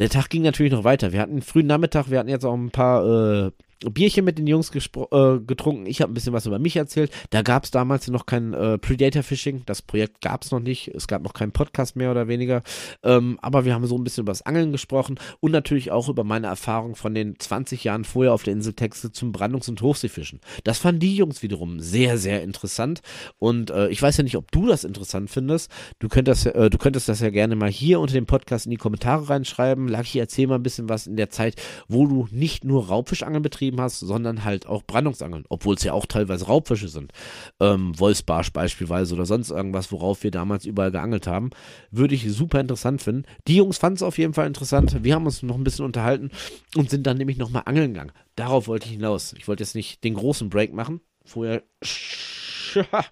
der 0.00 0.10
Tag 0.10 0.28
ging 0.28 0.42
natürlich 0.42 0.72
noch 0.72 0.82
weiter. 0.82 1.12
Wir 1.12 1.20
hatten 1.20 1.34
einen 1.34 1.42
frühen 1.42 1.68
Nachmittag, 1.68 2.10
wir 2.10 2.18
hatten 2.18 2.28
jetzt 2.28 2.44
auch 2.44 2.54
ein 2.54 2.72
paar 2.72 3.46
äh, 3.46 3.52
Bierchen 3.84 4.24
mit 4.24 4.38
den 4.38 4.46
Jungs 4.46 4.70
äh, 4.74 5.38
getrunken. 5.40 5.86
Ich 5.86 6.00
habe 6.00 6.10
ein 6.10 6.14
bisschen 6.14 6.32
was 6.32 6.46
über 6.46 6.58
mich 6.58 6.76
erzählt. 6.76 7.10
Da 7.30 7.42
gab 7.42 7.64
es 7.64 7.70
damals 7.70 8.08
noch 8.08 8.24
kein 8.24 8.54
äh, 8.54 8.78
Predator 8.78 9.22
Fishing. 9.22 9.62
Das 9.66 9.82
Projekt 9.82 10.22
gab 10.22 10.44
es 10.44 10.50
noch 10.50 10.60
nicht. 10.60 10.88
Es 10.88 11.06
gab 11.06 11.22
noch 11.22 11.34
keinen 11.34 11.52
Podcast 11.52 11.94
mehr 11.94 12.10
oder 12.10 12.26
weniger. 12.26 12.62
Ähm, 13.02 13.38
aber 13.42 13.64
wir 13.64 13.74
haben 13.74 13.86
so 13.86 13.96
ein 13.98 14.04
bisschen 14.04 14.22
über 14.22 14.32
das 14.32 14.42
Angeln 14.42 14.72
gesprochen 14.72 15.18
und 15.40 15.52
natürlich 15.52 15.90
auch 15.90 16.08
über 16.08 16.24
meine 16.24 16.46
Erfahrung 16.46 16.96
von 16.96 17.14
den 17.14 17.38
20 17.38 17.84
Jahren 17.84 18.04
vorher 18.04 18.32
auf 18.32 18.42
der 18.42 18.54
Insel 18.54 18.72
Texel 18.72 19.12
zum 19.12 19.32
Brandungs- 19.32 19.68
und 19.68 19.82
Hochseefischen. 19.82 20.40
Das 20.64 20.78
fanden 20.78 21.00
die 21.00 21.16
Jungs 21.16 21.42
wiederum 21.42 21.80
sehr, 21.80 22.16
sehr 22.16 22.42
interessant. 22.42 23.02
Und 23.38 23.70
äh, 23.70 23.88
ich 23.88 24.00
weiß 24.00 24.16
ja 24.16 24.24
nicht, 24.24 24.36
ob 24.36 24.50
du 24.52 24.66
das 24.66 24.84
interessant 24.84 25.28
findest. 25.28 25.70
Du 25.98 26.08
könntest, 26.08 26.46
äh, 26.46 26.70
du 26.70 26.78
könntest 26.78 27.08
das 27.08 27.20
ja 27.20 27.30
gerne 27.30 27.56
mal 27.56 27.70
hier 27.70 28.00
unter 28.00 28.14
dem 28.14 28.26
Podcast 28.26 28.64
in 28.64 28.70
die 28.70 28.76
Kommentare 28.76 29.28
reinschreiben. 29.28 29.88
Lucky, 29.88 30.18
erzähl 30.18 30.46
mal 30.46 30.56
ein 30.56 30.62
bisschen 30.62 30.88
was 30.88 31.06
in 31.06 31.16
der 31.16 31.28
Zeit, 31.28 31.56
wo 31.88 32.06
du 32.06 32.26
nicht 32.30 32.64
nur 32.64 32.88
Raubfischangeln 32.88 33.42
betrieben 33.42 33.65
betrieben 33.66 33.80
hast, 33.80 34.00
sondern 34.00 34.44
halt 34.44 34.66
auch 34.66 34.82
Brandungsangeln, 34.84 35.44
obwohl 35.48 35.74
es 35.74 35.82
ja 35.82 35.92
auch 35.92 36.06
teilweise 36.06 36.46
Raubfische 36.46 36.88
sind. 36.88 37.12
Ähm, 37.60 37.98
Wolfsbarsch 37.98 38.52
beispielsweise 38.52 39.14
oder 39.14 39.26
sonst 39.26 39.50
irgendwas, 39.50 39.90
worauf 39.90 40.22
wir 40.22 40.30
damals 40.30 40.64
überall 40.64 40.92
geangelt 40.92 41.26
haben. 41.26 41.50
Würde 41.90 42.14
ich 42.14 42.30
super 42.32 42.60
interessant 42.60 43.02
finden. 43.02 43.24
Die 43.48 43.56
Jungs 43.56 43.78
fanden 43.78 43.96
es 43.96 44.02
auf 44.02 44.18
jeden 44.18 44.34
Fall 44.34 44.46
interessant. 44.46 45.02
Wir 45.02 45.14
haben 45.14 45.26
uns 45.26 45.42
noch 45.42 45.56
ein 45.56 45.64
bisschen 45.64 45.84
unterhalten 45.84 46.30
und 46.76 46.90
sind 46.90 47.06
dann 47.06 47.16
nämlich 47.16 47.38
nochmal 47.38 47.62
angeln 47.66 47.92
gegangen. 47.92 48.12
Darauf 48.36 48.68
wollte 48.68 48.86
ich 48.86 48.92
hinaus. 48.92 49.34
Ich 49.36 49.48
wollte 49.48 49.62
jetzt 49.62 49.74
nicht 49.74 50.04
den 50.04 50.14
großen 50.14 50.48
Break 50.48 50.72
machen. 50.72 51.00
Vorher, 51.24 51.62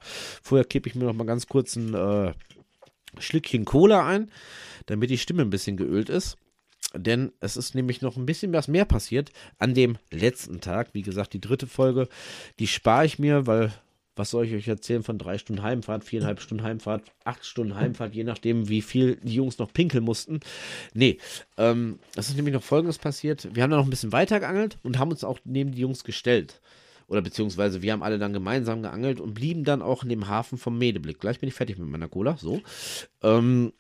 vorher 0.42 0.64
kippe 0.64 0.88
ich 0.88 0.94
mir 0.94 1.04
noch 1.04 1.14
mal 1.14 1.24
ganz 1.24 1.48
kurz 1.48 1.74
ein 1.74 1.94
äh, 1.94 2.32
Schlückchen 3.18 3.64
Cola 3.64 4.06
ein, 4.06 4.30
damit 4.86 5.10
die 5.10 5.18
Stimme 5.18 5.42
ein 5.42 5.50
bisschen 5.50 5.76
geölt 5.76 6.08
ist 6.08 6.36
denn 6.96 7.32
es 7.40 7.56
ist 7.56 7.74
nämlich 7.74 8.02
noch 8.02 8.16
ein 8.16 8.26
bisschen 8.26 8.52
was 8.52 8.68
mehr 8.68 8.84
passiert 8.84 9.30
an 9.58 9.74
dem 9.74 9.96
letzten 10.10 10.60
Tag. 10.60 10.90
Wie 10.92 11.02
gesagt, 11.02 11.32
die 11.32 11.40
dritte 11.40 11.66
Folge, 11.66 12.08
die 12.58 12.66
spare 12.66 13.06
ich 13.06 13.18
mir, 13.18 13.46
weil 13.46 13.72
was 14.16 14.30
soll 14.30 14.46
ich 14.46 14.54
euch 14.54 14.68
erzählen 14.68 15.02
von 15.02 15.18
drei 15.18 15.38
Stunden 15.38 15.62
Heimfahrt, 15.62 16.04
viereinhalb 16.04 16.40
Stunden 16.40 16.62
Heimfahrt, 16.62 17.02
acht 17.24 17.44
Stunden 17.44 17.74
Heimfahrt, 17.74 18.14
je 18.14 18.24
nachdem, 18.24 18.68
wie 18.68 18.82
viel 18.82 19.16
die 19.16 19.34
Jungs 19.34 19.58
noch 19.58 19.72
pinkeln 19.72 20.04
mussten. 20.04 20.40
Nee, 20.92 21.18
ähm, 21.56 21.98
es 22.14 22.28
ist 22.28 22.36
nämlich 22.36 22.54
noch 22.54 22.62
Folgendes 22.62 22.98
passiert. 22.98 23.48
Wir 23.54 23.62
haben 23.62 23.70
da 23.70 23.76
noch 23.76 23.84
ein 23.84 23.90
bisschen 23.90 24.12
weiter 24.12 24.38
geangelt 24.40 24.78
und 24.82 24.98
haben 24.98 25.10
uns 25.10 25.24
auch 25.24 25.40
neben 25.44 25.72
die 25.72 25.80
Jungs 25.80 26.04
gestellt. 26.04 26.60
Oder 27.06 27.22
beziehungsweise 27.22 27.82
wir 27.82 27.92
haben 27.92 28.02
alle 28.02 28.18
dann 28.18 28.32
gemeinsam 28.32 28.82
geangelt 28.82 29.20
und 29.20 29.34
blieben 29.34 29.64
dann 29.64 29.82
auch 29.82 30.04
in 30.04 30.08
dem 30.08 30.28
Hafen 30.28 30.58
vom 30.58 30.78
Medeblick. 30.78 31.20
Gleich 31.20 31.40
bin 31.40 31.48
ich 31.48 31.54
fertig 31.54 31.76
mit 31.78 31.88
meiner 31.88 32.08
Cola. 32.08 32.36
So. 32.38 32.62
Ähm, 33.22 33.72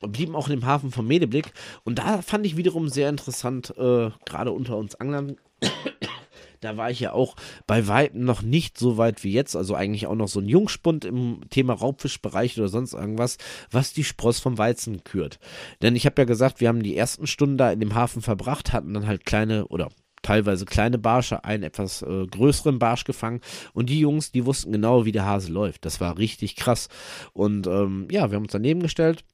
blieben 0.00 0.34
auch 0.34 0.48
in 0.48 0.58
dem 0.58 0.66
Hafen 0.66 0.90
von 0.90 1.06
Medeblick. 1.06 1.52
Und 1.84 1.98
da 1.98 2.22
fand 2.22 2.46
ich 2.46 2.56
wiederum 2.56 2.88
sehr 2.88 3.08
interessant, 3.08 3.74
äh, 3.76 4.10
gerade 4.24 4.52
unter 4.52 4.76
uns 4.76 4.94
Anglern. 4.94 5.36
da 6.60 6.76
war 6.76 6.90
ich 6.90 7.00
ja 7.00 7.12
auch 7.12 7.36
bei 7.66 7.86
Weitem 7.88 8.24
noch 8.24 8.42
nicht 8.42 8.78
so 8.78 8.96
weit 8.96 9.24
wie 9.24 9.32
jetzt, 9.32 9.56
also 9.56 9.74
eigentlich 9.74 10.06
auch 10.06 10.14
noch 10.14 10.28
so 10.28 10.40
ein 10.40 10.48
Jungspund 10.48 11.04
im 11.04 11.40
Thema 11.50 11.74
Raubfischbereich 11.74 12.58
oder 12.58 12.68
sonst 12.68 12.94
irgendwas, 12.94 13.38
was 13.70 13.92
die 13.92 14.04
Spross 14.04 14.40
vom 14.40 14.58
Weizen 14.58 15.04
kürt. 15.04 15.38
Denn 15.82 15.96
ich 15.96 16.06
habe 16.06 16.20
ja 16.20 16.26
gesagt, 16.26 16.60
wir 16.60 16.68
haben 16.68 16.82
die 16.82 16.96
ersten 16.96 17.26
Stunden 17.26 17.56
da 17.56 17.72
in 17.72 17.80
dem 17.80 17.94
Hafen 17.94 18.22
verbracht, 18.22 18.72
hatten 18.72 18.94
dann 18.94 19.06
halt 19.06 19.24
kleine 19.24 19.66
oder 19.68 19.88
teilweise 20.22 20.66
kleine 20.66 20.98
Barsche, 20.98 21.44
einen 21.44 21.62
etwas 21.62 22.02
äh, 22.02 22.26
größeren 22.26 22.78
Barsch 22.78 23.04
gefangen 23.04 23.40
und 23.72 23.88
die 23.88 24.00
Jungs, 24.00 24.32
die 24.32 24.44
wussten 24.44 24.72
genau, 24.72 25.06
wie 25.06 25.12
der 25.12 25.24
Hase 25.24 25.50
läuft. 25.50 25.86
Das 25.86 26.00
war 26.00 26.18
richtig 26.18 26.56
krass. 26.56 26.88
Und 27.32 27.66
ähm, 27.66 28.06
ja, 28.10 28.30
wir 28.30 28.36
haben 28.36 28.44
uns 28.44 28.52
daneben 28.52 28.80
gestellt, 28.80 29.24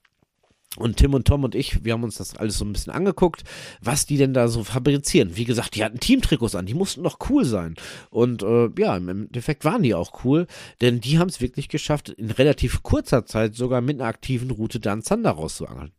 und 0.76 0.96
Tim 0.96 1.14
und 1.14 1.26
Tom 1.26 1.44
und 1.44 1.54
ich, 1.54 1.84
wir 1.84 1.92
haben 1.92 2.04
uns 2.04 2.16
das 2.16 2.36
alles 2.36 2.58
so 2.58 2.64
ein 2.64 2.72
bisschen 2.72 2.92
angeguckt, 2.92 3.44
was 3.80 4.06
die 4.06 4.16
denn 4.16 4.34
da 4.34 4.48
so 4.48 4.64
fabrizieren. 4.64 5.36
Wie 5.36 5.44
gesagt, 5.44 5.74
die 5.74 5.84
hatten 5.84 6.00
Teamtrikots 6.00 6.54
an, 6.54 6.66
die 6.66 6.74
mussten 6.74 7.02
doch 7.02 7.18
cool 7.30 7.44
sein. 7.44 7.74
Und 8.10 8.42
äh, 8.42 8.68
ja, 8.78 8.96
im 8.96 9.08
Endeffekt 9.08 9.64
waren 9.64 9.82
die 9.82 9.94
auch 9.94 10.24
cool, 10.24 10.46
denn 10.80 11.00
die 11.00 11.18
haben 11.18 11.28
es 11.28 11.40
wirklich 11.40 11.68
geschafft, 11.68 12.10
in 12.10 12.30
relativ 12.30 12.82
kurzer 12.82 13.26
Zeit 13.26 13.54
sogar 13.54 13.80
mit 13.80 14.00
einer 14.00 14.08
aktiven 14.08 14.50
Route 14.50 14.80
dann 14.80 15.02
Zander 15.02 15.32
rauszuangeln. 15.32 15.92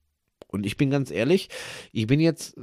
Und 0.47 0.65
ich 0.65 0.77
bin 0.77 0.89
ganz 0.89 1.11
ehrlich, 1.11 1.49
ich 1.91 2.07
bin 2.07 2.19
jetzt 2.19 2.55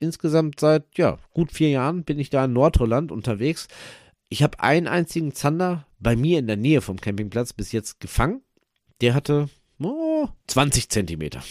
insgesamt 0.00 0.60
seit, 0.60 0.96
ja, 0.96 1.18
gut 1.32 1.52
vier 1.52 1.70
Jahren 1.70 2.04
bin 2.04 2.18
ich 2.18 2.30
da 2.30 2.44
in 2.44 2.52
Nordholland 2.52 3.12
unterwegs. 3.12 3.68
Ich 4.28 4.42
habe 4.42 4.60
einen 4.60 4.86
einzigen 4.86 5.32
Zander 5.32 5.86
bei 5.98 6.16
mir 6.16 6.38
in 6.38 6.46
der 6.46 6.56
Nähe 6.56 6.80
vom 6.80 7.00
Campingplatz 7.00 7.52
bis 7.52 7.72
jetzt 7.72 8.00
gefangen. 8.00 8.42
Der 9.00 9.14
hatte 9.14 9.48
oh, 9.82 10.28
20 10.46 10.88
Zentimeter. 10.88 11.42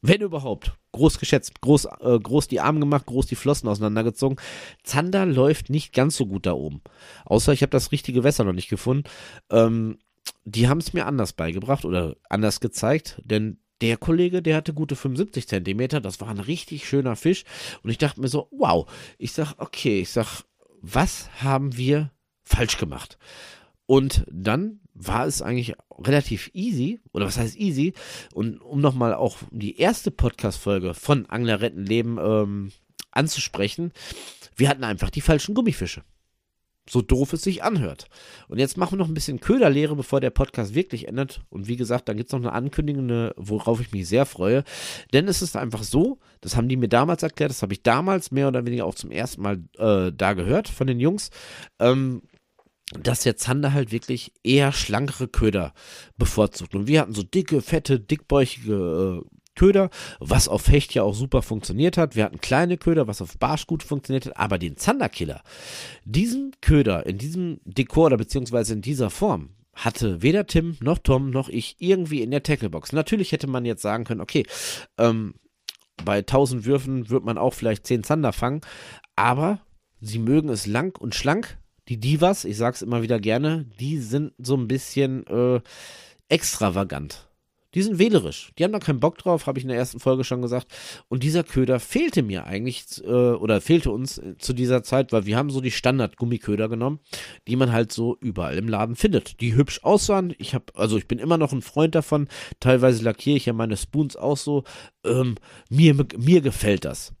Wenn 0.00 0.20
überhaupt. 0.20 0.72
Groß 0.92 1.18
geschätzt. 1.18 1.60
Groß, 1.60 1.86
äh, 2.00 2.18
groß 2.18 2.48
die 2.48 2.60
Arme 2.60 2.80
gemacht, 2.80 3.06
groß 3.06 3.26
die 3.26 3.34
Flossen 3.34 3.68
auseinandergezogen. 3.68 4.38
Zander 4.84 5.26
läuft 5.26 5.70
nicht 5.70 5.92
ganz 5.92 6.16
so 6.16 6.26
gut 6.26 6.46
da 6.46 6.52
oben. 6.52 6.82
Außer 7.24 7.52
ich 7.52 7.62
habe 7.62 7.70
das 7.70 7.92
richtige 7.92 8.24
Wässer 8.24 8.44
noch 8.44 8.52
nicht 8.52 8.68
gefunden. 8.68 9.08
Ähm, 9.50 9.98
die 10.44 10.68
haben 10.68 10.78
es 10.78 10.92
mir 10.92 11.06
anders 11.06 11.32
beigebracht 11.32 11.84
oder 11.84 12.16
anders 12.28 12.60
gezeigt, 12.60 13.20
denn 13.24 13.58
der 13.80 13.96
Kollege, 13.96 14.42
der 14.42 14.56
hatte 14.56 14.74
gute 14.74 14.96
75 14.96 15.46
Zentimeter, 15.46 16.00
das 16.00 16.20
war 16.20 16.28
ein 16.28 16.40
richtig 16.40 16.88
schöner 16.88 17.16
Fisch 17.16 17.44
und 17.82 17.90
ich 17.90 17.98
dachte 17.98 18.20
mir 18.20 18.28
so, 18.28 18.48
wow, 18.50 18.90
ich 19.18 19.32
sag, 19.32 19.54
okay, 19.58 20.00
ich 20.00 20.10
sag, 20.10 20.42
was 20.80 21.30
haben 21.42 21.76
wir 21.76 22.10
falsch 22.42 22.78
gemacht? 22.78 23.18
Und 23.86 24.24
dann 24.30 24.80
war 24.98 25.26
es 25.26 25.42
eigentlich 25.42 25.74
relativ 25.98 26.50
easy, 26.52 27.00
oder 27.12 27.26
was 27.26 27.38
heißt 27.38 27.56
easy? 27.56 27.94
Und 28.34 28.60
um 28.60 28.80
nochmal 28.80 29.14
auch 29.14 29.38
die 29.50 29.78
erste 29.78 30.10
Podcast-Folge 30.10 30.94
von 30.94 31.26
Angler 31.26 31.60
retten 31.60 31.84
Leben 31.84 32.18
ähm, 32.20 32.72
anzusprechen, 33.10 33.92
wir 34.56 34.68
hatten 34.68 34.84
einfach 34.84 35.10
die 35.10 35.20
falschen 35.20 35.54
Gummifische. 35.54 36.02
So 36.88 37.02
doof 37.02 37.34
es 37.34 37.42
sich 37.42 37.62
anhört. 37.62 38.08
Und 38.48 38.58
jetzt 38.58 38.78
machen 38.78 38.92
wir 38.92 38.98
noch 38.98 39.08
ein 39.08 39.14
bisschen 39.14 39.40
Köderlehre, 39.40 39.94
bevor 39.94 40.20
der 40.20 40.30
Podcast 40.30 40.74
wirklich 40.74 41.06
endet. 41.06 41.42
Und 41.50 41.68
wie 41.68 41.76
gesagt, 41.76 42.08
dann 42.08 42.16
gibt 42.16 42.30
es 42.30 42.32
noch 42.32 42.40
eine 42.40 42.52
Ankündigung, 42.52 43.30
worauf 43.36 43.80
ich 43.80 43.92
mich 43.92 44.08
sehr 44.08 44.24
freue. 44.24 44.64
Denn 45.12 45.28
es 45.28 45.42
ist 45.42 45.56
einfach 45.56 45.82
so, 45.82 46.18
das 46.40 46.56
haben 46.56 46.68
die 46.68 46.76
mir 46.76 46.88
damals 46.88 47.22
erklärt, 47.22 47.50
das 47.50 47.62
habe 47.62 47.74
ich 47.74 47.82
damals 47.82 48.30
mehr 48.30 48.48
oder 48.48 48.64
weniger 48.64 48.86
auch 48.86 48.94
zum 48.94 49.10
ersten 49.10 49.42
Mal 49.42 49.62
äh, 49.76 50.12
da 50.16 50.32
gehört 50.32 50.68
von 50.68 50.86
den 50.86 50.98
Jungs. 50.98 51.30
Ähm, 51.78 52.22
dass 52.92 53.20
der 53.20 53.36
Zander 53.36 53.72
halt 53.72 53.92
wirklich 53.92 54.32
eher 54.42 54.72
schlankere 54.72 55.28
Köder 55.28 55.74
bevorzugt. 56.16 56.74
Und 56.74 56.86
wir 56.86 57.00
hatten 57.00 57.14
so 57.14 57.22
dicke, 57.22 57.60
fette, 57.60 58.00
dickbäuchige 58.00 59.22
äh, 59.24 59.38
Köder, 59.54 59.90
was 60.20 60.48
auf 60.48 60.68
Hecht 60.68 60.94
ja 60.94 61.02
auch 61.02 61.14
super 61.14 61.42
funktioniert 61.42 61.96
hat. 61.98 62.14
Wir 62.14 62.24
hatten 62.24 62.40
kleine 62.40 62.78
Köder, 62.78 63.08
was 63.08 63.20
auf 63.20 63.36
Barsch 63.38 63.66
gut 63.66 63.82
funktioniert 63.82 64.26
hat. 64.26 64.36
Aber 64.36 64.58
den 64.58 64.76
Zanderkiller, 64.76 65.42
diesen 66.04 66.52
Köder 66.60 67.04
in 67.06 67.18
diesem 67.18 67.60
Dekor 67.64 68.06
oder 68.06 68.16
beziehungsweise 68.16 68.72
in 68.74 68.82
dieser 68.82 69.10
Form, 69.10 69.50
hatte 69.74 70.22
weder 70.22 70.46
Tim 70.46 70.76
noch 70.80 70.98
Tom 70.98 71.30
noch 71.30 71.48
ich 71.48 71.76
irgendwie 71.78 72.22
in 72.22 72.30
der 72.30 72.42
Tacklebox. 72.42 72.92
Natürlich 72.92 73.32
hätte 73.32 73.46
man 73.46 73.64
jetzt 73.64 73.82
sagen 73.82 74.04
können, 74.04 74.20
okay, 74.20 74.44
ähm, 74.96 75.34
bei 76.04 76.18
1000 76.18 76.64
Würfen 76.64 77.10
wird 77.10 77.24
man 77.24 77.38
auch 77.38 77.54
vielleicht 77.54 77.86
10 77.86 78.04
Zander 78.04 78.32
fangen, 78.32 78.60
aber 79.16 79.60
sie 80.00 80.18
mögen 80.18 80.48
es 80.48 80.66
lang 80.66 80.96
und 80.98 81.14
schlank 81.14 81.58
die 81.88 81.98
Divas, 81.98 82.44
ich 82.44 82.56
sag's 82.56 82.82
immer 82.82 83.02
wieder 83.02 83.18
gerne, 83.20 83.66
die 83.80 83.98
sind 83.98 84.32
so 84.38 84.56
ein 84.56 84.68
bisschen 84.68 85.26
äh, 85.26 85.60
extravagant. 86.28 87.28
Die 87.74 87.82
sind 87.82 87.98
wählerisch. 87.98 88.50
Die 88.58 88.64
haben 88.64 88.72
da 88.72 88.78
keinen 88.78 89.00
Bock 89.00 89.18
drauf, 89.18 89.46
habe 89.46 89.58
ich 89.58 89.64
in 89.64 89.68
der 89.68 89.76
ersten 89.76 90.00
Folge 90.00 90.24
schon 90.24 90.40
gesagt. 90.40 90.68
Und 91.08 91.22
dieser 91.22 91.44
Köder 91.44 91.80
fehlte 91.80 92.22
mir 92.22 92.46
eigentlich, 92.46 93.04
äh, 93.04 93.08
oder 93.08 93.60
fehlte 93.60 93.90
uns 93.90 94.20
zu 94.38 94.54
dieser 94.54 94.82
Zeit, 94.82 95.12
weil 95.12 95.26
wir 95.26 95.36
haben 95.36 95.50
so 95.50 95.60
die 95.60 95.70
Standard-Gummiköder 95.70 96.70
genommen, 96.70 97.00
die 97.46 97.56
man 97.56 97.70
halt 97.70 97.92
so 97.92 98.16
überall 98.20 98.56
im 98.56 98.68
Laden 98.68 98.96
findet. 98.96 99.40
Die 99.40 99.54
hübsch 99.54 99.80
aussahen. 99.82 100.34
Ich 100.38 100.54
habe, 100.54 100.64
also 100.74 100.96
ich 100.96 101.08
bin 101.08 101.18
immer 101.18 101.36
noch 101.36 101.52
ein 101.52 101.60
Freund 101.60 101.94
davon. 101.94 102.28
Teilweise 102.58 103.04
lackiere 103.04 103.36
ich 103.36 103.46
ja 103.46 103.52
meine 103.52 103.76
Spoons 103.76 104.16
auch 104.16 104.38
so. 104.38 104.64
Ähm, 105.04 105.34
mir, 105.68 105.94
mir 106.16 106.40
gefällt 106.40 106.86
das. 106.86 107.12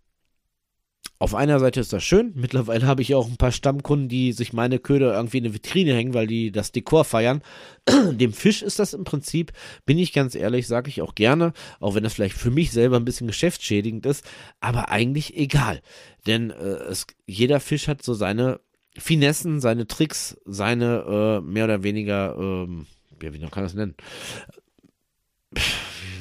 Auf 1.20 1.34
einer 1.34 1.58
Seite 1.58 1.80
ist 1.80 1.92
das 1.92 2.04
schön. 2.04 2.32
Mittlerweile 2.36 2.86
habe 2.86 3.02
ich 3.02 3.14
auch 3.14 3.26
ein 3.26 3.36
paar 3.36 3.50
Stammkunden, 3.50 4.08
die 4.08 4.32
sich 4.32 4.52
meine 4.52 4.78
Köder 4.78 5.14
irgendwie 5.14 5.38
in 5.38 5.44
eine 5.44 5.54
Vitrine 5.54 5.92
hängen, 5.92 6.14
weil 6.14 6.28
die 6.28 6.52
das 6.52 6.70
Dekor 6.70 7.04
feiern. 7.04 7.42
Dem 8.12 8.32
Fisch 8.32 8.62
ist 8.62 8.78
das 8.78 8.94
im 8.94 9.02
Prinzip, 9.02 9.52
bin 9.84 9.98
ich 9.98 10.12
ganz 10.12 10.36
ehrlich, 10.36 10.68
sage 10.68 10.88
ich 10.90 11.02
auch 11.02 11.16
gerne, 11.16 11.54
auch 11.80 11.96
wenn 11.96 12.04
das 12.04 12.14
vielleicht 12.14 12.36
für 12.36 12.52
mich 12.52 12.70
selber 12.70 12.96
ein 12.96 13.04
bisschen 13.04 13.26
geschäftsschädigend 13.26 14.06
ist, 14.06 14.24
aber 14.60 14.90
eigentlich 14.90 15.36
egal. 15.36 15.80
Denn 16.28 16.50
äh, 16.50 16.84
es, 16.88 17.06
jeder 17.26 17.58
Fisch 17.58 17.88
hat 17.88 18.02
so 18.02 18.14
seine 18.14 18.60
Finessen, 18.96 19.60
seine 19.60 19.88
Tricks, 19.88 20.36
seine 20.44 21.40
äh, 21.40 21.40
mehr 21.40 21.64
oder 21.64 21.82
weniger, 21.82 22.36
ähm, 22.38 22.86
ja, 23.20 23.32
wie 23.32 23.40
kann 23.40 23.50
man 23.54 23.64
das 23.64 23.74
nennen? 23.74 23.96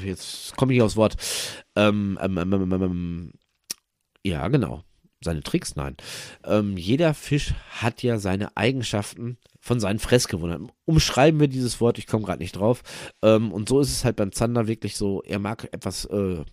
Jetzt 0.03 0.55
komme 0.55 0.73
ich 0.73 0.81
aufs 0.81 0.95
Wort. 0.95 1.17
Ähm, 1.75 2.17
ähm, 2.21 2.37
ähm, 2.37 2.53
ähm, 2.53 2.71
ähm 2.71 3.33
ja, 4.23 4.47
genau 4.47 4.83
seine 5.21 5.41
Tricks, 5.41 5.75
nein. 5.75 5.95
Ähm, 6.43 6.77
jeder 6.77 7.13
Fisch 7.13 7.53
hat 7.69 8.03
ja 8.03 8.19
seine 8.19 8.55
Eigenschaften 8.55 9.37
von 9.59 9.79
seinen 9.79 9.99
Fressgewohnheiten. 9.99 10.71
Umschreiben 10.85 11.39
wir 11.39 11.47
dieses 11.47 11.81
Wort, 11.81 11.97
ich 11.97 12.07
komme 12.07 12.25
gerade 12.25 12.41
nicht 12.41 12.55
drauf. 12.55 12.83
Ähm, 13.21 13.51
und 13.51 13.67
so 13.67 13.79
ist 13.79 13.91
es 13.91 14.05
halt 14.05 14.15
beim 14.15 14.31
Zander 14.31 14.67
wirklich 14.67 14.95
so, 14.95 15.21
er 15.23 15.39
mag 15.39 15.67
etwas 15.71 16.05
äh, 16.05 16.43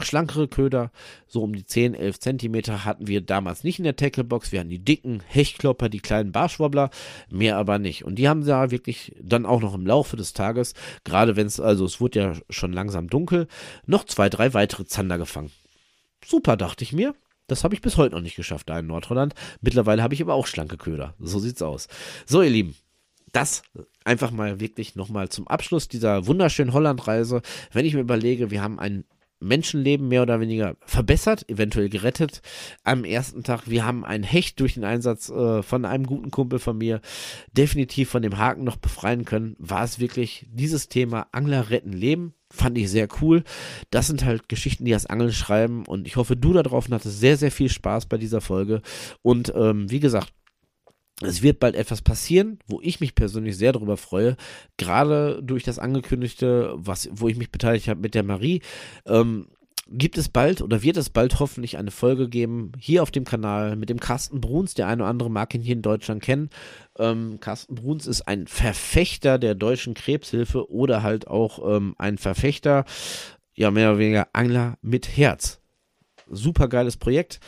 schlankere 0.00 0.48
Köder, 0.48 0.90
so 1.26 1.42
um 1.42 1.54
die 1.54 1.66
10, 1.66 1.94
11 1.94 2.20
Zentimeter 2.20 2.84
hatten 2.84 3.08
wir 3.08 3.20
damals 3.20 3.64
nicht 3.64 3.78
in 3.78 3.84
der 3.84 3.96
Tacklebox. 3.96 4.52
Wir 4.52 4.60
hatten 4.60 4.70
die 4.70 4.84
dicken 4.84 5.20
Hechtklopper, 5.26 5.88
die 5.88 6.00
kleinen 6.00 6.32
Barschwobbler, 6.32 6.90
mehr 7.28 7.56
aber 7.56 7.78
nicht. 7.78 8.04
Und 8.04 8.16
die 8.16 8.28
haben 8.28 8.44
da 8.44 8.70
wirklich 8.70 9.14
dann 9.20 9.46
auch 9.46 9.60
noch 9.60 9.74
im 9.74 9.86
Laufe 9.86 10.16
des 10.16 10.32
Tages, 10.32 10.74
gerade 11.04 11.36
wenn 11.36 11.46
es, 11.46 11.60
also 11.60 11.84
es 11.84 12.00
wurde 12.00 12.18
ja 12.20 12.32
schon 12.50 12.72
langsam 12.72 13.08
dunkel, 13.08 13.48
noch 13.84 14.04
zwei, 14.04 14.28
drei 14.28 14.54
weitere 14.54 14.86
Zander 14.86 15.18
gefangen. 15.18 15.50
Super, 16.24 16.56
dachte 16.56 16.84
ich 16.84 16.92
mir. 16.92 17.14
Das 17.46 17.64
habe 17.64 17.74
ich 17.74 17.82
bis 17.82 17.96
heute 17.96 18.14
noch 18.14 18.22
nicht 18.22 18.36
geschafft, 18.36 18.70
da 18.70 18.78
in 18.78 18.86
Nordholland. 18.86 19.34
Mittlerweile 19.60 20.02
habe 20.02 20.14
ich 20.14 20.22
aber 20.22 20.34
auch 20.34 20.46
schlanke 20.46 20.76
Köder. 20.76 21.14
So 21.18 21.38
sieht's 21.38 21.60
aus. 21.60 21.88
So, 22.24 22.40
ihr 22.42 22.50
Lieben, 22.50 22.76
das 23.32 23.62
einfach 24.04 24.30
mal 24.30 24.60
wirklich 24.60 24.94
nochmal 24.94 25.28
zum 25.28 25.48
Abschluss 25.48 25.88
dieser 25.88 26.26
wunderschönen 26.26 26.72
Hollandreise. 26.72 27.42
Wenn 27.72 27.84
ich 27.84 27.94
mir 27.94 28.00
überlege, 28.00 28.50
wir 28.50 28.62
haben 28.62 28.78
ein 28.78 29.04
Menschenleben 29.42 30.08
mehr 30.08 30.22
oder 30.22 30.40
weniger 30.40 30.76
verbessert, 30.86 31.48
eventuell 31.48 31.88
gerettet 31.88 32.42
am 32.84 33.04
ersten 33.04 33.42
Tag. 33.42 33.68
Wir 33.68 33.84
haben 33.84 34.04
ein 34.04 34.22
Hecht 34.22 34.60
durch 34.60 34.74
den 34.74 34.84
Einsatz 34.84 35.28
äh, 35.28 35.62
von 35.62 35.84
einem 35.84 36.06
guten 36.06 36.30
Kumpel 36.30 36.58
von 36.58 36.78
mir 36.78 37.00
definitiv 37.52 38.08
von 38.08 38.22
dem 38.22 38.38
Haken 38.38 38.64
noch 38.64 38.76
befreien 38.76 39.24
können. 39.24 39.56
War 39.58 39.82
es 39.82 39.98
wirklich 39.98 40.46
dieses 40.50 40.88
Thema 40.88 41.26
Angler 41.32 41.70
retten 41.70 41.92
Leben? 41.92 42.34
Fand 42.52 42.76
ich 42.76 42.90
sehr 42.90 43.08
cool. 43.22 43.44
Das 43.90 44.06
sind 44.08 44.26
halt 44.26 44.48
Geschichten, 44.50 44.84
die 44.84 44.90
das 44.90 45.06
Angeln 45.06 45.32
schreiben 45.32 45.86
und 45.86 46.06
ich 46.06 46.16
hoffe, 46.16 46.36
du 46.36 46.52
da 46.52 46.62
drauf 46.62 46.86
hattest 46.90 47.18
sehr, 47.18 47.38
sehr 47.38 47.50
viel 47.50 47.70
Spaß 47.70 48.06
bei 48.06 48.18
dieser 48.18 48.42
Folge. 48.42 48.82
Und 49.22 49.52
ähm, 49.56 49.90
wie 49.90 50.00
gesagt, 50.00 50.34
es 51.22 51.42
wird 51.42 51.60
bald 51.60 51.74
etwas 51.74 52.02
passieren, 52.02 52.58
wo 52.66 52.80
ich 52.82 53.00
mich 53.00 53.14
persönlich 53.14 53.56
sehr 53.56 53.72
darüber 53.72 53.96
freue. 53.96 54.36
Gerade 54.76 55.42
durch 55.42 55.64
das 55.64 55.78
angekündigte, 55.78 56.72
was, 56.74 57.08
wo 57.12 57.28
ich 57.28 57.36
mich 57.36 57.50
beteiligt 57.50 57.88
habe 57.88 58.00
mit 58.00 58.14
der 58.14 58.22
Marie, 58.22 58.60
ähm, 59.06 59.46
gibt 59.92 60.18
es 60.18 60.28
bald 60.28 60.62
oder 60.62 60.82
wird 60.82 60.96
es 60.96 61.10
bald 61.10 61.38
hoffentlich 61.38 61.78
eine 61.78 61.90
Folge 61.90 62.28
geben 62.28 62.72
hier 62.78 63.02
auf 63.02 63.10
dem 63.10 63.24
Kanal 63.24 63.76
mit 63.76 63.88
dem 63.88 64.00
Carsten 64.00 64.40
Bruns. 64.40 64.74
Der 64.74 64.86
eine 64.88 65.02
oder 65.02 65.10
andere 65.10 65.30
mag 65.30 65.54
ihn 65.54 65.62
hier 65.62 65.74
in 65.74 65.82
Deutschland 65.82 66.22
kennen. 66.22 66.50
Ähm, 66.98 67.38
Carsten 67.40 67.74
Bruns 67.74 68.06
ist 68.06 68.22
ein 68.22 68.46
Verfechter 68.46 69.38
der 69.38 69.54
deutschen 69.54 69.94
Krebshilfe 69.94 70.70
oder 70.70 71.02
halt 71.02 71.26
auch 71.28 71.76
ähm, 71.76 71.94
ein 71.98 72.18
Verfechter, 72.18 72.84
ja 73.54 73.70
mehr 73.70 73.90
oder 73.90 73.98
weniger 73.98 74.28
Angler 74.32 74.78
mit 74.82 75.16
Herz. 75.16 75.60
Super 76.28 76.68
geiles 76.68 76.96
Projekt 76.96 77.40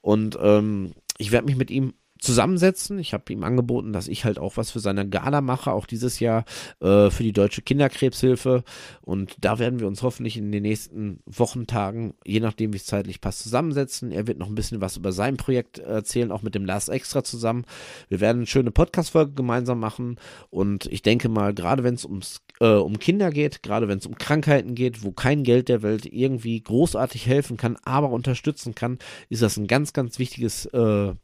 und 0.00 0.38
ähm, 0.40 0.92
ich 1.18 1.32
werde 1.32 1.46
mich 1.46 1.56
mit 1.56 1.70
ihm 1.70 1.94
zusammensetzen. 2.18 2.98
Ich 2.98 3.12
habe 3.12 3.32
ihm 3.32 3.44
angeboten, 3.44 3.92
dass 3.92 4.08
ich 4.08 4.24
halt 4.24 4.38
auch 4.38 4.56
was 4.56 4.70
für 4.70 4.80
seine 4.80 5.08
Gala 5.08 5.40
mache, 5.40 5.72
auch 5.72 5.86
dieses 5.86 6.20
Jahr 6.20 6.44
äh, 6.80 7.10
für 7.10 7.22
die 7.22 7.32
Deutsche 7.32 7.62
Kinderkrebshilfe. 7.62 8.64
Und 9.02 9.36
da 9.40 9.58
werden 9.58 9.80
wir 9.80 9.86
uns 9.86 10.02
hoffentlich 10.02 10.36
in 10.36 10.52
den 10.52 10.62
nächsten 10.62 11.20
Wochentagen, 11.26 12.14
je 12.24 12.40
nachdem 12.40 12.72
wie 12.72 12.78
es 12.78 12.86
zeitlich 12.86 13.20
passt, 13.20 13.42
zusammensetzen. 13.42 14.12
Er 14.12 14.26
wird 14.26 14.38
noch 14.38 14.48
ein 14.48 14.54
bisschen 14.54 14.80
was 14.80 14.96
über 14.96 15.12
sein 15.12 15.36
Projekt 15.36 15.78
erzählen, 15.78 16.32
auch 16.32 16.42
mit 16.42 16.54
dem 16.54 16.64
Lars 16.64 16.88
Extra 16.88 17.24
zusammen. 17.24 17.64
Wir 18.08 18.20
werden 18.20 18.38
eine 18.38 18.46
schöne 18.46 18.70
Podcast-Folge 18.70 19.32
gemeinsam 19.32 19.80
machen. 19.80 20.16
Und 20.50 20.86
ich 20.86 21.02
denke 21.02 21.28
mal, 21.28 21.54
gerade 21.54 21.84
wenn 21.84 21.94
es 21.94 22.04
ums 22.04 22.40
äh, 22.60 22.66
um 22.66 22.98
Kinder 22.98 23.30
geht, 23.30 23.62
gerade 23.62 23.88
wenn 23.88 23.98
es 23.98 24.06
um 24.06 24.16
Krankheiten 24.16 24.74
geht, 24.74 25.02
wo 25.02 25.12
kein 25.12 25.44
Geld 25.44 25.68
der 25.68 25.82
Welt 25.82 26.06
irgendwie 26.06 26.60
großartig 26.60 27.26
helfen 27.26 27.56
kann, 27.56 27.76
aber 27.84 28.10
unterstützen 28.10 28.74
kann, 28.74 28.98
ist 29.28 29.42
das 29.42 29.56
ein 29.56 29.66
ganz, 29.66 29.92
ganz 29.92 30.18
wichtiges 30.18 30.66
äh, 30.66 31.14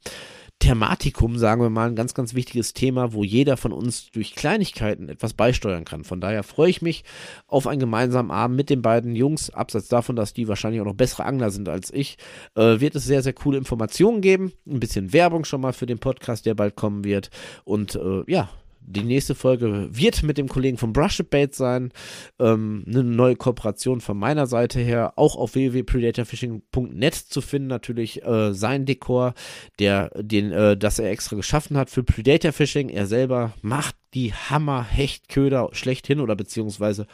Thematikum, 0.64 1.36
sagen 1.36 1.60
wir 1.60 1.68
mal, 1.68 1.90
ein 1.90 1.94
ganz, 1.94 2.14
ganz 2.14 2.32
wichtiges 2.32 2.72
Thema, 2.72 3.12
wo 3.12 3.22
jeder 3.22 3.58
von 3.58 3.70
uns 3.70 4.10
durch 4.12 4.34
Kleinigkeiten 4.34 5.10
etwas 5.10 5.34
beisteuern 5.34 5.84
kann. 5.84 6.04
Von 6.04 6.22
daher 6.22 6.42
freue 6.42 6.70
ich 6.70 6.80
mich 6.80 7.04
auf 7.46 7.66
einen 7.66 7.80
gemeinsamen 7.80 8.30
Abend 8.30 8.56
mit 8.56 8.70
den 8.70 8.80
beiden 8.80 9.14
Jungs. 9.14 9.50
Abseits 9.50 9.88
davon, 9.88 10.16
dass 10.16 10.32
die 10.32 10.48
wahrscheinlich 10.48 10.80
auch 10.80 10.86
noch 10.86 10.94
bessere 10.94 11.26
Angler 11.26 11.50
sind 11.50 11.68
als 11.68 11.92
ich, 11.92 12.16
äh, 12.54 12.80
wird 12.80 12.94
es 12.94 13.04
sehr, 13.04 13.22
sehr 13.22 13.34
coole 13.34 13.58
Informationen 13.58 14.22
geben. 14.22 14.54
Ein 14.66 14.80
bisschen 14.80 15.12
Werbung 15.12 15.44
schon 15.44 15.60
mal 15.60 15.74
für 15.74 15.84
den 15.84 15.98
Podcast, 15.98 16.46
der 16.46 16.54
bald 16.54 16.76
kommen 16.76 17.04
wird. 17.04 17.28
Und 17.64 17.96
äh, 17.96 18.22
ja, 18.26 18.48
die 18.86 19.02
nächste 19.02 19.34
Folge 19.34 19.88
wird 19.90 20.22
mit 20.22 20.38
dem 20.38 20.48
Kollegen 20.48 20.78
von 20.78 20.92
Brush 20.92 21.22
Bait 21.30 21.54
sein. 21.54 21.92
Ähm, 22.38 22.84
eine 22.86 23.02
neue 23.02 23.36
Kooperation 23.36 24.00
von 24.00 24.18
meiner 24.18 24.46
Seite 24.46 24.80
her, 24.80 25.14
auch 25.16 25.36
auf 25.36 25.54
www.predatorfishing.net 25.54 27.14
zu 27.14 27.40
finden. 27.40 27.68
Natürlich 27.68 28.22
äh, 28.24 28.52
sein 28.52 28.84
Dekor, 28.84 29.34
der, 29.78 30.10
den, 30.16 30.52
äh, 30.52 30.76
das 30.76 30.98
er 30.98 31.10
extra 31.10 31.36
geschaffen 31.36 31.76
hat 31.76 31.90
für 31.90 32.04
Predator 32.04 32.52
Fishing. 32.52 32.88
Er 32.88 33.06
selber 33.06 33.54
macht 33.62 33.96
die 34.14 34.32
Hammer-Hechtköder 34.32 35.70
schlechthin 35.72 36.20
oder 36.20 36.36
beziehungsweise 36.36 37.06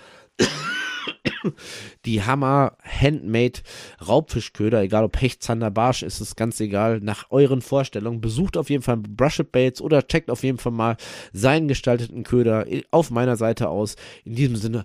die 2.04 2.22
Hammer 2.22 2.76
Handmade 2.82 3.60
Raubfischköder, 4.06 4.82
egal 4.82 5.04
ob 5.04 5.20
Hecht, 5.20 5.42
Zander, 5.42 5.70
Barsch, 5.70 6.02
ist 6.02 6.20
es 6.20 6.36
ganz 6.36 6.60
egal, 6.60 7.00
nach 7.00 7.30
euren 7.30 7.62
Vorstellungen. 7.62 8.20
Besucht 8.20 8.56
auf 8.56 8.70
jeden 8.70 8.82
Fall 8.82 8.98
Brush 8.98 9.42
Baits 9.50 9.80
oder 9.80 10.06
checkt 10.06 10.30
auf 10.30 10.42
jeden 10.42 10.58
Fall 10.58 10.72
mal 10.72 10.96
seinen 11.32 11.68
gestalteten 11.68 12.24
Köder 12.24 12.66
auf 12.90 13.10
meiner 13.10 13.36
Seite 13.36 13.68
aus. 13.68 13.96
In 14.24 14.34
diesem 14.34 14.56
Sinne, 14.56 14.84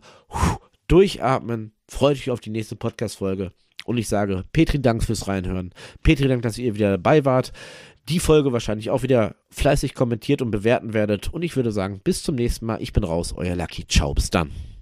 durchatmen, 0.87 1.73
freut 1.87 2.17
euch 2.17 2.29
auf 2.29 2.39
die 2.39 2.49
nächste 2.51 2.75
Podcast-Folge. 2.75 3.51
Und 3.85 3.97
ich 3.97 4.07
sage, 4.07 4.43
Petri, 4.51 4.81
Dank 4.81 5.03
fürs 5.03 5.27
Reinhören. 5.27 5.71
Petri, 6.03 6.27
Dank, 6.27 6.41
dass 6.41 6.57
ihr 6.57 6.75
wieder 6.75 6.91
dabei 6.91 7.23
wart. 7.23 7.53
Die 8.09 8.19
Folge 8.19 8.51
wahrscheinlich 8.51 8.89
auch 8.89 9.03
wieder 9.03 9.35
fleißig 9.49 9.93
kommentiert 9.93 10.41
und 10.41 10.51
bewerten 10.51 10.93
werdet. 10.93 11.33
Und 11.33 11.43
ich 11.43 11.55
würde 11.55 11.71
sagen, 11.71 12.01
bis 12.03 12.23
zum 12.23 12.35
nächsten 12.35 12.65
Mal. 12.65 12.81
Ich 12.81 12.93
bin 12.93 13.03
raus, 13.03 13.33
euer 13.35 13.55
Lucky. 13.55 13.87
Ciao, 13.87 14.13
bis 14.13 14.29
dann. 14.29 14.74